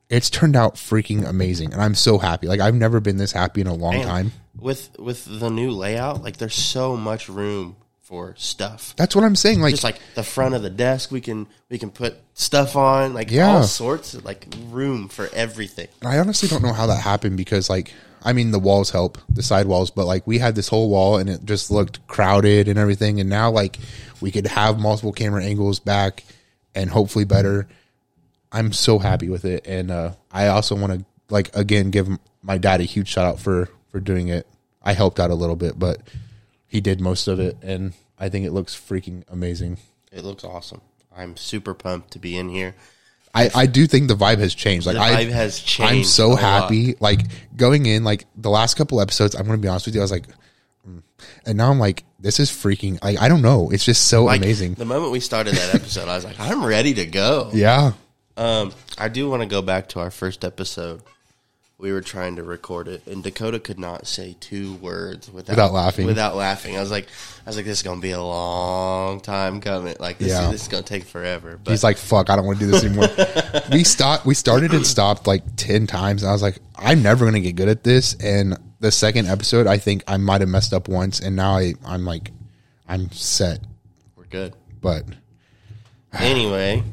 it's 0.09 0.31
turned 0.31 0.55
out 0.55 0.73
freaking 0.73 1.23
amazing. 1.23 1.71
And 1.71 1.83
I'm 1.83 1.93
so 1.93 2.17
happy. 2.17 2.47
Like, 2.47 2.59
I've 2.59 2.73
never 2.73 2.99
been 2.99 3.17
this 3.17 3.31
happy 3.31 3.61
in 3.61 3.67
a 3.67 3.75
long 3.75 3.97
Man, 3.97 4.07
time. 4.07 4.31
With 4.59 4.89
with 4.97 5.39
the 5.39 5.51
new 5.51 5.69
layout, 5.69 6.23
like 6.23 6.37
there's 6.37 6.55
so 6.55 6.97
much 6.97 7.29
room 7.29 7.75
for 8.13 8.35
stuff. 8.37 8.93
That's 8.95 9.15
what 9.15 9.25
I'm 9.25 9.35
saying. 9.35 9.59
Like, 9.59 9.71
Just 9.71 9.83
like 9.83 9.99
the 10.13 10.21
front 10.21 10.53
of 10.53 10.61
the 10.61 10.69
desk, 10.69 11.09
we 11.11 11.19
can 11.19 11.47
we 11.71 11.79
can 11.79 11.89
put 11.89 12.13
stuff 12.35 12.75
on, 12.75 13.15
like 13.15 13.31
Yeah. 13.31 13.55
all 13.55 13.63
sorts 13.63 14.13
of 14.13 14.23
like 14.23 14.45
room 14.69 15.07
for 15.09 15.29
everything. 15.33 15.87
I 16.05 16.19
honestly 16.19 16.47
don't 16.47 16.61
know 16.61 16.73
how 16.73 16.85
that 16.85 17.01
happened 17.01 17.37
because, 17.37 17.71
like, 17.71 17.91
I 18.23 18.33
mean, 18.33 18.51
the 18.51 18.59
walls 18.59 18.91
help, 18.91 19.17
the 19.29 19.41
side 19.41 19.65
walls, 19.65 19.89
but 19.89 20.05
like 20.05 20.27
we 20.27 20.37
had 20.37 20.53
this 20.53 20.67
whole 20.67 20.91
wall 20.91 21.17
and 21.17 21.27
it 21.27 21.43
just 21.43 21.71
looked 21.71 22.05
crowded 22.05 22.67
and 22.67 22.77
everything. 22.77 23.19
And 23.19 23.31
now, 23.31 23.49
like, 23.49 23.79
we 24.21 24.29
could 24.29 24.45
have 24.45 24.79
multiple 24.79 25.11
camera 25.11 25.43
angles 25.43 25.79
back 25.79 26.23
and 26.75 26.91
hopefully 26.91 27.25
better. 27.25 27.67
I'm 28.51 28.73
so 28.73 28.99
happy 28.99 29.27
with 29.27 29.43
it, 29.45 29.65
and 29.65 29.89
uh, 29.89 30.11
I 30.31 30.47
also 30.49 30.75
want 30.75 30.93
to 30.99 31.05
like 31.29 31.49
again 31.55 31.89
give 31.89 32.07
my 32.43 32.59
dad 32.59 32.79
a 32.79 32.83
huge 32.83 33.07
shout 33.07 33.25
out 33.25 33.39
for 33.39 33.69
for 33.91 33.99
doing 33.99 34.27
it. 34.27 34.45
I 34.83 34.93
helped 34.93 35.19
out 35.19 35.31
a 35.31 35.35
little 35.35 35.55
bit, 35.55 35.79
but 35.79 35.97
he 36.67 36.79
did 36.79 37.01
most 37.01 37.27
of 37.27 37.39
it, 37.39 37.57
and 37.63 37.93
I 38.23 38.29
think 38.29 38.45
it 38.45 38.51
looks 38.51 38.73
freaking 38.75 39.23
amazing. 39.29 39.77
It 40.11 40.23
looks 40.23 40.43
awesome. 40.43 40.81
I'm 41.15 41.35
super 41.37 41.73
pumped 41.73 42.11
to 42.11 42.19
be 42.19 42.37
in 42.37 42.47
here. 42.49 42.75
I, 43.35 43.49
I 43.55 43.65
do 43.65 43.87
think 43.87 44.07
the 44.07 44.15
vibe 44.15 44.37
has 44.39 44.53
changed. 44.55 44.85
Like 44.85 44.95
The 44.95 45.01
I, 45.01 45.25
vibe 45.25 45.31
has 45.31 45.63
I'm 45.79 46.03
so 46.03 46.27
a 46.27 46.29
lot. 46.33 46.39
happy. 46.39 46.95
Like 46.99 47.21
going 47.55 47.85
in, 47.87 48.03
like 48.03 48.25
the 48.35 48.49
last 48.49 48.75
couple 48.75 49.01
episodes. 49.01 49.35
I'm 49.35 49.45
gonna 49.45 49.57
be 49.57 49.67
honest 49.67 49.85
with 49.87 49.95
you. 49.95 50.01
I 50.01 50.03
was 50.03 50.11
like, 50.11 50.27
mm. 50.87 51.01
and 51.45 51.57
now 51.57 51.71
I'm 51.71 51.79
like, 51.79 52.03
this 52.19 52.39
is 52.39 52.49
freaking. 52.51 53.03
Like 53.03 53.19
I 53.19 53.27
don't 53.27 53.41
know. 53.41 53.71
It's 53.71 53.83
just 53.85 54.07
so 54.07 54.25
Like, 54.25 54.39
amazing. 54.41 54.75
The 54.75 54.85
moment 54.85 55.11
we 55.11 55.19
started 55.19 55.55
that 55.55 55.75
episode, 55.75 56.07
I 56.07 56.15
was 56.15 56.23
like, 56.25 56.39
I'm 56.39 56.63
ready 56.63 56.93
to 56.93 57.05
go. 57.07 57.49
Yeah, 57.53 57.93
Um, 58.37 58.71
I 58.97 59.09
do 59.09 59.29
want 59.29 59.41
to 59.41 59.47
go 59.47 59.61
back 59.61 59.89
to 59.89 59.99
our 59.99 60.11
first 60.11 60.45
episode. 60.45 61.01
We 61.79 61.91
were 61.91 62.01
trying 62.01 62.37
to 62.37 62.43
record 62.43 62.87
it, 62.87 63.05
and 63.07 63.21
Dakota 63.23 63.59
could 63.59 63.79
not 63.79 64.07
say 64.07 64.37
two 64.39 64.75
words 64.75 65.29
without, 65.29 65.53
Without 65.53 65.73
laughing. 65.73 66.05
Without 66.05 66.35
laughing, 66.35 66.77
I 66.77 66.79
was 66.79 66.91
like, 66.91 67.07
I 67.45 67.49
was 67.49 67.57
like, 67.57 67.65
this 67.65 67.79
is 67.79 67.83
gonna 67.83 67.99
be 67.99 68.11
a 68.11 68.21
long 68.21 69.19
time 69.19 69.59
coming. 69.59 69.95
Like 69.99 70.17
this, 70.17 70.29
Yeah. 70.29 70.49
this 70.51 70.61
is 70.61 70.67
gonna 70.69 70.83
take 70.83 71.03
forever. 71.03 71.59
But 71.61 71.71
he's 71.71 71.83
like, 71.83 71.97
fuck. 71.97 72.29
I 72.29 72.35
don't 72.37 72.45
want 72.45 72.59
to 72.59 72.65
do 72.65 72.71
this 72.71 72.85
anymore. 72.85 73.09
we 73.71 73.83
stopped. 73.83 74.25
We 74.25 74.33
started 74.33 74.73
and 74.73 74.85
stopped 74.87 75.27
like 75.27 75.43
ten 75.57 75.85
times. 75.87 76.23
And 76.23 76.29
I 76.29 76.31
was 76.33 76.41
like, 76.41 76.59
I'm 76.77 77.01
never 77.01 77.25
gonna 77.25 77.41
get 77.41 77.55
good 77.57 77.67
at 77.69 77.83
this. 77.83 78.13
And 78.15 78.55
the 78.79 78.91
second 78.91 79.27
episode, 79.27 79.67
I 79.67 79.77
think 79.77 80.03
I 80.07 80.15
might 80.17 80.39
have 80.41 80.49
messed 80.49 80.73
up 80.73 80.87
once, 80.87 81.19
and 81.19 81.35
now 81.35 81.57
I 81.57 81.73
I'm 81.85 82.05
like, 82.05 82.31
I'm 82.87 83.11
set. 83.11 83.59
we're 84.15 84.25
good. 84.25 84.53
But 84.79 85.03
Anyway, 86.13 86.83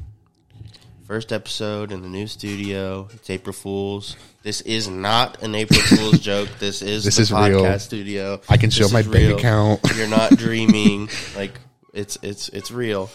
first 1.11 1.32
episode 1.32 1.90
in 1.90 2.02
the 2.02 2.08
new 2.08 2.24
studio. 2.28 3.08
It's 3.12 3.28
April 3.30 3.52
Fools. 3.52 4.14
This 4.44 4.61
is 4.61 4.86
not 4.86 5.42
an 5.42 5.56
April 5.56 5.80
Fool's 5.80 6.20
joke. 6.30 6.48
This 6.61 6.82
is 6.82 7.02
This 7.02 7.16
the 7.16 7.22
is 7.22 7.30
podcast 7.32 7.62
real. 7.64 7.78
studio. 7.80 8.40
I 8.48 8.56
can 8.56 8.70
show 8.70 8.84
This 8.84 8.92
my 8.92 9.02
bank 9.02 9.14
real. 9.14 9.36
account. 9.36 9.80
You're 9.96 10.06
not 10.06 10.30
dreaming. 10.38 11.08
like 11.34 11.50
it's 11.92 12.16
it's 12.22 12.48
it's 12.50 12.70
real. 12.70 13.11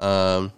Um. 0.00 0.50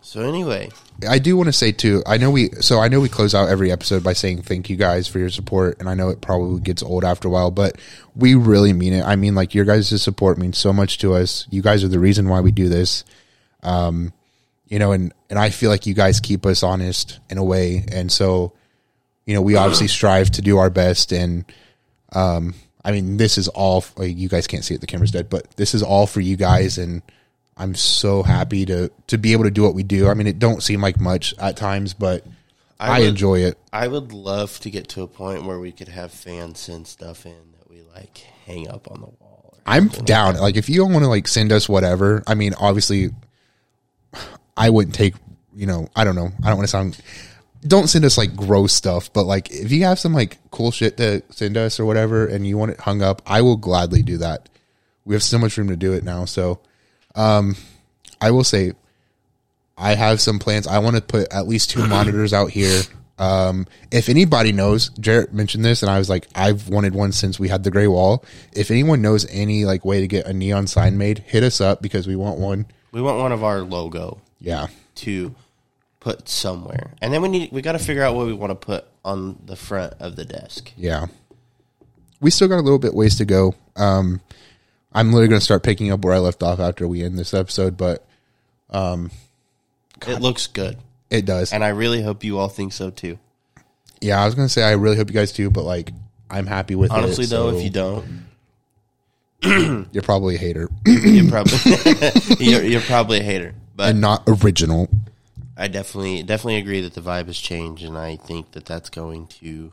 So 0.00 0.22
anyway, 0.22 0.70
I 1.06 1.18
do 1.18 1.36
want 1.36 1.48
to 1.48 1.52
say 1.52 1.70
too. 1.70 2.02
I 2.06 2.16
know 2.16 2.30
we 2.30 2.48
so 2.60 2.78
I 2.80 2.88
know 2.88 3.00
we 3.00 3.10
close 3.10 3.34
out 3.34 3.50
every 3.50 3.70
episode 3.70 4.02
by 4.02 4.14
saying 4.14 4.40
thank 4.40 4.70
you 4.70 4.76
guys 4.76 5.06
for 5.08 5.18
your 5.18 5.28
support, 5.28 5.80
and 5.80 5.86
I 5.86 5.92
know 5.92 6.08
it 6.08 6.22
probably 6.22 6.62
gets 6.62 6.82
old 6.82 7.04
after 7.04 7.28
a 7.28 7.30
while, 7.30 7.50
but 7.50 7.76
we 8.14 8.34
really 8.36 8.72
mean 8.72 8.94
it. 8.94 9.04
I 9.04 9.16
mean, 9.16 9.34
like 9.34 9.54
your 9.54 9.66
guys' 9.66 10.00
support 10.00 10.38
means 10.38 10.56
so 10.56 10.72
much 10.72 10.96
to 11.00 11.12
us. 11.12 11.46
You 11.50 11.60
guys 11.60 11.84
are 11.84 11.88
the 11.88 11.98
reason 11.98 12.30
why 12.30 12.40
we 12.40 12.52
do 12.52 12.70
this. 12.70 13.04
Um, 13.62 14.14
you 14.68 14.78
know, 14.78 14.92
and 14.92 15.12
and 15.30 15.38
I 15.38 15.50
feel 15.50 15.70
like 15.70 15.86
you 15.86 15.94
guys 15.94 16.20
keep 16.20 16.44
us 16.46 16.62
honest 16.62 17.20
in 17.30 17.38
a 17.38 17.44
way, 17.44 17.84
and 17.92 18.10
so 18.10 18.52
you 19.24 19.34
know 19.34 19.42
we 19.42 19.56
obviously 19.56 19.88
strive 19.88 20.30
to 20.32 20.42
do 20.42 20.58
our 20.58 20.70
best. 20.70 21.12
And 21.12 21.44
um 22.12 22.54
i 22.84 22.92
mean 22.92 23.16
this 23.16 23.36
is 23.36 23.48
all 23.48 23.84
like, 23.96 24.16
you 24.16 24.28
guys 24.28 24.46
can't 24.46 24.64
see 24.64 24.72
it 24.72 24.80
the 24.80 24.86
camera's 24.86 25.10
dead 25.10 25.28
but 25.28 25.50
this 25.56 25.74
is 25.74 25.82
all 25.82 26.06
for 26.06 26.20
you 26.20 26.36
guys. 26.36 26.78
And 26.78 27.02
i'm 27.56 27.74
so 27.74 28.22
happy 28.22 28.64
to 28.66 28.90
to 29.08 29.18
be 29.18 29.32
able 29.32 29.42
to 29.44 29.50
do 29.50 29.62
what 29.64 29.74
we 29.74 29.82
do. 29.82 30.08
I 30.08 30.14
mean 30.14 30.28
it 30.28 30.38
don't 30.38 30.62
seem 30.62 30.80
like 30.80 31.00
much 31.00 31.34
at 31.38 31.56
times 31.56 31.94
but 31.94 32.24
i, 32.78 33.00
would- 33.00 33.08
enjoy 33.08 33.40
it. 33.40 33.58
I 33.72 33.88
would 33.88 34.12
love 34.12 34.60
to 34.60 34.70
get 34.70 34.88
to 34.90 35.02
a 35.02 35.08
point 35.08 35.44
where 35.44 35.58
we 35.58 35.72
could 35.72 35.88
have 35.88 36.12
fans 36.12 36.60
send 36.60 36.86
stuff 36.86 37.26
in 37.26 37.34
that 37.58 37.68
we 37.68 37.82
like 37.94 38.16
hang 38.46 38.68
up 38.70 38.88
on 38.90 39.00
the 39.00 39.06
wall. 39.06 39.58
i'm 39.66 39.88
down. 39.88 40.36
like 40.36 40.56
if 40.56 40.68
you 40.68 40.76
don't 40.78 40.92
want 40.92 41.04
to 41.04 41.08
like 41.08 41.26
send 41.26 41.50
us 41.50 41.68
whatever 41.68 42.22
i 42.28 42.34
mean 42.36 42.54
obviously 42.54 43.10
i 44.56 44.70
wouldn't 44.70 44.94
take 44.94 45.14
you 45.54 45.66
know 45.66 45.88
i 45.96 46.04
don't 46.04 46.16
know 46.16 46.30
i 46.42 46.48
don't 46.48 46.56
want 46.56 46.64
to 46.66 46.70
sound 46.70 47.00
don't 47.66 47.88
send 47.88 48.04
us 48.04 48.18
like 48.18 48.36
gross 48.36 48.72
stuff, 48.72 49.12
but 49.12 49.24
like 49.24 49.50
if 49.50 49.72
you 49.72 49.84
have 49.84 49.98
some 49.98 50.12
like 50.12 50.38
cool 50.50 50.70
shit 50.70 50.96
to 50.98 51.22
send 51.30 51.56
us 51.56 51.80
or 51.80 51.84
whatever 51.84 52.26
and 52.26 52.46
you 52.46 52.56
want 52.56 52.72
it 52.72 52.80
hung 52.80 53.02
up, 53.02 53.22
I 53.26 53.42
will 53.42 53.56
gladly 53.56 54.02
do 54.02 54.18
that. 54.18 54.48
We 55.04 55.14
have 55.14 55.22
so 55.22 55.38
much 55.38 55.56
room 55.56 55.68
to 55.68 55.76
do 55.76 55.92
it 55.92 56.04
now. 56.04 56.24
So 56.24 56.60
um 57.14 57.56
I 58.20 58.30
will 58.30 58.44
say 58.44 58.72
I 59.76 59.94
have 59.94 60.20
some 60.20 60.38
plans. 60.38 60.66
I 60.66 60.78
want 60.78 60.96
to 60.96 61.02
put 61.02 61.32
at 61.32 61.48
least 61.48 61.70
two 61.70 61.86
monitors 61.88 62.32
out 62.32 62.50
here. 62.50 62.82
Um 63.18 63.66
if 63.90 64.08
anybody 64.08 64.52
knows, 64.52 64.90
Jarrett 65.00 65.32
mentioned 65.32 65.64
this 65.64 65.82
and 65.82 65.90
I 65.90 65.98
was 65.98 66.10
like, 66.10 66.28
I've 66.34 66.68
wanted 66.68 66.94
one 66.94 67.12
since 67.12 67.38
we 67.38 67.48
had 67.48 67.64
the 67.64 67.70
gray 67.70 67.88
wall. 67.88 68.24
If 68.52 68.70
anyone 68.70 69.02
knows 69.02 69.26
any 69.30 69.64
like 69.64 69.84
way 69.84 70.00
to 70.00 70.06
get 70.06 70.26
a 70.26 70.32
neon 70.32 70.66
sign 70.66 70.98
made, 70.98 71.18
hit 71.20 71.42
us 71.42 71.60
up 71.60 71.82
because 71.82 72.06
we 72.06 72.16
want 72.16 72.38
one. 72.38 72.66
We 72.92 73.02
want 73.02 73.18
one 73.18 73.32
of 73.32 73.44
our 73.44 73.60
logo 73.60 74.20
Yeah. 74.40 74.66
to 74.96 75.34
put 76.00 76.28
somewhere, 76.28 76.92
and 77.02 77.12
then 77.12 77.22
we 77.22 77.28
need 77.28 77.52
we 77.52 77.62
got 77.62 77.72
to 77.72 77.78
figure 77.78 78.02
out 78.02 78.14
what 78.14 78.26
we 78.26 78.32
want 78.32 78.50
to 78.50 78.54
put 78.54 78.84
on 79.04 79.38
the 79.44 79.56
front 79.56 79.94
of 80.00 80.16
the 80.16 80.24
desk. 80.24 80.72
Yeah. 80.76 81.06
We 82.20 82.30
still 82.30 82.48
got 82.48 82.56
a 82.58 82.62
little 82.62 82.78
bit 82.78 82.94
ways 82.94 83.16
to 83.18 83.24
go. 83.24 83.54
Um, 83.76 84.20
I'm 84.92 85.08
literally 85.12 85.28
going 85.28 85.40
to 85.40 85.44
start 85.44 85.62
picking 85.62 85.90
up 85.92 86.02
where 86.04 86.14
I 86.14 86.18
left 86.18 86.42
off 86.42 86.58
after 86.60 86.88
we 86.88 87.02
end 87.02 87.18
this 87.18 87.34
episode, 87.34 87.76
but 87.76 88.06
um 88.70 89.10
It 90.06 90.20
looks 90.20 90.46
good, 90.46 90.78
it 91.10 91.24
does. 91.26 91.52
and 91.52 91.62
I 91.62 91.68
really 91.68 92.02
hope 92.02 92.24
you 92.24 92.38
all 92.38 92.48
think 92.48 92.72
so 92.72 92.90
too. 92.90 93.18
yeah, 94.00 94.20
I 94.20 94.24
was 94.26 94.34
going 94.34 94.46
to 94.48 94.52
say 94.52 94.62
I 94.62 94.72
really 94.72 94.96
hope 94.96 95.08
you 95.08 95.14
guys 95.14 95.32
do, 95.32 95.50
but 95.50 95.64
like 95.64 95.92
I'm 96.30 96.46
happy 96.46 96.74
with 96.74 96.90
Honestly, 96.90 97.24
it. 97.24 97.30
though, 97.30 97.50
so 97.52 97.56
if 97.58 97.62
you 97.64 97.70
don't, 97.70 98.26
you're 99.92 100.02
probably 100.02 100.34
a 100.36 100.38
hater 100.38 100.68
you're 100.86 101.30
probably 101.30 101.58
you're, 102.40 102.62
you're 102.62 102.80
probably 102.80 103.20
a 103.20 103.22
hater. 103.22 103.54
But 103.76 103.90
and 103.90 104.00
not 104.00 104.22
original. 104.26 104.88
I 105.56 105.68
definitely 105.68 106.22
definitely 106.22 106.56
agree 106.56 106.80
that 106.80 106.94
the 106.94 107.00
vibe 107.02 107.26
has 107.26 107.38
changed, 107.38 107.84
and 107.84 107.96
I 107.96 108.16
think 108.16 108.52
that 108.52 108.64
that's 108.64 108.88
going 108.90 109.26
to. 109.40 109.72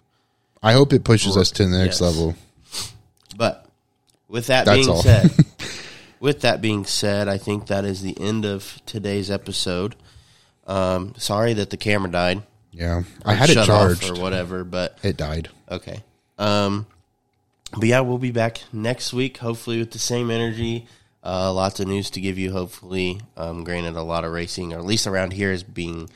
I 0.61 0.73
hope 0.73 0.93
it 0.93 1.03
pushes 1.03 1.35
us 1.37 1.51
to 1.51 1.63
the 1.65 1.77
next 1.77 1.99
Yes. 1.99 2.01
level. 2.01 2.35
But 3.37 3.65
with 4.27 4.47
that 4.47 4.65
That's 4.65 4.77
being 4.77 4.89
all. 4.89 5.01
said, 5.01 5.31
with 6.19 6.41
that 6.41 6.61
being 6.61 6.85
said, 6.85 7.27
I 7.27 7.37
think 7.37 7.67
that 7.67 7.83
is 7.85 8.01
the 8.01 8.19
end 8.19 8.45
of 8.45 8.79
today's 8.85 9.29
episode. 9.31 9.95
Um, 10.67 11.13
sorry 11.17 11.53
that 11.53 11.69
the 11.69 11.77
camera 11.77 12.09
died. 12.11 12.43
Yeah. 12.71 13.03
I 13.25 13.33
had 13.33 13.49
it 13.49 13.65
charged. 13.65 14.09
or 14.09 14.21
whatever, 14.21 14.63
but 14.63 14.97
It 15.03 15.17
died. 15.17 15.49
okay. 15.69 16.01
Um, 16.39 16.87
but 17.77 17.83
yeah, 17.89 17.99
we'll 17.99 18.17
be 18.17 18.31
back 18.31 18.61
next 18.71 19.11
week, 19.13 19.37
hopefully 19.37 19.79
with 19.79 19.91
the 19.91 19.99
same 19.99 20.31
energy. 20.31 20.87
Uh, 21.23 21.53
lots 21.53 21.79
of 21.79 21.87
news 21.87 22.09
to 22.11 22.21
give 22.21 22.37
you, 22.37 22.51
hopefully. 22.51 23.21
Um, 23.37 23.63
granted, 23.63 23.95
a 23.95 24.01
lot 24.01 24.25
of 24.25 24.31
racing, 24.31 24.73
or 24.73 24.79
at 24.79 24.85
least 24.85 25.07
around 25.07 25.33
here, 25.33 25.51
is 25.51 25.63
being 25.63 26.09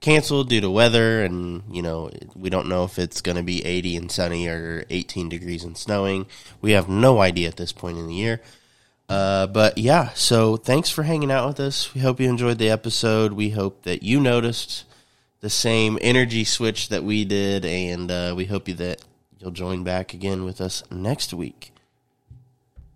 canceled 0.00 0.48
due 0.48 0.60
to 0.60 0.70
weather, 0.70 1.22
and 1.22 1.62
you 1.70 1.82
know 1.82 2.10
we 2.34 2.50
don't 2.50 2.68
know 2.68 2.84
if 2.84 2.98
it's 2.98 3.20
going 3.20 3.36
to 3.36 3.42
be 3.42 3.64
80 3.64 3.96
and 3.96 4.10
sunny 4.10 4.46
or 4.48 4.84
18 4.88 5.28
degrees 5.28 5.64
and 5.64 5.76
snowing. 5.76 6.26
We 6.60 6.72
have 6.72 6.88
no 6.88 7.20
idea 7.20 7.48
at 7.48 7.56
this 7.56 7.72
point 7.72 7.98
in 7.98 8.06
the 8.06 8.14
year. 8.14 8.40
Uh, 9.06 9.46
but 9.46 9.76
yeah, 9.76 10.10
so 10.14 10.56
thanks 10.56 10.88
for 10.88 11.02
hanging 11.02 11.30
out 11.30 11.46
with 11.46 11.60
us. 11.60 11.92
We 11.94 12.00
hope 12.00 12.20
you 12.20 12.28
enjoyed 12.28 12.58
the 12.58 12.70
episode. 12.70 13.34
We 13.34 13.50
hope 13.50 13.82
that 13.82 14.02
you 14.02 14.18
noticed 14.18 14.84
the 15.40 15.50
same 15.50 15.98
energy 16.00 16.44
switch 16.44 16.88
that 16.88 17.04
we 17.04 17.26
did, 17.26 17.66
and 17.66 18.10
uh, 18.10 18.32
we 18.34 18.46
hope 18.46 18.66
you 18.66 18.74
that 18.74 19.02
you'll 19.38 19.50
join 19.50 19.84
back 19.84 20.14
again 20.14 20.44
with 20.44 20.58
us 20.58 20.82
next 20.90 21.34
week. 21.34 21.73